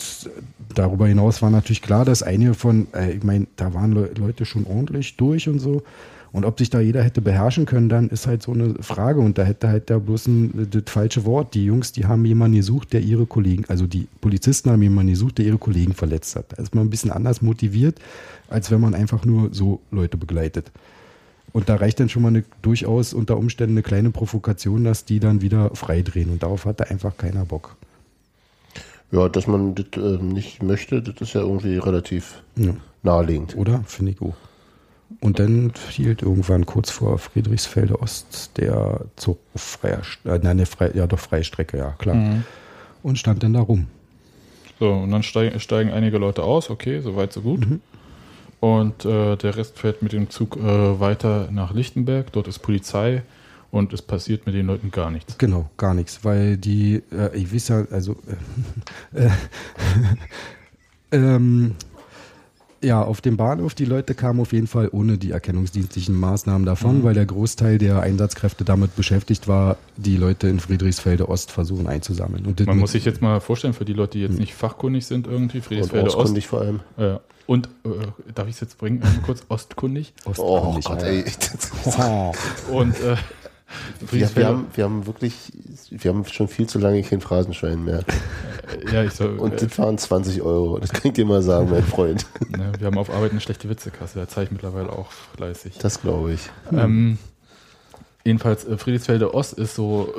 [0.74, 4.44] darüber hinaus war natürlich klar, dass einige von, äh, ich meine, da waren Le Leute
[4.44, 5.82] schon ordentlich durch und so.
[6.32, 9.20] Und ob sich da jeder hätte beherrschen können, dann ist halt so eine Frage.
[9.20, 11.52] Und da hätte halt da bloß ein, das falsche Wort.
[11.52, 15.36] Die Jungs, die haben jemanden gesucht, der ihre Kollegen, also die Polizisten haben jemanden gesucht,
[15.38, 16.46] der ihre Kollegen verletzt hat.
[16.56, 17.98] Da ist man ein bisschen anders motiviert,
[18.48, 20.70] als wenn man einfach nur so Leute begleitet.
[21.52, 25.20] Und da reicht dann schon mal eine, durchaus unter Umständen eine kleine Provokation, dass die
[25.20, 26.30] dann wieder freidrehen.
[26.30, 27.76] Und darauf hatte einfach keiner Bock.
[29.10, 32.74] Ja, dass man das äh, nicht möchte, das ist ja irgendwie relativ Ja.
[33.02, 33.54] naheliegend.
[33.54, 33.84] Oder?
[33.86, 34.34] Finde ich auch.
[35.20, 40.66] Und dann hielt irgendwann kurz vor Friedrichsfelde Ost der Zug auf freier, äh, nein, ne,
[40.66, 42.43] frei, ja doch freie Strecke, ja klar.
[43.02, 43.86] Und stand dann da rum.
[44.78, 47.66] So, und dann steigen, steigen einige Leute aus, okay, soweit so gut.
[48.60, 52.30] Und äh, der Rest fährt mit dem Zug äh, weiter nach Lichtenberg.
[52.32, 53.22] Dort ist Polizei
[53.72, 55.36] und es passiert mit den Leuten gar nichts.
[55.39, 58.16] Genau, gar nichts, weil die, äh, ich weiß ja, also,
[59.14, 59.30] äh, äh,
[61.12, 61.74] ähm,
[62.82, 67.04] ja, auf dem Bahnhof, die Leute kamen auf jeden Fall ohne die erkennungsdienstlichen Maßnahmen davon,
[67.04, 72.44] weil der Großteil der Einsatzkräfte damit beschäftigt war, die Leute in Friedrichsfelde Ost versuchen einzusammeln.
[72.46, 75.26] Und Man muss sich jetzt mal vorstellen, für die Leute, die jetzt nicht fachkundig sind
[75.26, 76.44] irgendwie, Und Friedrichsfelde Ost.
[76.44, 76.80] vor allem.
[76.96, 80.12] Äh, und, äh, darf ich es jetzt bringen, kurz, ostkundig.
[80.24, 81.09] Oh Ostkundig, Gott, ja.
[81.09, 81.24] ey.
[82.72, 83.16] Und äh,
[84.11, 85.35] Wir, wir, haben, wir haben wirklich,
[85.90, 88.05] wir haben schon viel zu lange kein Phrasenschwein mehr.
[88.93, 90.78] ja, ich soll, Und äh, das waren 20 Euro.
[90.78, 92.27] Das kann ich dir mal sagen, mein Freund.
[92.51, 95.78] ne, wir haben auf Arbeit eine schlechte Witzekasse, da zahle ich mittlerweile auch fleißig.
[95.78, 96.51] Das glaube ich.
[96.73, 97.19] Ähm,
[98.24, 100.12] jedenfalls, äh, Friedrichsfelde Ost ist so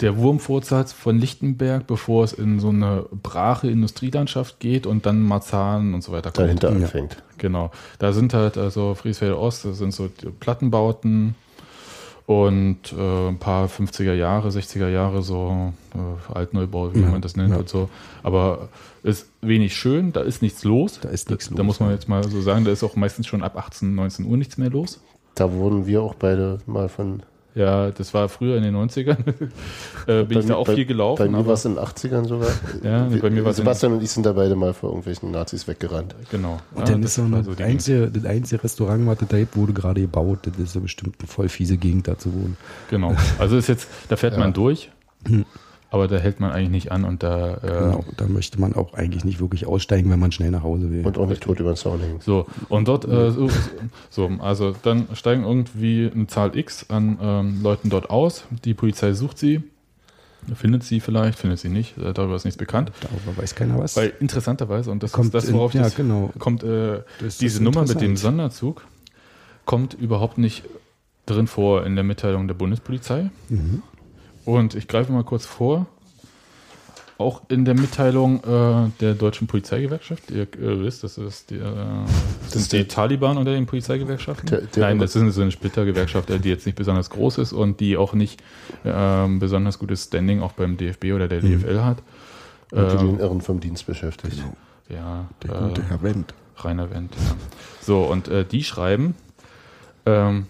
[0.00, 5.94] der Wurmfortsatz von Lichtenberg, bevor es in so eine brache Industrielandschaft geht und dann Marzahn
[5.94, 6.46] und so weiter kommt.
[6.46, 6.76] Dahinter Ja.
[6.76, 7.22] anfängt.
[7.38, 7.70] Genau.
[7.98, 11.34] Da sind halt also Friedrichsfelde Ost, das sind so die Plattenbauten
[12.28, 17.36] und äh, ein paar 50er Jahre, 60er Jahre, so äh, Altneubau, wie Ja, man das
[17.36, 17.56] nennt ja.
[17.56, 17.88] und so.
[18.22, 18.68] Aber
[19.02, 21.00] ist wenig schön, da ist nichts los.
[21.00, 23.26] Da ist nichts Da los, muss man jetzt mal so sagen, da ist auch meistens
[23.26, 25.00] schon ab 18, 19 Uhr nichts mehr los.
[25.36, 27.22] Da wurden wir auch beide mal von.
[27.54, 29.16] Ja, das war früher in den 90ern.
[30.06, 31.18] äh, bin bei ich da auch bei, viel gelaufen.
[31.24, 32.50] Bei mir war es in den 80ern sogar.
[32.82, 36.14] Ja, nee, bei mir Sebastian und ich sind da beide mal vor irgendwelchen Nazis weggerannt.
[36.30, 36.58] Genau.
[36.74, 39.72] Und Ja, dann das ist noch so das, einzige, das einzige Restaurant, was da wurde
[39.72, 40.40] gerade gebaut.
[40.42, 42.56] Das ist ja bestimmt eine voll fiese Gegend da zu wohnen.
[42.90, 43.16] Genau.
[43.38, 44.40] Also ist jetzt, da fährt Ja.
[44.40, 44.90] man durch,
[45.90, 48.04] aber da hält man eigentlich nicht an und da äh, Genau.
[48.16, 51.04] Da möchte man auch eigentlich nicht wirklich aussteigen, wenn man schnell nach Hause will.
[51.06, 52.20] Und auch nicht tot über den Zaun hängen.
[52.20, 52.46] so.
[52.68, 53.48] Und dort, äh, so,
[54.10, 58.44] so, also dann steigen irgendwie eine Zahl X an ähm, Leuten dort aus.
[58.64, 59.62] Die Polizei sucht sie,
[60.54, 62.92] findet sie vielleicht, findet sie nicht, äh, darüber ist nichts bekannt.
[63.00, 63.96] Darüber weiß keiner was.
[63.96, 66.30] Weil interessanterweise, und das Kommt ist das, worauf in- ja, das genau.
[66.38, 68.16] kommt, äh, Das diese Nummer mit dem.
[68.16, 68.84] Sonderzug
[69.64, 70.64] kommt überhaupt nicht
[71.26, 73.30] drin vor in der Mitteilung der Bundespolizei.
[73.48, 73.82] Mhm.
[74.48, 75.84] Und ich greife mal kurz vor.
[77.18, 80.46] Auch in der Mitteilung äh, der deutschen Polizeigewerkschaft, ihr äh,
[80.84, 81.60] wisst, das ist die, äh,
[82.44, 84.48] das sind die Taliban unter den Polizeigewerkschaften.
[84.48, 87.52] Der- der- Nein, das ist so eine Splittergewerkschaft, äh, die jetzt nicht besonders groß ist
[87.52, 88.40] und die auch nicht
[88.84, 91.60] ähm, besonders gutes Standing auch beim DFB oder der Mhm.
[91.60, 91.98] DFL hat.
[92.70, 94.42] Und die Ähm, den Irren vom Dienst beschäftigt.
[94.88, 96.32] ja, der äh, gute Herr Wendt.
[96.58, 97.14] Rainer Wendt.
[97.16, 97.34] Ja.
[97.82, 99.14] So, und äh, die schreiben,
[100.06, 100.46] ähm,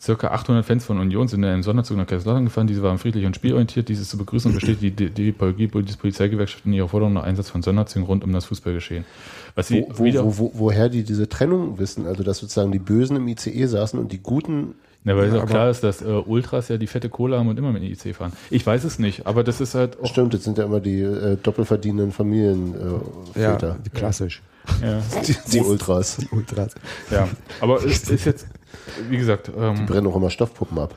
[0.00, 2.66] circa 800 Fans von Union sind in einem Sonderzug nach Kaiserslautern gefahren.
[2.66, 3.88] Diese waren friedlich und spielorientiert.
[3.88, 7.24] Dies ist zu begrüßen und bestätigt die, die, die, die Polizeigewerkschaft in ihrer Forderung nach
[7.24, 9.04] Einsatz von Sonderzügen rund um das Fußballgeschehen.
[9.54, 12.72] Was sie Wo, wo, wieder, wo, wo, woher die diese Trennung wissen, also dass sozusagen
[12.72, 14.74] die Bösen im ICE saßen und die Guten.
[15.04, 17.38] na, weil es Ja, auch aber- klar ist, dass äh, Ultras ja die fette Kohle
[17.38, 18.32] haben und immer mit dem IC fahren.
[18.50, 20.06] Ich weiß es nicht, aber das ist halt auch.
[20.06, 22.96] Stimmt, das sind ja immer die äh, doppelverdienenden Familienväter.
[23.36, 24.42] Äh, Ja, klassisch.
[24.82, 25.00] Ja.
[25.26, 26.18] die, die Ultras.
[26.30, 26.74] Ultras.
[27.10, 27.28] Ja,
[27.60, 28.46] aber es ist jetzt
[29.08, 30.94] wie gesagt, ähm, Brennen auch immer Stoffpuppen ab.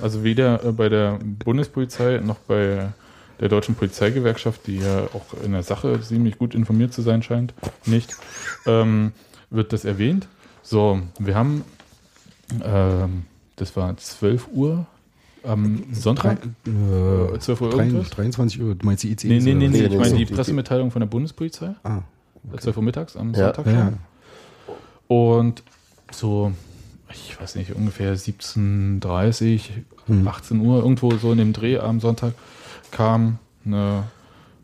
[0.00, 2.88] Also weder äh, bei der Bundespolizei noch bei
[3.40, 7.54] der deutschen Polizeigewerkschaft, die ja auch in der Sache ziemlich gut informiert zu sein scheint,
[7.86, 8.14] nicht,
[8.66, 9.12] ähm,
[9.50, 10.28] wird das erwähnt.
[10.62, 11.64] So, wir haben,
[12.64, 13.24] ähm,
[13.56, 14.86] das war 12 Uhr
[15.42, 16.38] am Sonntag.
[16.66, 18.10] Äh, 12 Uhr 23, irgendwas?
[18.10, 19.26] 23 Uhr, du meinst die ICE?
[19.28, 21.74] Nee, nee, nee, nee, Nee, ich meine die Pressemitteilung von der Bundespolizei.
[21.82, 21.98] Ah,
[22.58, 23.46] 12 Uhr mittags am Ja.
[23.52, 23.66] Sonntag.
[23.66, 23.92] ja, ja.
[25.08, 25.62] Und
[26.12, 26.52] so,
[27.12, 29.60] ich weiß nicht, ungefähr 17.30
[30.06, 30.26] Hm.
[30.26, 32.34] 18 Uhr, irgendwo so in dem Dreh am Sonntag,
[32.90, 34.04] kam eine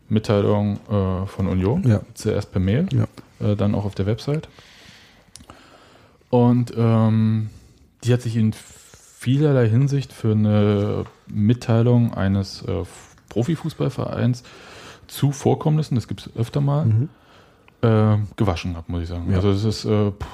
[0.09, 1.87] Mitteilung äh, von Union.
[1.87, 2.01] Ja.
[2.13, 3.05] Zuerst per Mail, Ja.
[3.47, 4.49] äh, dann auch auf der Website.
[6.29, 7.49] Und ähm,
[8.03, 12.83] die hat sich in vielerlei Hinsicht für eine Mitteilung eines äh,
[13.29, 14.43] Profifußballvereins
[15.07, 17.09] zu Vorkommnissen, das gibt es öfter mal, Mhm.
[17.81, 19.29] äh, gewaschen habe, muss ich sagen.
[19.29, 19.37] Ja.
[19.37, 20.27] Also das ist äh, pff,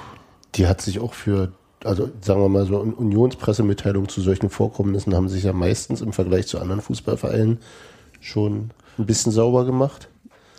[0.56, 1.52] Die hat sich auch für,
[1.84, 6.46] also sagen wir mal so, Unionspressemitteilungen zu solchen Vorkommnissen haben sich ja meistens im Vergleich
[6.46, 7.58] zu anderen Fußballvereinen
[8.20, 10.08] schon ein bisschen sauber gemacht.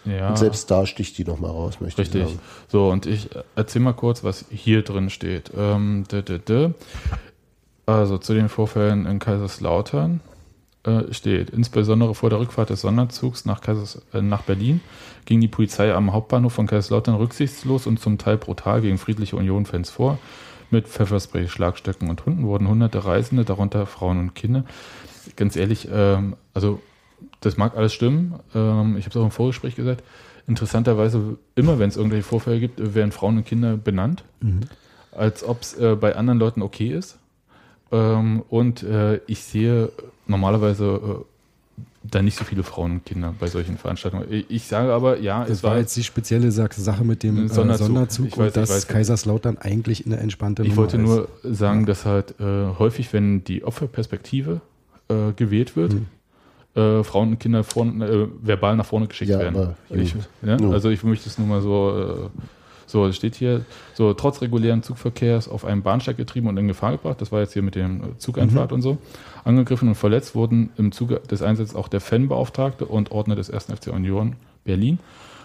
[0.05, 2.21] ja Und selbst da sticht die nochmal raus, möchte richtig.
[2.21, 2.39] ich sagen.
[2.67, 5.51] So und ich erzähle mal kurz, was hier drin steht.
[5.57, 6.73] Ähm, dä, dä, dä.
[7.85, 10.19] Also zu den Vorfällen in Kaiserslautern
[10.83, 14.81] äh, steht, insbesondere vor der Rückfahrt des Sonderzugs nach, Kaisers, äh, nach Berlin
[15.25, 19.89] ging die Polizei am Hauptbahnhof von Kaiserslautern rücksichtslos und zum Teil brutal gegen friedliche Union-Fans
[19.89, 20.19] vor.
[20.69, 24.65] Mit Pfefferspray, Schlagstöcken und Hunden wurden hunderte Reisende, darunter Frauen und Kinder.
[25.35, 26.81] Ganz ehrlich, ähm, also
[27.41, 28.39] das mag alles stimmen.
[28.53, 30.03] Ähm, ich habe es auch im Vorgespräch gesagt.
[30.47, 34.23] Interessanterweise, immer wenn es irgendwelche Vorfälle gibt, werden Frauen und Kinder benannt,
[35.11, 37.19] als ob es äh, bei anderen Leuten okay ist.
[37.91, 39.91] Ähm, und äh, ich sehe
[40.25, 41.36] normalerweise äh,
[42.09, 44.25] da nicht so viele Frauen und Kinder bei solchen Veranstaltungen.
[44.49, 47.87] Ich, sage aber, ja, Es war jetzt die spezielle Sa- Sache mit dem äh, Sonderzug.
[47.87, 48.87] Sonderzug, Ich weiß, und dass weiß.
[48.87, 51.03] Kaiserslautern eigentlich eine entspannte Ich Nummer wollte ist.
[51.03, 52.43] nur sagen, dass halt äh,
[52.79, 54.61] häufig, wenn die Opferperspektive
[55.09, 56.05] äh, gewählt wird, Hm.
[56.75, 59.55] äh, Frauen und Kinder vorn, äh, verbal nach vorne geschickt Ja, werden.
[59.55, 60.73] aber Ich, ja, Nun.
[60.73, 62.39] also ich möchte es nur mal so, äh,
[62.87, 66.93] so es steht hier, so trotz regulären Zugverkehrs auf einem Bahnsteig getrieben und in Gefahr
[66.93, 68.01] gebracht, das war jetzt hier mit dem Mhm.
[68.17, 68.97] Zugeinfahrt und so,
[69.43, 73.65] angegriffen und verletzt wurden im Zuge des Einsatzes auch der Fanbeauftragte und Ordner des 1.
[73.65, 74.97] FC Union Berlin,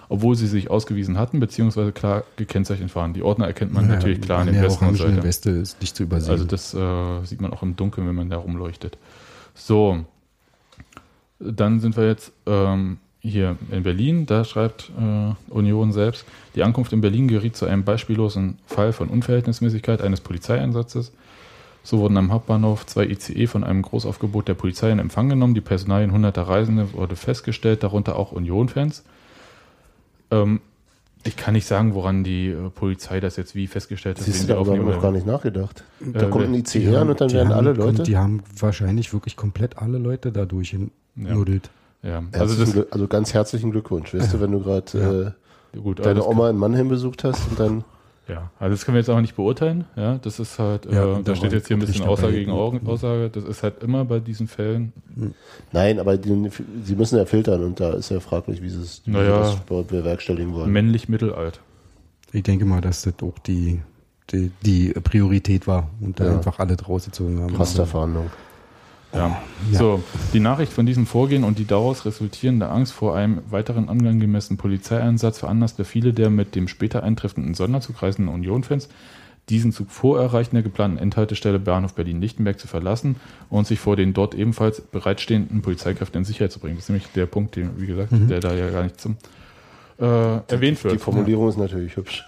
[0.09, 3.13] obwohl sie sich ausgewiesen hatten, beziehungsweise klar gekennzeichnet waren.
[3.13, 5.23] Die Ordner erkennt man Ja, natürlich klar an den der Westen Seite.
[5.23, 6.31] Weste ist nicht zu übersehen.
[6.33, 8.99] Also das äh, sieht man auch im Dunkeln, wenn man da rumleuchtet.
[9.55, 10.05] So,
[11.41, 14.27] dann sind wir jetzt ähm, hier in Berlin.
[14.27, 16.25] Da schreibt äh, Union selbst,
[16.55, 21.13] die Ankunft in Berlin geriet zu einem beispiellosen Fall von Unverhältnismäßigkeit eines Polizeieinsatzes.
[21.85, 25.55] So wurden am Hauptbahnhof zwei ICE von einem Großaufgebot der Polizei in Empfang genommen.
[25.55, 29.03] Die Personalien hunderter Reisende wurde festgestellt, darunter auch Union-Fans.
[30.31, 30.61] Ähm,
[31.25, 34.25] ich kann nicht sagen, woran die äh, Polizei das jetzt wie festgestellt hat.
[34.25, 34.91] Siehst wegen du, der aber Aufnahme.
[34.93, 35.85] noch gar nicht nachgedacht.
[36.01, 38.03] Da Äh, kommt ein die ICE an und dann werden haben, alle Leute.
[38.03, 40.77] Die haben wahrscheinlich wirklich komplett alle Leute dadurch
[41.15, 41.67] hinnuddelt.
[41.67, 41.71] Ja,
[42.03, 45.35] also Herzlichen das, also ganz herzlichen Glückwunsch, weißt du, wenn du gerade
[45.83, 47.85] gut, äh, aber deine Oma in Mannheim besucht hast und dann
[48.29, 49.85] Ja, also das können wir jetzt auch nicht beurteilen.
[49.97, 52.05] Ja, das ist halt, Ja, äh, da steht jetzt hier ein bisschen.
[52.07, 53.31] Aussage gegen Au- Aussage.
[53.31, 54.93] Das ist halt immer bei diesen Fällen.
[55.73, 56.51] Nein, aber die,
[56.85, 59.55] sie müssen ja filtern und da ist ja fraglich, wie sie es Naja.
[59.89, 60.71] bewerkstelligen wollen.
[60.71, 61.61] Männlich mittelalt.
[62.33, 63.81] Ich denke mal, dass das auch die,
[64.31, 66.33] die, die Priorität war und da Ja.
[66.37, 67.55] einfach alle draus gezogen haben.
[67.57, 68.31] Rasterfahndung.
[69.13, 69.43] Ja.
[69.71, 69.79] Ja.
[69.79, 70.03] So,
[70.33, 75.39] die Nachricht von diesem Vorgehen und die daraus resultierende Angst vor einem weiteren angemessenen Polizeieinsatz
[75.39, 78.89] veranlasste viele der mit dem später eintreffenden Sonderzug reisenden Union-Fans,
[79.49, 83.17] diesen Zug vor Erreichen der geplanten Endhaltestelle Bahnhof Berlin-Lichtenberg zu verlassen
[83.51, 86.77] und sich vor den dort ebenfalls bereitstehenden Polizeikräften in Sicherheit zu bringen.
[86.77, 89.17] Das ist nämlich der Punkt, den, wie gesagt, der da ja gar nicht zum
[89.99, 90.95] äh, erwähnt wird.
[90.95, 92.25] Die Formulierung ist natürlich hübsch.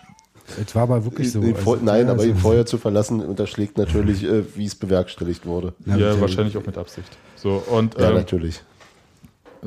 [0.63, 1.41] Es war aber wirklich so.
[1.41, 5.47] Also, nein, ja, aber also- ihn vorher zu verlassen unterschlägt natürlich, äh, wie es bewerkstelligt
[5.47, 5.73] wurde.
[5.87, 7.17] Ja, Ja, wahrscheinlich auch mit Absicht.
[7.37, 8.63] So, und Ja, ähm, natürlich.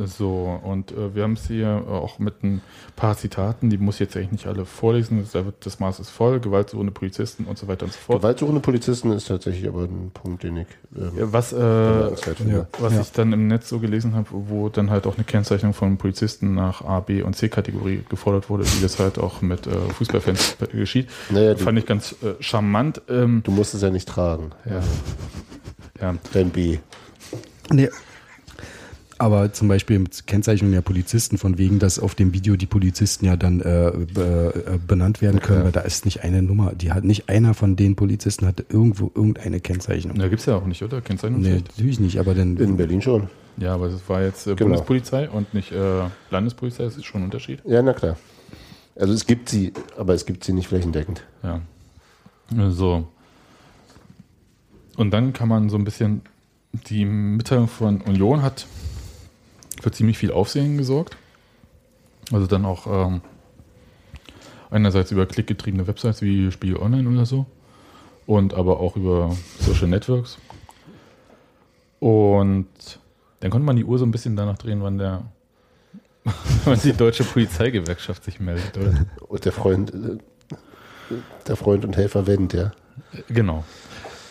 [0.05, 2.61] So, und äh, wir haben es hier auch mit ein
[2.95, 6.09] paar Zitaten, die muss ich jetzt eigentlich nicht alle vorlesen, da wird, das Maß ist
[6.09, 8.19] voll, gewaltsuchende Polizisten und so weiter und so fort.
[8.19, 12.67] Gewaltsuchende Polizisten ist tatsächlich aber ein Punkt, den ich ähm, Ja, was äh, ja.
[12.79, 15.97] was ich dann im Netz so gelesen habe, wo dann halt auch eine Kennzeichnung von
[15.97, 20.57] Polizisten nach A, B und C-Kategorie gefordert wurde, wie das halt auch mit äh, Fußballfans
[20.71, 23.01] geschieht, Naja, du, fand ich ganz äh, charmant.
[23.09, 24.51] Ähm, du musst es ja nicht tragen.
[24.65, 24.81] ja.
[26.01, 26.15] ja.
[26.33, 26.77] Dein B.
[27.71, 27.89] Nee.
[29.19, 33.25] Aber zum Beispiel mit Kennzeichnung der Polizisten, von wegen, dass auf dem Video die Polizisten
[33.25, 35.65] ja dann äh, äh, benannt werden können, Ja.
[35.65, 36.73] weil da ist nicht eine Nummer.
[36.75, 40.17] Die hat nicht einer von den Polizisten hatte irgendwo irgendeine Kennzeichnung.
[40.19, 40.97] Da gibt es ja auch nicht, oder?
[40.97, 41.67] Nee, Kennzeichnungspflicht?
[41.69, 42.57] natürlich nicht, aber dann.
[42.57, 43.27] In Berlin schon.
[43.57, 44.69] Ja, aber das war jetzt äh, Genau.
[44.69, 47.61] Bundespolizei und nicht äh, Landespolizei, das ist schon ein Unterschied.
[47.65, 48.17] Ja, na klar.
[48.95, 51.23] Also es gibt sie, aber es gibt sie nicht flächendeckend.
[51.43, 51.61] Ja.
[52.69, 53.07] So.
[54.95, 56.21] Und dann kann man so ein bisschen,
[56.89, 58.67] die Mitteilung von Union hat
[59.87, 61.15] für ziemlich viel Aufsehen gesorgt.
[62.33, 63.21] Also dann auch ähm,
[64.69, 67.45] einerseits über klickgetriebene Websites wie Spiegel Online oder so
[68.25, 70.39] und aber auch über Social Networks.
[72.01, 72.67] Und
[73.39, 75.23] dann konnte man die Uhr so ein bisschen danach drehen, wann der
[76.65, 79.05] wann die deutsche Polizeigewerkschaft sich meldet, oder?
[79.29, 79.93] Und der Freund,
[81.47, 82.73] der Freund und Helfer Wendt, ja.
[83.29, 83.63] Genau.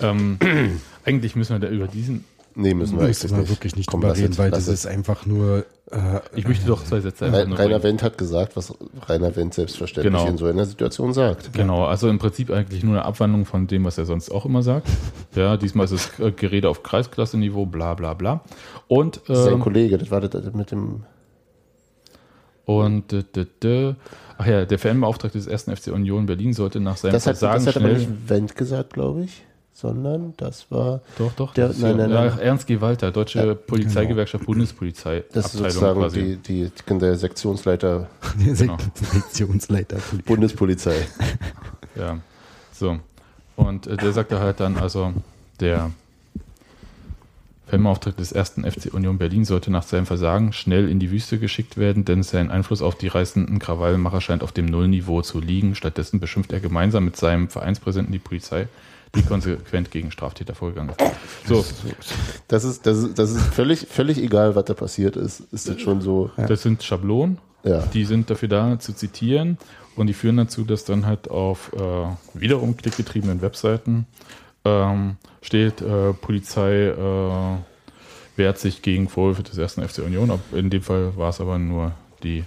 [0.03, 0.39] Ähm,
[1.07, 2.27] eigentlich müssen wir da über diesen.
[2.59, 3.51] Nee, müssen wir eigentlich nicht.
[3.51, 5.67] wirklich nicht Komm, drüber reden, weil das ist einfach nur.
[5.91, 7.83] Äh, Ich möchte doch zwei Sätze Rainer bringen.
[7.83, 8.73] Wendt hat gesagt, was
[9.07, 10.27] Rainer Wendt selbstverständlich Genau.
[10.27, 11.53] in so einer Situation sagt.
[11.53, 14.63] Genau, also im Prinzip eigentlich nur eine Abwandlung von dem, was er sonst auch immer
[14.63, 14.89] sagt.
[15.35, 18.41] Ja, diesmal ist es äh, Gerede auf Kreisklasse-Niveau, bla bla bla.
[18.89, 21.03] Und, Sein ähm, Kollege, das war das mit dem.
[22.65, 23.95] und d, d, d,
[24.39, 27.65] ach ja, der Fanbeauftragte des ersten FC Union Berlin sollte nach seinem Das hat, Versagen
[27.67, 28.09] das hat aber schnell.
[28.09, 29.45] nicht Wendt gesagt, glaube ich,
[29.77, 31.01] sondern das war.
[31.19, 31.53] doch, doch.
[31.53, 32.37] Der- das ist nein, ja- nein, nein.
[32.39, 32.81] ja, Ernst G.
[32.81, 35.23] Walter, Deutsche Ja, Polizeigewerkschaft, Bundespolizei.
[35.35, 38.09] Das ist Abteilung sozusagen die, die, der Sektionsleiter
[38.47, 38.79] der Genau.
[38.95, 39.99] Sektionsleiter.
[40.25, 40.97] Bundespolizei.
[41.95, 42.19] Ja,
[42.73, 42.99] so.
[43.57, 45.15] Und äh, der sagte halt dann, also
[45.61, 45.91] der
[47.69, 51.77] Fanbeauftragte des ersten FC Union Berlin sollte nach seinem Versagen schnell in die Wüste geschickt
[51.79, 55.75] werden, denn sein Einfluss auf die reißenden Krawallmacher scheint auf dem Nullniveau zu liegen.
[55.75, 58.69] Stattdessen beschimpft er gemeinsam mit seinem Vereinspräsidenten die Polizei,
[59.15, 61.49] die konsequent gegen Straftäter vorgegangen ist.
[61.49, 61.65] So,
[62.49, 65.41] Das ist, das ist, das ist völlig, völlig egal, was da passiert ist.
[65.53, 66.31] Ist das schon so.
[66.37, 67.81] das sind Schablonen, Ja.
[67.87, 69.59] die sind dafür da zu zitieren
[69.97, 71.79] und die führen dazu, dass dann halt auf äh,
[72.35, 74.07] wiederum klickgetriebenen Webseiten
[74.65, 77.57] ähm, steht, äh, Polizei äh,
[78.37, 80.31] wehrt sich gegen Vorwürfe des ersten FC Union.
[80.31, 81.93] Ob- In dem Fall war es aber nur
[82.23, 82.45] die,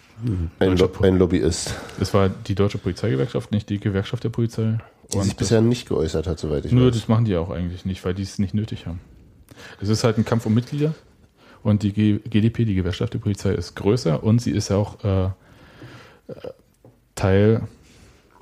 [0.60, 4.78] Ein, Deutsche Lo ein Lobbyist, es war die deutsche Polizeigewerkschaft, nicht die Gewerkschaft der Polizei.
[5.14, 6.94] Die sich Und bisher nicht geäußert hat, soweit ich nö, weiß.
[6.96, 9.00] das machen die auch eigentlich nicht, weil die es nicht nötig haben.
[9.82, 10.94] Es ist halt ein Kampf um Mitglieder
[11.64, 15.26] und die GDP, die Gewerkschaft der Polizei, ist größer und sie ist ja auch äh,
[15.26, 15.32] äh,
[17.16, 17.64] Teil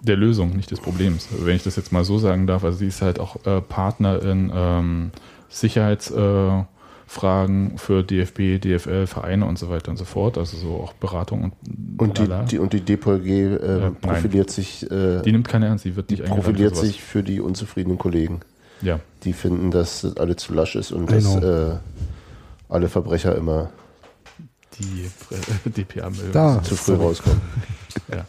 [0.02, 1.28] der Lösung, nicht des Problems.
[1.32, 4.22] Wenn ich das jetzt mal so sagen darf, also sie ist halt auch äh, Partner
[4.22, 5.12] in ähm,
[5.50, 6.77] Sicherheitsfragen äh,
[7.10, 11.44] Fragen für DFB, DFL, Vereine und so weiter und so fort, also so auch Beratung
[11.44, 11.54] und
[12.00, 13.96] Und die, die, und die DPG äh, nein.
[14.02, 16.88] profiliert sich, äh, die nimmt keine ernst, die wird die nicht für profiliert sowas.
[16.90, 18.42] sich für die unzufriedenen Kollegen.
[18.82, 21.72] Ja, Die finden, dass das alles zu lasch ist und dass Genau.
[21.72, 21.78] äh,
[22.70, 23.70] alle Verbrecher immer
[24.78, 26.32] die äh, DPA -Müll.
[26.34, 26.62] Da.
[26.62, 27.06] zu früh sorry.
[27.06, 27.42] rauskommen.
[28.12, 28.26] Ja.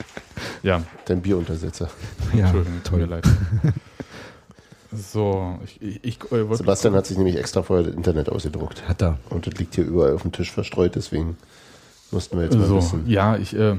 [0.62, 1.90] ja, Dein Bieruntersetzer.
[2.32, 3.24] Ja, Entschuldigung, tut mir leid.
[4.92, 6.56] So, ich, ich, ich äh, wollte.
[6.56, 8.88] Sebastian hat sich nämlich extra vorher das Internet ausgedruckt.
[8.88, 9.18] Hat er.
[9.28, 11.36] Und das liegt hier überall auf dem Tisch verstreut, deswegen
[12.10, 13.04] mussten wir jetzt mal So, wissen.
[13.06, 13.76] ja, ich, äh,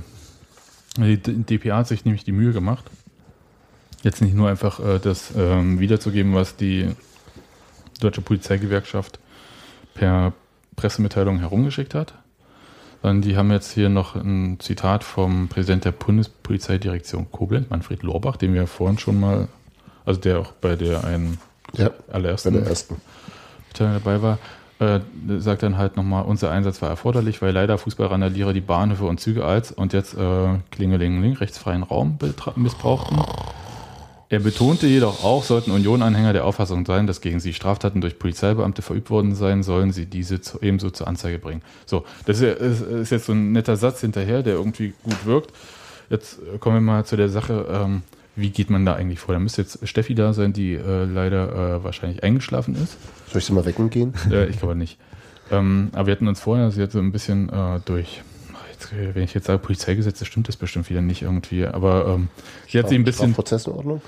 [0.97, 2.85] die DPA hat sich nämlich die Mühe gemacht,
[4.03, 6.89] jetzt nicht nur einfach äh, das ähm, wiederzugeben, was die
[7.99, 9.19] Deutsche Polizeigewerkschaft
[9.95, 10.33] per
[10.75, 12.13] Pressemitteilung herumgeschickt hat,
[13.01, 18.37] sondern die haben jetzt hier noch ein Zitat vom Präsident der Bundespolizeidirektion Koblenz, Manfred Lorbach,
[18.37, 19.47] den wir vorhin schon mal,
[20.05, 21.37] also der auch bei der einen
[21.73, 22.95] Ja, bei allerersten der ersten.
[23.67, 24.37] Mitteilung dabei war,
[24.79, 24.99] äh,
[25.39, 29.45] sagt dann halt nochmal, unser Einsatz war erforderlich, weil leider Fußballrandalierer die Bahnhöfe und Züge
[29.45, 32.17] als und jetzt äh, Klingelingeling rechtsfreien Raum
[32.55, 33.21] missbrauchten.
[34.31, 38.83] Er betonte jedoch auch, sollten Union-Anhänger der Auffassung sein, dass gegen sie Straftaten durch Polizeibeamte
[38.83, 41.63] verübt worden sein, sollen sie diese zu, ebenso zur Anzeige bringen.
[41.87, 45.51] So, das ist, ist jetzt so ein netter Satz hinterher, der irgendwie gut wirkt.
[46.11, 48.03] Jetzt äh, kommen wir mal zu der Sache, ähm,
[48.39, 49.33] wie geht man da eigentlich vor?
[49.33, 52.97] Da müsste jetzt Steffi da sein, die äh, leider äh, wahrscheinlich eingeschlafen ist.
[53.31, 54.13] Soll ich sie mal wecken gehen?
[54.31, 54.97] Äh, ich glaube nicht.
[55.51, 58.21] Ähm, aber wir hatten uns vorher, sie hat so ein bisschen äh, durch,
[58.71, 62.27] jetzt, äh, wenn ich jetzt sage Polizeigesetze, stimmt das bestimmt wieder nicht irgendwie, aber ähm,
[62.67, 64.01] sie hat sich ein bisschen Strafprozessordnung?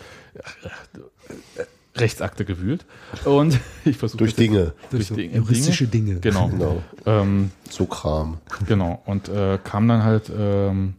[1.95, 2.85] Rechtsakte gewühlt
[3.25, 4.73] und ich versuche Durch Dinge.
[4.91, 6.15] durch so Dinge, juristische Dinge.
[6.15, 6.19] Dinge.
[6.21, 6.47] Genau.
[6.47, 6.83] Genau.
[7.05, 8.37] Ähm, So Kram.
[8.65, 10.93] Genau, und äh, kam dann halt ähm,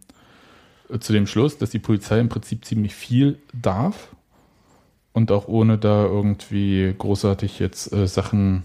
[1.01, 4.09] zu dem Schluss, dass die Polizei im Prinzip ziemlich viel darf
[5.13, 8.65] und auch ohne da irgendwie großartig jetzt äh, Sachen,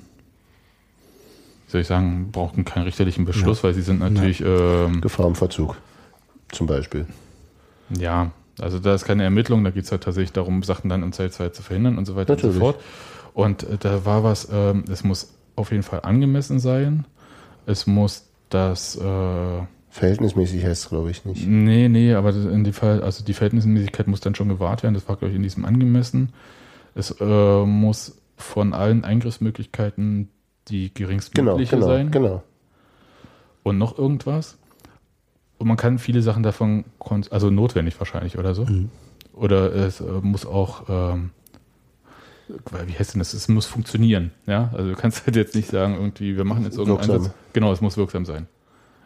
[1.65, 5.35] wie soll ich sagen, brauchten keinen richterlichen Beschluss, weil sie sind natürlich, ähm, Gefahr im
[5.35, 5.77] Verzug.
[6.51, 7.05] Zum Beispiel.
[7.89, 11.11] ja, also da ist keine Ermittlung, da geht es halt tatsächlich darum, Sachen dann im
[11.11, 12.55] Zeitfall zu verhindern und so weiter und Natürlich.
[12.55, 12.81] so fort.
[13.33, 17.05] Und äh, da war was, ähm, es muss auf jeden Fall angemessen sein,
[17.65, 19.61] es muss das äh,
[19.97, 21.47] Verhältnismäßig heißt es, glaube ich, nicht.
[21.47, 24.93] Nee, nee, aber in dem Fall, also die Verhältnismäßigkeit muss dann schon gewahrt werden.
[24.93, 26.33] Das war, glaube ich, in diesem angemessen.
[26.93, 30.29] Es äh, muss von allen Eingriffsmöglichkeiten
[30.67, 32.11] die Genau, geringstmögliche genau, sein.
[32.11, 32.43] genau.
[33.63, 34.59] Und noch irgendwas.
[35.57, 36.85] Und man kann viele Sachen davon,
[37.31, 38.65] also notwendig wahrscheinlich oder so.
[38.65, 38.91] Mhm.
[39.33, 41.31] Oder es äh, muss auch ähm,
[42.85, 43.33] wie heißt denn das?
[43.33, 44.31] Es muss funktionieren.
[44.45, 47.15] Ja, also du kannst halt jetzt nicht sagen, irgendwie, wir machen jetzt irgendeinen Wirksam.
[47.15, 47.35] Einsatz.
[47.53, 48.47] Genau, es muss wirksam sein.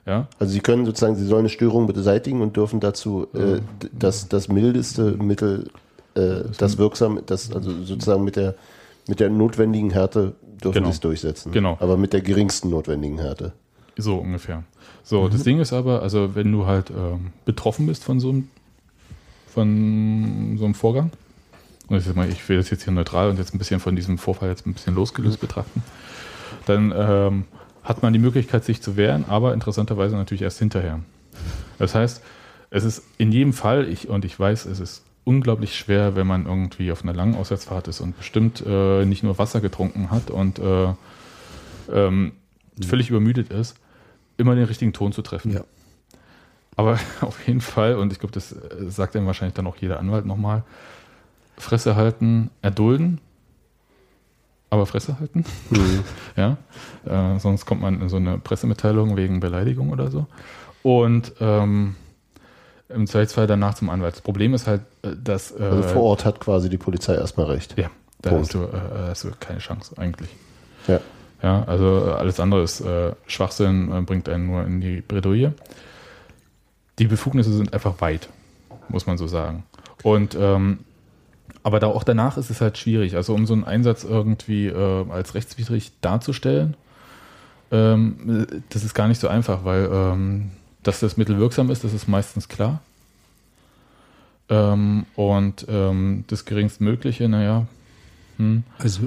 [0.06, 3.62] Ja, Also sie können sozusagen, sie sollen eine Störung beseitigen und dürfen dazu äh,
[3.98, 5.70] das, das mildeste Mittel,
[6.16, 8.56] äh, das wirksam, das also sozusagen mit der
[9.08, 10.34] mit der notwendigen Härte
[10.64, 10.88] dürfen Genau.
[10.88, 11.52] sie es durchsetzen.
[11.52, 11.76] Genau.
[11.80, 13.52] Aber mit der geringsten notwendigen Härte.
[13.98, 14.64] so ungefähr.
[15.04, 18.48] So, das Ding ist aber, also wenn du halt ähm, betroffen bist von so einem,
[19.48, 21.12] von so einem Vorgang,
[21.88, 24.18] und ich, mal, ich will das jetzt hier neutral und jetzt ein bisschen von diesem
[24.18, 25.84] Vorfall jetzt ein bisschen losgelöst betrachten,
[26.68, 27.46] dann ähm,
[27.84, 31.00] hat man die Möglichkeit, sich zu wehren, aber interessanterweise natürlich erst hinterher.
[31.80, 32.22] Das heißt,
[32.70, 36.46] es ist in jedem Fall, ich, und ich weiß, es ist unglaublich schwer, wenn man
[36.46, 40.60] irgendwie auf einer langen Auswärtsfahrt ist und bestimmt äh, nicht nur Wasser getrunken hat und
[40.60, 40.94] äh,
[41.92, 42.34] ähm,
[42.86, 43.76] völlig übermüdet ist,
[44.38, 45.52] immer den richtigen Ton zu treffen.
[45.52, 45.64] Ja.
[46.76, 50.00] Aber auf jeden Fall, und ich glaube, das äh, sagt dann wahrscheinlich dann auch jeder
[50.00, 50.64] Anwalt nochmal,
[51.58, 53.20] Fresse halten, erdulden,
[54.72, 55.46] aber Fresse halten.
[56.36, 56.58] ja,
[57.06, 60.26] äh, sonst kommt man in so eine Pressemitteilung wegen Beleidigung oder so.
[60.82, 61.96] Und ähm,
[62.90, 64.16] im Zweifelsfall danach zum Anwalt.
[64.16, 65.52] Das Problem ist halt, äh, dass.
[65.52, 67.78] Äh, Also vor Ort hat quasi die Polizei erstmal recht.
[67.78, 67.92] Ja,
[68.22, 70.30] da hast du, äh, hast du keine Chance eigentlich.
[70.88, 71.00] Ja.
[71.44, 75.54] Ja, also äh, alles andere ist äh, Schwachsinn, äh, bringt einen nur in die Bredouille.
[77.00, 78.30] Die Befugnisse sind einfach weit,
[78.90, 79.64] muss man so sagen.
[80.04, 80.80] Und ähm,
[81.64, 83.16] aber da auch danach ist es halt schwierig.
[83.16, 86.76] Also um so einen Einsatz irgendwie äh, als rechtswidrig darzustellen,
[87.72, 90.52] ähm, äh, das ist gar nicht so einfach, weil ähm,
[90.84, 92.82] dass das Mittel wirksam ist, das ist meistens klar.
[94.50, 97.68] Ähm, und ähm, das geringstmögliche, naja,
[98.38, 99.02] hm, Also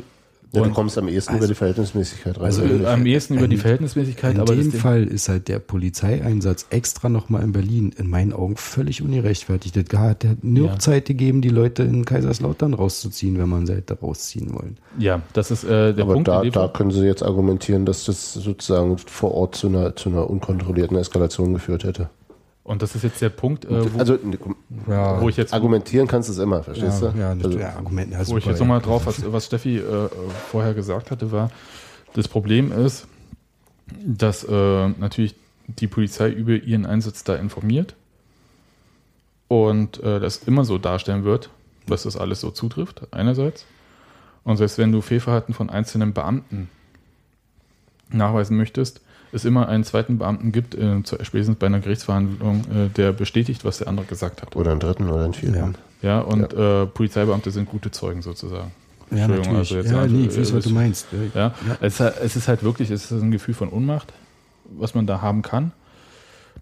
[0.55, 2.45] Ja, du kommst am ehesten über die Verhältnismäßigkeit rein.
[2.45, 6.67] Also, äh, am ehesten über die Verhältnismäßigkeit, in aber dem Fall ist halt der Polizeieinsatz
[6.71, 9.77] extra nochmal in Berlin in meinen Augen völlig ungerechtfertigt.
[9.77, 10.79] Das hat der hat nur Ja.
[10.79, 14.77] Zeit gegeben, die Leute in Kaiserslautern rauszuziehen, wenn man sie halt da rausziehen wollen.
[14.99, 16.29] ja, das ist äh, der aber Punkt.
[16.29, 20.29] da, da können sie jetzt argumentieren, dass das sozusagen vor Ort zu einer, zu einer
[20.31, 22.11] unkontrollierten Eskalation geführt hätte.
[22.65, 24.39] Und das ist jetzt der Punkt, äh, wo, also ne,
[24.89, 27.19] Ja, wo ich jetzt argumentieren kannst du es immer, verstehst ja, du?
[27.19, 28.65] ja, also, ja Argument, ja, Wo ich jetzt ja.
[28.65, 30.09] nochmal drauf, was, was Steffi äh,
[30.51, 31.51] vorher gesagt hatte, war,
[32.15, 33.07] das Problem ist,
[34.03, 35.35] dass äh, natürlich
[35.67, 37.95] die Polizei über ihren Einsatz da informiert
[39.49, 41.51] und äh, das immer so darstellen wird,
[41.87, 43.67] dass das alles so zutrifft, einerseits.
[44.43, 46.71] Und selbst wenn du Fehlverhalten von einzelnen Beamten
[48.11, 49.01] nachweisen möchtest,
[49.35, 53.65] es immer einen zweiten Beamten gibt, äh, zu- spätestens bei einer Gerichtsverhandlung, äh, der bestätigt,
[53.65, 54.55] was der andere gesagt hat.
[54.57, 55.75] Oder einen dritten oder einen vierten.
[56.03, 58.71] Ja, und Äh, Polizeibeamte sind gute Zeugen sozusagen.
[59.11, 59.59] Ja, Entschuldigung, natürlich.
[59.59, 61.07] also jetzt ja, also, nee, ich weiß, äh, was du meinst.
[61.35, 64.13] Ja, Es, ist halt- es ist halt wirklich, es ist ein Gefühl von Unmacht,
[64.79, 65.73] was man da haben kann.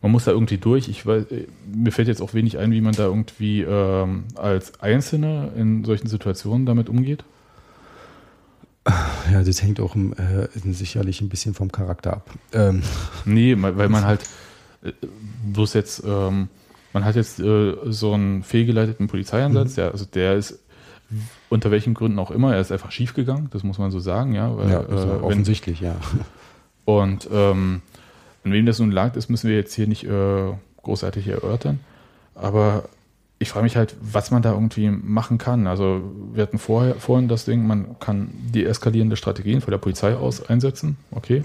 [0.00, 0.88] Man muss da irgendwie durch.
[0.88, 4.80] Ich weiß, äh, mir fällt jetzt auch wenig ein, wie man da irgendwie ähm, als
[4.80, 7.24] Einzelne in solchen Situationen damit umgeht.
[9.30, 12.30] Ja, das hängt auch im, äh, sicherlich ein bisschen vom Charakter ab.
[12.52, 12.82] Ähm,
[13.24, 14.22] Nee, weil man halt
[14.82, 14.92] äh,
[15.52, 16.48] bloß jetzt, ähm,
[16.92, 20.58] man hat jetzt äh, so einen fehlgeleiteten Polizeieinsatz, der, also der ist
[21.48, 24.56] unter welchen Gründen auch immer, er ist einfach schiefgegangen, das muss man so sagen, ja.
[24.56, 25.96] Weil, ja, also äh, wenn, offensichtlich, ja.
[26.84, 27.82] Und ähm,
[28.44, 30.52] an wem das nun lag, das müssen wir jetzt hier nicht äh,
[30.82, 31.78] großartig erörtern.
[32.34, 32.88] Aber
[33.42, 35.66] ich frage mich halt, was man da irgendwie machen kann.
[35.66, 36.02] Also
[36.32, 40.96] wir hatten vorher, vorhin das Ding, man kann deeskalierende Strategien von der Polizei aus einsetzen.
[41.10, 41.42] Okay.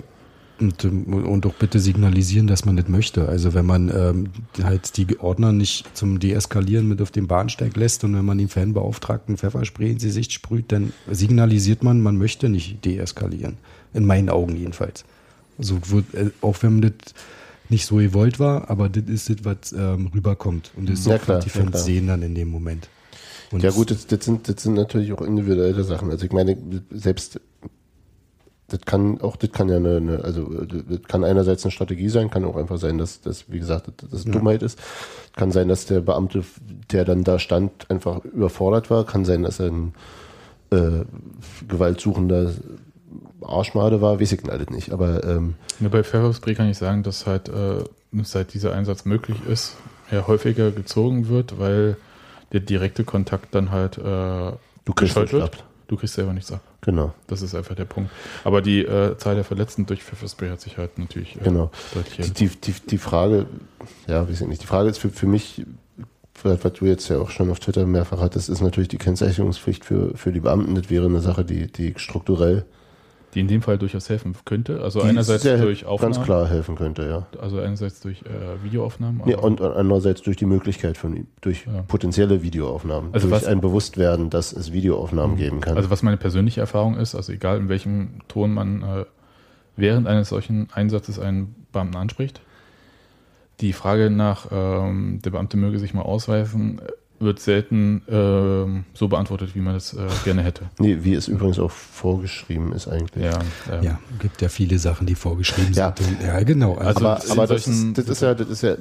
[0.60, 3.28] Und, ähm, und doch bitte signalisieren, dass man das möchte.
[3.28, 4.30] Also wenn man ähm,
[4.64, 8.48] halt die Ordner nicht zum Deeskalieren mit auf den Bahnsteig lässt und wenn man den
[8.48, 13.58] Fanbeauftragten Pfefferspray ins Gesicht sprüht, dann signalisiert man, man möchte nicht deeskalieren.
[13.94, 15.06] In meinen Augen jedenfalls.
[15.58, 15.80] Also
[16.14, 16.92] äh, auch wenn das
[17.70, 20.72] nicht so gewollt war, aber das ist das, was ähm, rüberkommt.
[20.76, 21.84] Und das ist Ja, auch, klar, was die ja, Fans klar.
[21.84, 22.90] sehen dann in dem Moment.
[23.52, 26.12] Und Ja gut, das, das, sind, das sind natürlich auch individuelle Sachen.
[26.12, 26.58] Also ich meine,
[26.92, 27.40] selbst
[28.70, 32.30] das kann auch, das kann ja eine, eine also das kann einerseits eine Strategie sein,
[32.30, 34.78] kann auch einfach sein, dass das, wie gesagt, dass das Dummheit ist.
[35.38, 36.44] Kann sein, dass der Beamte,
[36.92, 39.06] der dann da stand, einfach überfordert war.
[39.06, 39.94] Kann sein, dass er ein
[40.72, 41.06] äh,
[41.70, 42.52] gewaltsuchender
[43.42, 44.92] Arschmade war, weiß ich alles nicht.
[44.92, 47.84] Aber ähm, Ja, bei Pfefferspray kann ich sagen, dass halt äh,
[48.24, 49.76] seit dieser Einsatz möglich ist,
[50.10, 51.98] er häufiger gezogen wird, weil
[52.54, 54.54] der direkte Kontakt dann halt äh, du
[54.86, 55.44] kriegst gescheut nicht wird.
[55.44, 55.64] ab.
[55.88, 56.62] Du kriegst selber nichts ab.
[56.82, 57.14] Genau.
[57.28, 58.12] Das ist einfach der Punkt.
[58.44, 61.72] Aber die äh, Zahl der Verletzten durch Pfefferspray hat sich halt natürlich äh, Genau.
[61.94, 63.46] deutlich Die, die, die, Frage,
[64.08, 64.62] ja, weiß ich nicht.
[64.64, 65.66] Die Frage ist für, für mich,
[66.44, 69.86] was was du jetzt ja auch schon auf Twitter mehrfach hattest, ist natürlich die Kennzeichnungspflicht
[69.86, 70.76] für, für die Beamten.
[70.76, 72.66] Das wäre eine Sache, die, die strukturell
[73.38, 74.82] die in dem Fall durchaus helfen könnte.
[74.82, 77.28] Also Die einerseits durch Aufnahmen, ganz klar helfen könnte, ja.
[77.40, 79.22] also einerseits durch äh, Videoaufnahmen.
[79.22, 81.84] Aber- und andererseits durch die Möglichkeit von durch Ja.
[81.88, 85.78] potenzielle Videoaufnahmen, Also durch was- ein Bewusstwerden, dass es Videoaufnahmen geben kann.
[85.78, 89.06] Also was meine persönliche Erfahrung ist, also egal in welchem Ton man äh,
[89.76, 92.42] während eines solchen Einsatzes einen Beamten anspricht,
[93.62, 96.82] die Frage nach, ähm, der Beamte möge sich mal ausweisen,
[97.20, 100.66] wird selten ähm, so beantwortet, wie man es äh, gerne hätte.
[100.80, 103.26] nee, wie es übrigens auch vorgeschrieben ist eigentlich.
[103.26, 103.40] Ja,
[103.72, 105.94] ähm, Ja, gibt ja viele Sachen, die vorgeschrieben Ja.
[105.98, 106.22] sind.
[106.22, 106.76] Ja, genau.
[106.76, 108.76] Also, aber in aber das, solchen- ist, das ist ja, das ist ja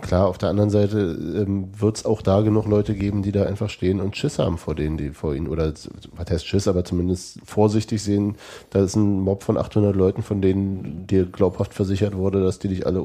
[0.00, 0.26] klar.
[0.26, 0.98] Auf der anderen Seite
[1.46, 4.58] ähm, wird es auch da genug Leute geben, die da einfach stehen und Schiss haben
[4.58, 5.72] vor denen, die vor ihnen oder
[6.16, 8.34] was heißt Schiss, aber zumindest vorsichtig sehen.
[8.70, 12.68] Da ist ein Mob von 800 Leuten, von denen dir glaubhaft versichert wurde, dass die
[12.68, 13.02] dich alle.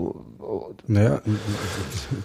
[0.87, 1.21] Naja,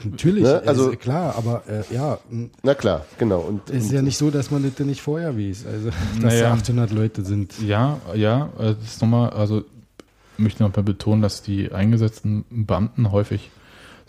[0.05, 2.19] natürlich, Ne, also- ist klar, aber äh, ja,
[2.63, 3.41] Na klar, genau.
[3.41, 5.67] Und, es ist ja nicht so, dass man das denn nicht vorher weiß.
[5.67, 5.91] Also,
[6.21, 6.41] dass Naja.
[6.51, 7.55] da 800 Leute sind.
[7.61, 13.11] Ja, ja, äh, das ist nochmal, also ich möchte nochmal betonen, dass die eingesetzten Beamten
[13.13, 13.51] häufig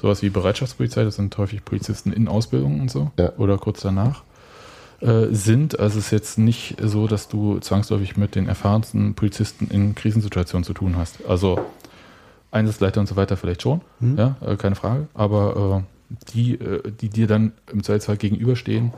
[0.02, 3.34] sowas wie Bereitschaftspolizei, das sind häufig Polizisten in Ausbildung und so, Ja.
[3.38, 4.24] oder kurz danach,
[5.02, 5.80] äh, sind.
[5.80, 10.64] Also es ist jetzt nicht so, dass du zwangsläufig mit den erfahrensten Polizisten in Krisensituationen
[10.64, 11.26] zu tun hast.
[11.28, 11.60] Also
[12.52, 14.18] Einsatzleiter und so weiter vielleicht schon, Mhm.
[14.18, 18.92] ja, äh, keine Frage, aber äh, die, äh, die dir dann im Zweifelsfall gegenüberstehen,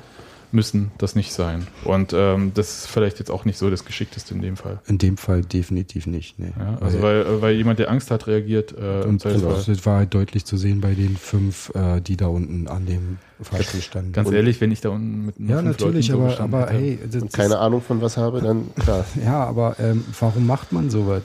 [0.54, 1.66] müssen das nicht sein.
[1.86, 4.80] Und ähm, das ist vielleicht jetzt auch nicht so das Geschickteste in dem Fall.
[4.86, 6.40] In dem Fall definitiv nicht.
[6.40, 6.52] Nee.
[6.60, 9.76] Ja, also weil, äh, weil jemand, der Angst hat, reagiert äh, und das, Zweifelsfall.
[9.76, 13.18] das war halt deutlich zu sehen bei den fünf, äh, die da unten an dem
[13.42, 14.12] Fahrstuhl standen.
[14.12, 16.54] Ganz Und- ehrlich, wenn ich da unten mit ja, fünf natürlich, Leuten so aber, gestanden
[16.62, 16.84] aber hätte.
[16.84, 19.06] hey, das und keine Ahnung von was habe, dann klar.
[19.26, 21.24] ja, aber ähm, warum macht man sowas?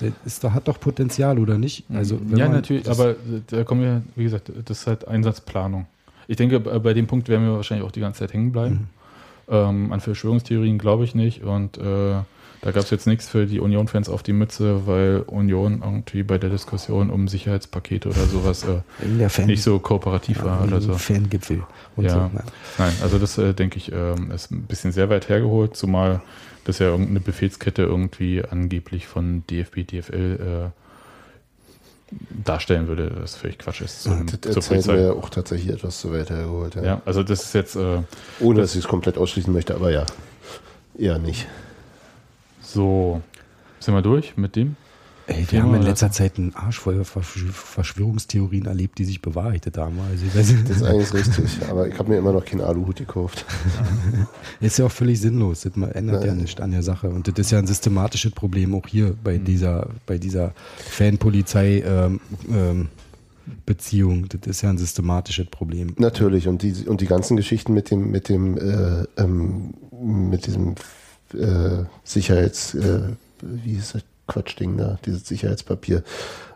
[0.00, 1.84] Das ist hat doch Potenzial, oder nicht?
[1.92, 3.16] Also, wenn ja, natürlich, aber
[3.48, 5.86] da kommen wir, wie gesagt, das ist halt Einsatzplanung.
[6.26, 8.88] Ich denke, bei dem Punkt werden wir wahrscheinlich auch die ganze Zeit hängen bleiben.
[9.48, 9.54] Mhm.
[9.54, 12.16] Ähm, an Verschwörungstheorien glaube ich nicht und äh,
[12.60, 16.38] da gab es jetzt nichts für die Union-Fans auf die Mütze, weil Union irgendwie bei
[16.38, 20.94] der Diskussion um Sicherheitspakete oder sowas äh, der nicht so kooperativ war oder so.
[20.94, 21.62] Fangipfel
[21.96, 22.10] und Ja.
[22.10, 22.18] so.
[22.18, 22.30] Ja.
[22.78, 26.20] Nein, also das äh, denke ich, ähm, ist ein bisschen sehr weit hergeholt, zumal
[26.68, 32.14] das ja irgendeine Befehlskette irgendwie angeblich von DFB, DFL äh,
[32.44, 34.98] darstellen würde, das völlig Quatsch ist zum, Das zur Polizei.
[35.00, 36.74] ja auch tatsächlich etwas zu weit hergeholt.
[36.74, 36.82] Ja.
[36.82, 38.02] Ja, also das ist jetzt äh,
[38.40, 40.04] Ohne dass ich es komplett ausschließen möchte, aber ja.
[40.98, 41.46] Eher nicht.
[42.60, 43.22] so.
[43.80, 44.76] Sind wir durch mit dem?
[45.30, 49.76] Ey, wir haben in letzter Zeit einen Arsch voll Versch- Verschwörungstheorien erlebt, die sich bewahrheitet
[49.76, 49.98] haben.
[50.10, 51.58] Also, Das ist eigentlich richtig.
[51.68, 53.44] Aber ich habe mir immer noch keinen Aluhut gekauft.
[54.60, 55.60] ist ja auch völlig sinnlos.
[55.60, 56.38] Das ändert ja Nein.
[56.38, 57.10] nichts an der Sache.
[57.10, 59.44] Und das ist ja ein systematisches Problem auch hier bei Mhm.
[59.44, 62.88] dieser, bei dieser Fanpolizei ähm, ähm,
[63.66, 64.28] Beziehung.
[64.30, 65.92] Das ist ja ein systematisches Problem.
[65.98, 66.48] Natürlich.
[66.48, 70.74] Und die, und die ganzen Geschichten mit dem, mit dem, äh, ähm, mit diesem
[71.34, 73.10] äh, Sicherheits, äh,
[73.42, 76.04] wie ist das Quatschding da, dieses Sicherheitspapier.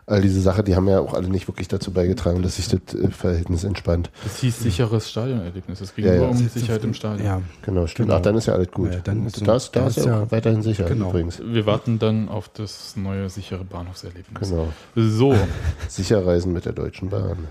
[0.05, 2.93] All diese Sachen, die haben ja auch alle nicht wirklich dazu beigetragen, dass sich das
[2.93, 4.11] äh, Verhältnis entspannt.
[4.25, 5.79] Das hieß sicheres Stadionerlebnis.
[5.79, 6.29] Es ging Ja, nur ja.
[6.31, 7.25] um Sicherheit im Stadion.
[7.25, 8.07] Ja, Genau, stimmt.
[8.09, 8.17] Genau.
[8.19, 8.91] Ach, dann ist ja alles gut.
[8.93, 11.09] Ja, dann ist- das, da ist ist ja auch ja- weiterhin sicher genau.
[11.09, 11.39] übrigens.
[11.43, 14.49] Wir warten dann auf das neue sichere Bahnhofserlebnis.
[14.49, 14.73] Genau.
[14.95, 15.35] So,
[15.87, 17.47] Sicher reisen mit der Deutschen Bahn.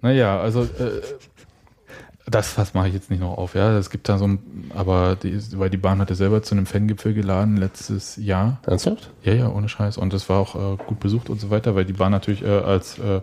[0.00, 0.66] naja, also äh,
[2.32, 3.76] das Fass mache ich jetzt nicht noch auf, ja.
[3.78, 4.38] Es gibt da so ein,
[4.74, 8.58] aber die, weil die Bahn hatte selber zu einem Fangipfel geladen letztes Jahr.
[8.66, 9.10] Ernsthaft?
[9.22, 9.96] Ja, ja, ohne Scheiß.
[9.98, 12.48] Und das war auch äh, gut besucht und so weiter, weil die Bahn natürlich äh,
[12.48, 13.20] als äh,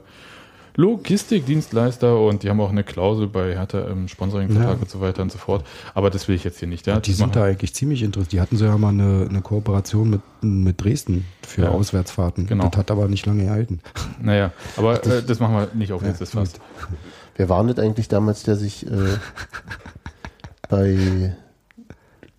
[0.75, 4.81] Logistikdienstleister und die haben auch eine Klausel bei Hertha im Sponsoringvertrag Ja.
[4.81, 5.65] und so weiter und so fort.
[5.93, 6.87] Aber das will ich jetzt hier nicht.
[6.87, 8.31] Ja, die sind da eigentlich ziemlich interessiert.
[8.31, 11.69] Die hatten so ja mal eine, eine Kooperation mit, mit Dresden für Ja.
[11.69, 12.47] Auswärtsfahrten.
[12.47, 12.69] Genau.
[12.69, 13.79] Das hat aber nicht lange gehalten.
[14.21, 16.53] Naja, aber äh, das machen wir nicht auf jetzt, das Fass.
[17.35, 18.89] Wer war denn eigentlich damals, der sich äh,
[20.69, 21.35] bei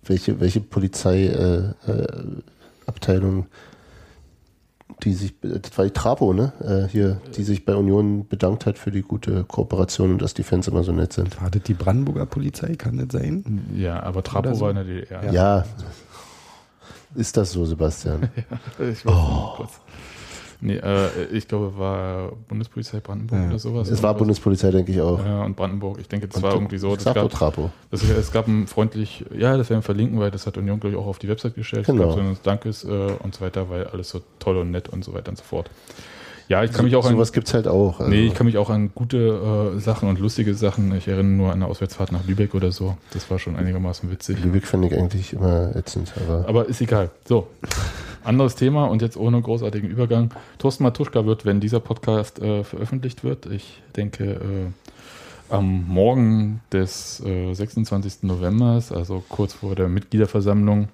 [0.03, 3.45] welche, welche Polizeiabteilung, äh, äh,
[5.03, 6.53] die sich, das war die Trapo, ne?
[6.61, 10.43] Äh, hier, die sich bei Union bedankt hat für die gute Kooperation und dass die
[10.43, 11.41] Fans immer so nett sind.
[11.41, 12.75] War das die Brandenburger Polizei?
[12.75, 13.65] Kann das sein?
[13.75, 14.61] Ja, aber Trapo so.
[14.61, 15.33] war in der DDR.
[15.33, 15.65] Ja.
[17.15, 18.29] Ist das so, Sebastian?
[18.79, 19.71] Ich weiß nicht, kurz.
[20.63, 23.47] Nee, äh, ich glaube, war Bundespolizei Brandenburg Ja.
[23.49, 23.89] oder sowas.
[23.89, 25.23] Es war Bundespolizei, denke ich auch.
[25.25, 25.97] Ja, und Brandenburg.
[25.99, 26.93] Ich denke, das Und war irgendwie so.
[26.93, 27.71] Das Trapo, gab, Trapo.
[27.89, 30.95] das, es gab ein freundlich, ja, das werden wir verlinken, weil das hat Union, glaube
[30.95, 31.87] ich, auch auf die Website gestellt.
[31.87, 32.03] Genau.
[32.03, 32.87] Es gab so ein Dankes äh,
[33.23, 35.71] und so weiter, weil alles so toll und nett und so weiter und so fort.
[36.47, 37.99] Ja, ich kann mich auch an, Sowas gibt's halt auch.
[38.01, 38.11] Also.
[38.11, 41.47] nee, ich kann mich auch an gute äh, Sachen und lustige Sachen, ich erinnere nur
[41.47, 42.97] an eine Auswärtsfahrt nach Lübeck oder so.
[43.13, 44.43] Das war schon einigermaßen witzig.
[44.43, 47.09] Lübeck fand ich eigentlich immer ätzend, aber Aber ist egal.
[47.25, 47.47] So,
[48.23, 50.33] anderes Thema und jetzt ohne großartigen Übergang.
[50.57, 57.21] Thorsten Matuschka wird, wenn dieser Podcast äh, veröffentlicht wird, ich denke äh, am Morgen des
[57.25, 58.23] äh, 26.
[58.23, 60.87] Novembers, also kurz vor der Mitgliederversammlung,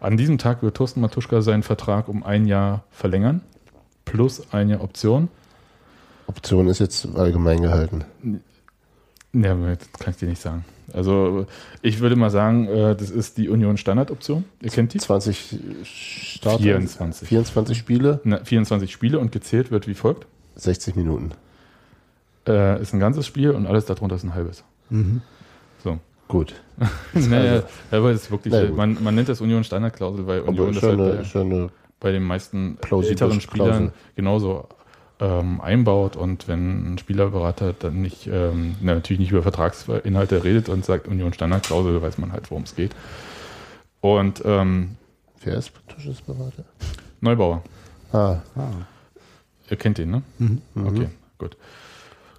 [0.00, 3.40] An diesem Tag wird Thorsten Matuschka seinen Vertrag um ein Jahr verlängern,
[4.04, 5.28] plus eine Option.
[6.26, 8.04] Option ist jetzt allgemein gehalten.
[9.32, 10.64] Ja, kann ich dir nicht sagen.
[10.92, 11.46] Also
[11.80, 14.44] ich würde mal sagen, äh, das ist die Union Standardoption.
[14.60, 14.98] Ihr kennt die?
[14.98, 17.28] 20 Starter, 24.
[17.28, 20.26] 24 Spiele, Na, 24 Spiele und gezählt wird wie folgt.
[20.56, 21.32] 60 Minuten.
[22.46, 24.64] Äh, ist ein ganzes Spiel und alles darunter ist ein halbes.
[25.82, 25.98] So.
[26.28, 26.54] Gut.
[27.14, 28.76] naja, aber das ist wirklich, Na gut.
[28.76, 31.68] man, man nennt das Union Standardklausel, weil Union ist das ja halt bei, ja
[32.02, 33.92] bei den meisten älteren Spielern Klausel.
[34.16, 34.68] genauso
[35.22, 40.68] ähm, einbaut und wenn ein Spielerberater dann nicht, ähm, na, natürlich nicht über Vertragsinhalte redet
[40.68, 42.94] und sagt Union Standardklausel, weiß man halt, worum es geht.
[44.00, 44.96] Und ähm,
[45.44, 46.64] Wer ist Tuschesberater?
[47.20, 47.62] Neubauer,
[48.12, 48.38] Ah,
[49.70, 50.22] ihr kennt den, ne?
[50.74, 51.08] Okay,
[51.38, 51.56] gut.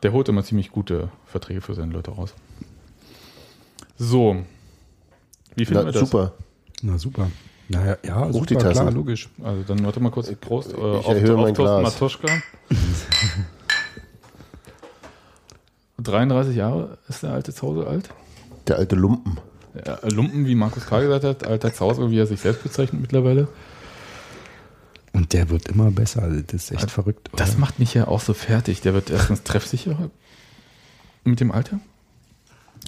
[0.04, 2.34] Der holt immer ziemlich gute Verträge für seine Leute raus.
[3.98, 4.44] So.
[5.56, 6.10] Wie finden na, wir das?
[6.10, 6.34] super.
[6.82, 7.32] Na super.
[7.70, 9.30] Naja, ja, Hoch super, klar, logisch.
[9.44, 10.74] Also dann warte mal kurz, Prost.
[10.74, 11.94] Äh, ich erhöhe mein Thorsten Glas.
[11.94, 12.28] Matuschka.
[15.98, 18.10] 33 Jahre ist der alte Zause alt.
[18.68, 19.38] Der alte Lumpen.
[19.86, 23.48] Ja, Lumpen, wie Markus Karl gesagt hat, alter Zause, wie er sich selbst bezeichnet mittlerweile.
[25.14, 26.24] Und der wird immer besser.
[26.24, 27.30] Also Das ist echt verrückt.
[27.36, 27.60] Das oder?
[27.60, 28.82] macht mich ja auch so fertig.
[28.82, 30.10] Der wird erstens treffsicherer
[31.24, 31.80] mit dem Alter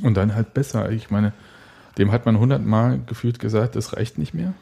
[0.04, 0.92] und dann halt besser.
[0.92, 1.34] Ich meine,
[1.98, 4.54] dem hat man hundertmal gefühlt gesagt, das reicht nicht mehr.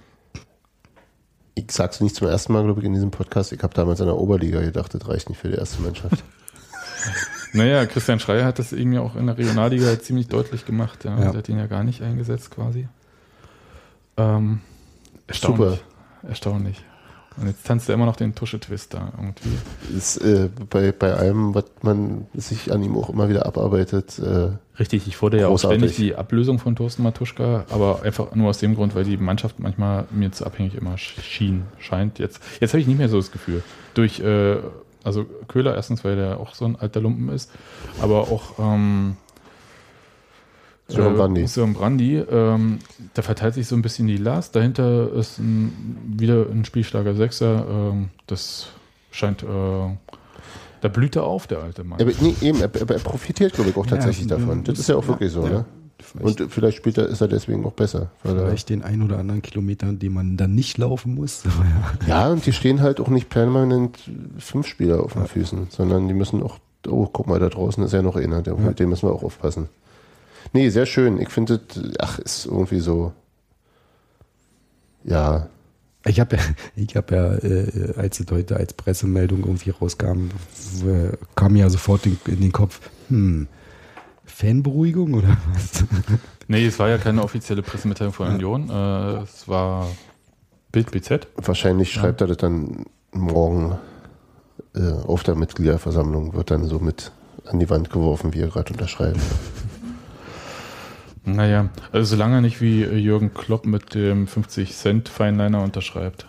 [1.56, 3.52] Ich sag's nicht zum ersten Mal, glaube ich, in diesem Podcast.
[3.52, 6.24] Ich habe damals in der Oberliga gedacht, das reicht nicht für die erste Mannschaft.
[7.54, 11.06] Naja, Christian Schreier hat das eben ja auch in der Regionalliga ziemlich deutlich gemacht.
[11.06, 11.20] Ja.
[11.20, 11.26] Ja.
[11.26, 12.88] Er hat ihn ja gar nicht eingesetzt quasi.
[14.18, 14.62] Ähm,
[15.28, 15.84] erstaunlich.
[16.28, 16.84] Erstaunlich.
[17.38, 19.50] Und jetzt tanzt er immer noch den Tusche-Twist da irgendwie.
[19.96, 24.52] ist äh, bei, bei allem, was man sich an ihm auch immer wieder abarbeitet, äh,
[24.80, 28.58] Richtig, ich fordere ja auch ständig die Ablösung von Thorsten Matuschka, aber einfach nur aus
[28.58, 32.18] dem Grund, weil die Mannschaft manchmal mir zu abhängig immer schien, scheint.
[32.18, 33.62] Jetzt, jetzt habe ich nicht mehr so das Gefühl.
[33.94, 34.58] Durch, äh,
[35.04, 37.52] also Köhler erstens, weil der auch so ein alter Lumpen ist,
[38.02, 39.16] aber auch ähm,
[40.96, 41.42] Sören Brandy.
[41.42, 42.80] Äh, Sören Brandy, ähm,
[43.14, 44.56] da verteilt sich so ein bisschen die Last.
[44.56, 47.66] Dahinter ist ein, wieder ein spielstarker Sechser.
[47.70, 48.68] Ähm, das
[49.12, 49.48] scheint, äh,
[50.82, 52.02] da blüht er auf, der alte Mann.
[52.02, 54.64] aber, nee, eben, er, er profitiert, glaube ich, auch tatsächlich Ja, davon.
[54.64, 55.50] Das ist ja auch wirklich so, ja.
[55.50, 55.66] ne?
[56.04, 58.12] Vielleicht, Und vielleicht spielt er, ist er deswegen auch besser.
[58.24, 61.44] Weil er, vielleicht den ein oder anderen Kilometer, den man dann nicht laufen muss.
[62.08, 62.30] Ja.
[62.30, 63.98] und die stehen halt auch nicht permanent
[64.38, 66.58] fünf Spieler auf den Füßen, sondern die müssen auch,
[66.88, 69.24] oh, guck mal, da draußen ist ja noch einer, der, mit dem müssen wir auch
[69.24, 69.70] aufpassen.
[70.54, 71.20] Nee, sehr schön.
[71.20, 73.12] Ich finde, das, ach, ist irgendwie so,
[75.04, 75.48] ja,
[76.06, 76.42] Ich habe ja,
[76.76, 80.30] ich hab ja äh, als es heute als Pressemeldung irgendwie rauskam,
[81.36, 83.48] kam ja sofort in, in den Kopf, hm,
[84.26, 85.84] Fanberuhigung oder was?
[86.50, 88.70] Nee, es war ja keine offizielle Pressemitteilung von Union.
[88.70, 89.88] Äh, es war
[90.74, 91.26] Bild BZ.
[91.38, 93.78] Wahrscheinlich schreibt er das dann morgen
[94.76, 97.14] äh, auf der Mitgliederversammlung, wird dann so mit
[97.46, 99.20] an die Wand geworfen, wie er gerade unterschreibt.
[101.26, 106.26] Naja, also solange er nicht wie äh, Jürgen Klopp mit dem 50 Cent Feinliner unterschreibt.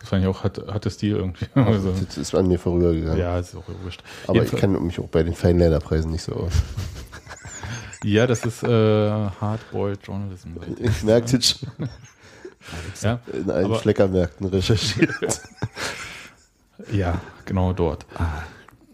[0.00, 1.46] Das fand ich auch, hat, hat das Stil irgendwie.
[1.54, 3.18] Also, Das ist an mir vorübergegangen.
[3.18, 4.02] ja, ist auch wurscht.
[4.24, 6.52] Aber ich Jedenfalls- kenne mich auch bei den Feinliner-Preisen nicht so aus.
[8.04, 10.48] Ja, das ist äh, Hardboiled Journalism.
[10.80, 11.68] Ich merke das schon
[13.00, 15.40] Ja, in allen Schleckermärkten recherchiert.
[16.92, 18.04] ja, genau dort.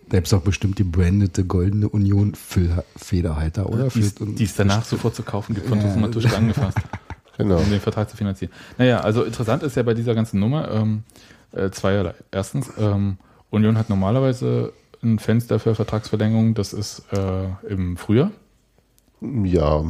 [0.08, 2.34] Da gibt es auch bestimmt die brandete Goldene Union
[2.96, 3.88] Federhalter, oder?
[3.88, 5.96] Die die ist danach sofort zu kaufen, gibt von Ja.
[5.96, 6.78] Matuschka angefasst.
[7.38, 7.58] Genau.
[7.58, 8.52] um den Vertrag zu finanzieren.
[8.78, 11.04] Naja, also interessant ist ja bei dieser ganzen Nummer ähm,
[11.52, 12.14] äh, zweierlei.
[12.32, 13.16] Erstens, ähm,
[13.50, 14.72] Union hat normalerweise
[15.04, 18.32] ein Fenster für Vertragsverlängerung, das ist äh, im Frühjahr.
[19.20, 19.84] Ja,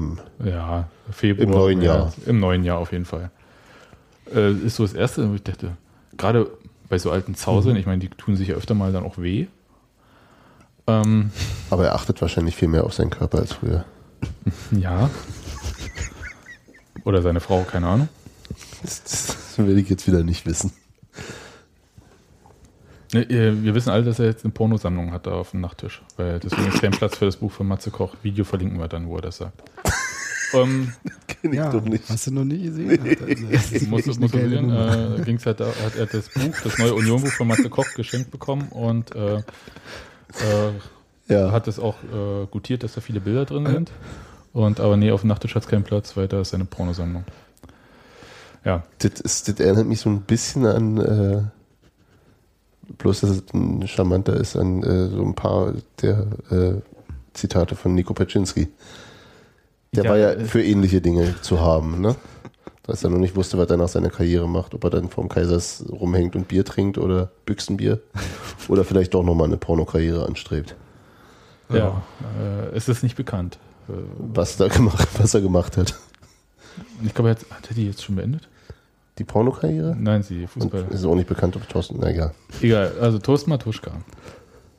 [0.44, 1.46] Ja, Februar.
[1.46, 1.98] Im neuen Jahr.
[1.98, 3.30] März, Im neuen Jahr auf jeden Fall.
[4.34, 5.70] Äh, ist so das Erste, wo ich dachte,
[6.18, 6.50] gerade
[6.90, 9.46] bei so alten Zausern, ich meine, die tun sich ja öfter mal dann auch weh.
[10.88, 11.30] Ähm,
[11.70, 13.84] aber er achtet wahrscheinlich viel mehr auf seinen Körper als früher.
[14.72, 15.10] ja.
[17.04, 18.08] Oder seine Frau, keine Ahnung.
[18.82, 20.72] Das, das will ich jetzt wieder nicht wissen.
[23.12, 26.02] Ne, Wir wissen alle, dass er jetzt eine Pornosammlung hat da auf dem Nachttisch.
[26.16, 28.14] Weil deswegen ist kein Platz für das Buch von Matze Koch.
[28.22, 29.62] Video verlinken wir dann, wo er das sagt.
[30.54, 30.92] ähm,
[31.26, 32.08] Kenn ich ja, doch nicht.
[32.08, 33.16] hast du noch nie gesehen?
[33.52, 36.78] Das ist muss muss geile sehen, äh, ging's halt, da hat er das Buch, das
[36.78, 39.42] neue Union-Buch von Matze Koch geschenkt bekommen und äh,
[40.34, 43.90] äh, Ja, hat es auch äh, gutiert, dass da viele Bilder drin sind.
[44.52, 47.24] Und aber nee, auf dem Nachttisch hat es keinen Platz, weil da ist eine Pornosammlung.
[48.64, 51.42] Ja, das, ist, das erinnert mich so ein bisschen an, äh,
[52.98, 56.74] bloß dass es ein charmanter ist, an äh, so ein paar der äh,
[57.34, 58.68] Zitate von Nico Paczynski.
[59.92, 62.16] Der Ja, war ja für ähnliche Dinge zu haben, ne?
[62.88, 65.28] Dass er noch nicht wusste, was er nach seiner Karriere macht, ob er dann vorm
[65.28, 68.00] Kaisers rumhängt und Bier trinkt oder Büchsenbier
[68.68, 70.74] oder vielleicht doch nochmal eine Pornokarriere anstrebt.
[71.70, 72.02] Ja,
[72.40, 73.58] äh, es ist nicht bekannt.
[73.88, 73.92] Äh,
[74.32, 75.94] Was, da gemacht, was er gemacht hat.
[77.04, 78.48] ich glaube, hat, hat er die jetzt schon beendet?
[79.18, 79.94] Die Pornokarriere?
[79.98, 80.86] Nein, sie Und Fußball.
[80.90, 82.32] ist auch nicht bekannt, ob Thorsten, na egal.
[82.62, 83.90] Egal, also Toast Matuschka.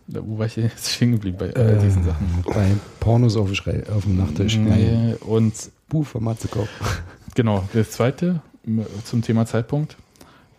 [0.07, 2.43] Da, wo war ich denn jetzt stehen geblieben bei all Äh, diesen Sachen?
[2.47, 4.57] Bei Pornos auf dem, Schrei, auf dem Nachttisch.
[4.57, 5.53] Nee, und
[5.89, 6.69] Buh von Matzekopf.
[7.39, 8.41] Genau, das zweite
[9.05, 9.95] zum Thema Zeitpunkt.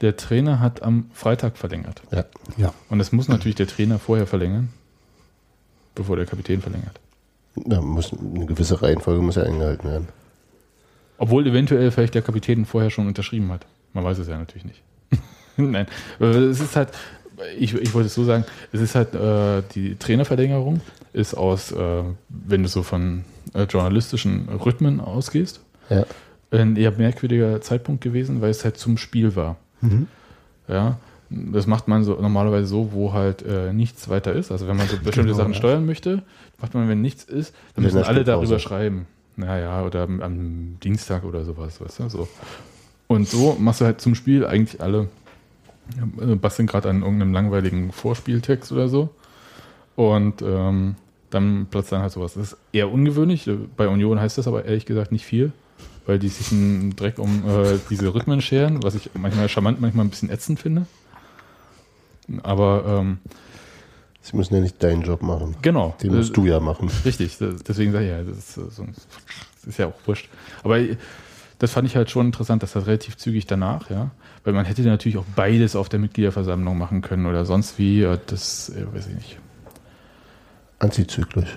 [0.00, 2.00] Der Trainer hat am Freitag verlängert.
[2.10, 2.24] Ja.
[2.56, 2.72] Ja.
[2.88, 4.70] Und es muss natürlich der Trainer vorher verlängern,
[5.94, 6.98] bevor der Kapitän verlängert.
[7.54, 10.08] Da muss eine gewisse Reihenfolge muss ja eingehalten werden.
[11.18, 13.66] Obwohl eventuell vielleicht der Kapitän vorher schon unterschrieben hat.
[13.92, 14.82] Man weiß es ja natürlich nicht.
[15.58, 15.86] Nein,
[16.18, 16.88] es ist halt,
[17.58, 20.80] ich, ich wollte es so sagen, es ist halt äh, die Trainerverlängerung
[21.12, 26.06] ist aus, äh, wenn du so von äh, journalistischen Rhythmen ausgehst, Ja.
[26.50, 29.56] Ein eher merkwürdiger Zeitpunkt gewesen, weil es halt zum Spiel war.
[30.68, 30.98] Ja,
[31.30, 34.50] das macht man so normalerweise so, wo halt äh, nichts weiter ist.
[34.50, 35.58] Also wenn man so bestimmte Genau, Sachen ja.
[35.58, 36.22] steuern möchte,
[36.60, 39.06] macht man, wenn nichts ist, dann müssen alle darüber schreiben.
[39.36, 42.28] Naja, oder am, am Dienstag oder sowas, weißt du, so.
[43.06, 45.08] Und so machst du halt zum Spiel eigentlich alle,
[46.20, 49.10] äh, basteln gerade an irgendeinem langweiligen Vorspieltext oder so.
[49.96, 50.96] Und ähm,
[51.30, 52.34] dann platzt dann halt sowas.
[52.34, 53.48] Das ist eher ungewöhnlich.
[53.76, 55.52] Bei Union heißt das aber ehrlich gesagt nicht viel,
[56.10, 60.04] weil die sich einen Dreck um äh, diese Rhythmen scheren, was ich manchmal charmant, manchmal
[60.06, 60.86] ein bisschen ätzend finde.
[62.42, 63.18] Aber ähm,
[64.20, 65.54] Sie müssen ja nicht deinen Job machen.
[65.62, 65.94] genau.
[66.02, 66.90] Den musst Äh, du ja machen.
[67.04, 68.62] Richtig, das- deswegen sage ich ja, das ist, äh,
[69.54, 70.28] das ist ja auch wurscht.
[70.64, 70.96] Aber äh,
[71.60, 74.10] das fand ich halt schon interessant, dass das relativ zügig danach, ja.
[74.42, 78.02] Weil man hätte natürlich auch beides auf der Mitgliederversammlung machen können oder sonst wie.
[78.02, 79.38] äh, Das weiß ich nicht.
[80.80, 81.56] Antizyklisch.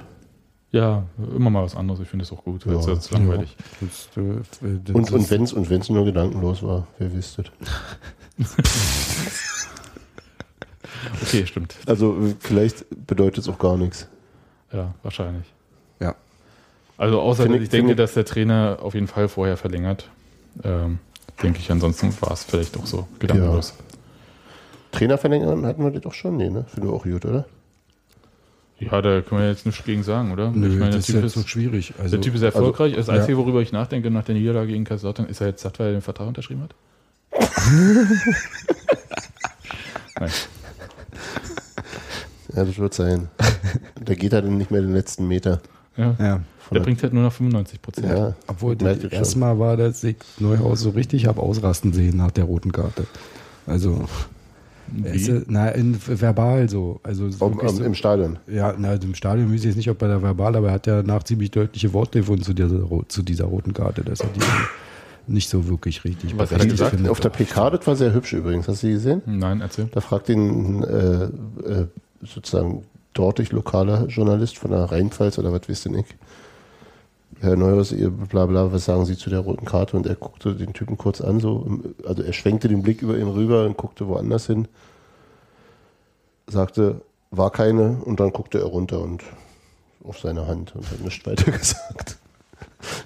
[0.73, 1.03] Ja,
[1.35, 1.99] immer mal was anderes.
[2.01, 2.65] Ich finde es auch gut.
[2.65, 2.73] Ja.
[2.73, 3.55] Ja, das ist langweilig.
[3.79, 4.39] Das, äh,
[4.83, 7.45] das Und, und wenn es und wenn's nur gedankenlos war, wer wisst das?
[11.21, 11.75] Okay, stimmt.
[11.85, 14.07] Also äh, vielleicht bedeutet es auch gar nichts.
[14.71, 15.45] Ja, wahrscheinlich.
[15.99, 16.15] Ja.
[16.97, 20.09] Also außer ich- ich denke, dass der Trainer auf jeden Fall vorher verlängert.
[20.63, 20.99] Ähm,
[21.41, 23.73] denke ich, ansonsten war es vielleicht auch so gedankenlos.
[24.91, 26.65] Trainer verlängern hatten wir das doch schon, nee, ne?
[26.69, 27.45] Finde ich auch gut, oder?
[28.91, 29.01] Ja.
[29.01, 30.51] da können wir jetzt nichts gegen sagen, oder?
[30.51, 31.93] Nö, ich meine, der das ist typ jetzt ist, so schwierig.
[31.97, 32.95] Also, der typ ist erfolgreich.
[32.95, 33.13] das ja.
[33.13, 35.93] Einzige, worüber ich nachdenke nach der Niederlage gegen Kaiserslautern, ist er jetzt satt, weil er
[35.93, 36.75] den Vertrag unterschrieben hat?
[40.19, 40.29] Nein.
[42.55, 43.29] Ja, das wird sein.
[44.03, 45.61] da geht er dann nicht mehr den letzten Meter.
[45.97, 46.15] Ja.
[46.19, 46.41] ja.
[46.59, 48.07] Von Der bringt halt nur noch 95 Prozent.
[48.07, 49.39] ja, Obwohl, das erste.
[49.39, 53.05] Mal war, dass ich Neuhaus so richtig habe ausrasten sehen nach der roten Karte.
[53.65, 54.07] Also,
[55.05, 55.31] ist, Wie?
[55.31, 56.99] ja- na, in, verbal so.
[57.03, 57.83] Also, Ob, am- so.
[57.83, 58.37] Im Stadion.
[58.47, 60.87] Ja, na, im Stadion weiß ich jetzt nicht, ob bei der verbal, aber er hat
[60.87, 64.41] ja nach ziemlich deutliche Worte gefunden zu dieser, zu dieser roten Karte, dass er die
[65.25, 66.91] nicht so wirklich richtig Was hat er berechtigt gesagt?
[66.95, 67.11] findet.
[67.11, 68.67] Auf der PK, das war sehr hübsch übrigens.
[68.67, 69.21] Hast du die gesehen?
[69.25, 69.85] Nein, erzähl.
[69.91, 71.29] Da fragt ihn äh, äh,
[72.21, 72.83] sozusagen
[73.13, 76.05] dortig lokaler Journalist von der Rheinpfalz oder was wisst denn ich.
[77.41, 79.97] Herr Neuhaus, ihr bla bla, was sagen Sie zu der roten Karte?
[79.97, 83.27] Und er guckte den Typen kurz an, so, also er schwenkte den Blick über ihn
[83.27, 84.67] rüber und guckte woanders hin,
[86.47, 87.01] sagte,
[87.31, 89.23] war keine, und dann guckte er runter und
[90.03, 92.17] auf seine Hand und hat nichts weiter gesagt.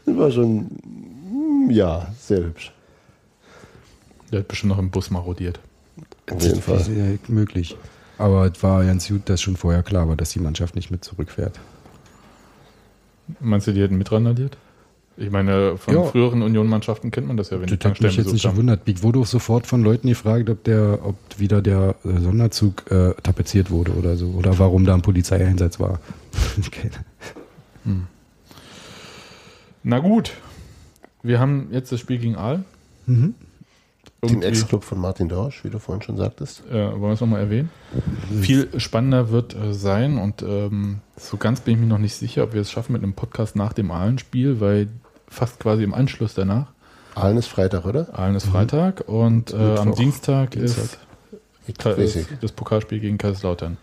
[0.05, 2.73] Das war schon, mm, ja, sehr hübsch.
[4.31, 5.59] Der hat bestimmt noch im Bus marodiert.
[6.29, 6.97] Auf jeden Das ist Fall.
[6.97, 7.77] ja möglich.
[8.17, 11.05] Aber es war ganz gut, dass schon vorher klar war, dass die Mannschaft nicht mit
[11.05, 11.59] zurückfährt.
[13.39, 14.57] Meinst du, die hätten mitrandaliert?
[15.19, 16.03] Ich meine, von Ja.
[16.03, 18.53] früheren Union-Mannschaften kennt man das ja, wenn die Das hat mich jetzt nicht haben.
[18.53, 18.81] gewundert.
[18.85, 23.13] Ich wurde auch sofort von Leuten gefragt, ob der, ob wieder der äh, Sonderzug äh,
[23.23, 24.27] tapeziert wurde oder so.
[24.27, 25.99] Oder warum da ein Polizeieinsatz war.
[26.71, 28.01] Keine-
[29.83, 30.33] Na gut.
[31.23, 32.63] Wir haben jetzt das Spiel gegen Aal.
[33.05, 33.33] Mhm.
[34.27, 36.63] Den Irgendwie- Ex-Club von Martin Dorsch, wie du vorhin schon sagtest.
[36.69, 37.69] Äh, wollen wir es nochmal erwähnen?
[38.41, 42.43] Viel spannender wird äh, sein und ähm, so ganz bin ich mir noch nicht sicher,
[42.43, 44.87] ob wir es schaffen mit einem Podcast nach dem Ahlen-Spiel, weil
[45.27, 46.67] fast quasi im Anschluss danach.
[47.15, 48.17] Aalen ist Freitag, oder?
[48.17, 50.99] Ahlen ist Freitag und äh, am Dienstag Dienstag.
[51.97, 53.77] ist ist das Pokalspiel gegen Kaiserslautern.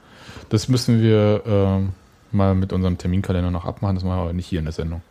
[0.48, 1.90] Das müssen wir ähm,
[2.32, 5.02] mal mit unserem Terminkalender noch abmachen, das machen wir aber nicht hier in der Sendung.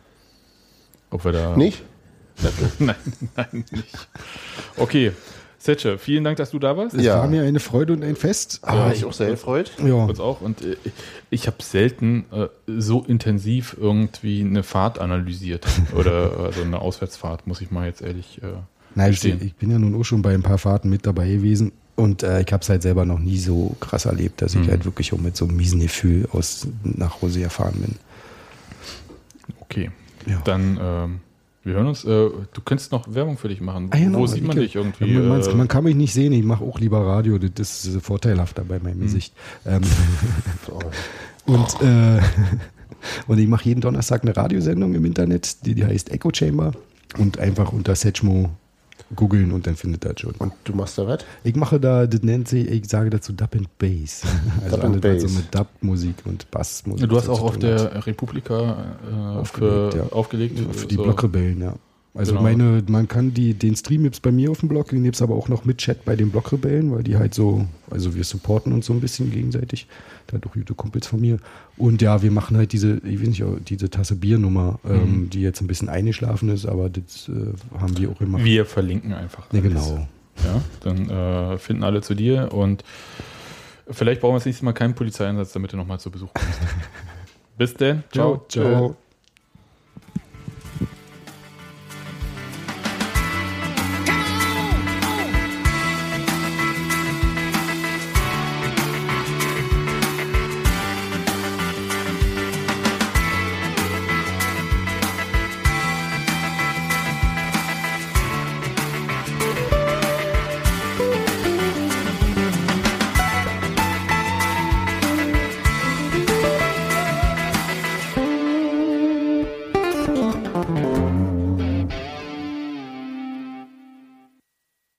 [1.10, 1.56] Ob wir da.
[1.56, 1.82] Nicht?
[2.78, 2.94] nein,
[3.36, 4.08] nein, nicht.
[4.76, 5.12] Okay.
[5.58, 6.94] Setsche, vielen Dank, dass du da warst.
[6.94, 7.20] Es Ja.
[7.20, 8.58] war mir eine Freude und ein Fest.
[8.62, 9.72] Ah, ich auch sehr gefreut.
[9.82, 9.94] Ja.
[10.04, 10.42] uns auch.
[10.42, 10.76] Und äh,
[11.30, 15.66] ich habe selten äh, so intensiv irgendwie eine Fahrt analysiert.
[15.96, 18.48] Oder also eine Auswärtsfahrt, muss ich mal jetzt ehrlich äh,
[18.94, 19.40] Nein, ich, gestehen.
[19.42, 22.42] ich bin ja nun auch schon bei ein paar Fahrten mit dabei gewesen und äh,
[22.42, 24.70] ich habe es halt selber noch nie so krass erlebt, dass ich Mhm.
[24.70, 27.94] halt wirklich auch mit so einem miesen Gefühl aus nach Hause gefahren bin.
[29.60, 29.90] Okay.
[30.26, 30.40] Ja.
[30.44, 31.20] Dann ähm,
[31.64, 32.04] Wir hören uns.
[32.04, 33.88] Äh, du könntest noch Werbung für dich machen.
[33.90, 34.66] Ah, genau, Wo sieht man Icke.
[34.66, 35.06] dich irgendwie?
[35.14, 38.02] Ja, man, äh, man kann mich nicht sehen, ich mache auch lieber Radio, das ist
[38.04, 38.82] vorteilhafter bei Hm.
[38.84, 39.34] meinem Gesicht.
[39.66, 39.80] Ähm,
[41.46, 42.20] und, äh,
[43.26, 46.72] und ich mache jeden Donnerstag eine Radiosendung im Internet, die, die heißt Echo Chamber.
[47.18, 48.50] Und einfach unter Setchmo
[49.14, 50.34] googeln und dann findet er schon.
[50.38, 51.24] Und du machst da was?
[51.42, 54.22] Ich mache da, das nennt sich, ich sage dazu Dub and Bass.
[54.64, 55.22] Also Dub and Bass.
[55.22, 57.08] so mit Dub-Musik und Bassmusik.
[57.08, 60.12] du hast auch auf der Republika äh, Aufgelegt, für, ja.
[60.12, 60.60] aufgelegt.
[60.72, 61.02] Für die so.
[61.02, 61.74] Blockrebellen, ja.
[62.16, 62.42] Also Genau.
[62.44, 65.34] meine, man kann die, den Stream gibt's bei mir auf dem Blog, den gibt's aber
[65.34, 68.86] auch noch mit Chat bei den Blockrebellen, weil die halt so, also wir supporten uns
[68.86, 69.88] so ein bisschen gegenseitig.
[70.28, 71.38] Da doch gute Kumpels von mir.
[71.76, 74.90] Und ja, wir machen halt diese, ich weiß nicht, diese Tasse Biernummer, Mhm.
[74.94, 77.32] ähm, die jetzt ein bisschen eingeschlafen ist, aber das äh,
[77.80, 78.42] haben wir auch immer.
[78.44, 79.52] Wir verlinken einfach.
[79.52, 79.72] Ja, alles.
[79.72, 80.06] genau.
[80.44, 82.84] Ja, dann äh, finden alle zu dir und
[83.90, 86.58] vielleicht brauchen wir das nächste Mal keinen Polizeieinsatz, damit du nochmal zu Besuch kommst.
[87.58, 88.02] Bis denn.
[88.12, 88.44] Ciao.
[88.48, 88.96] Ciao.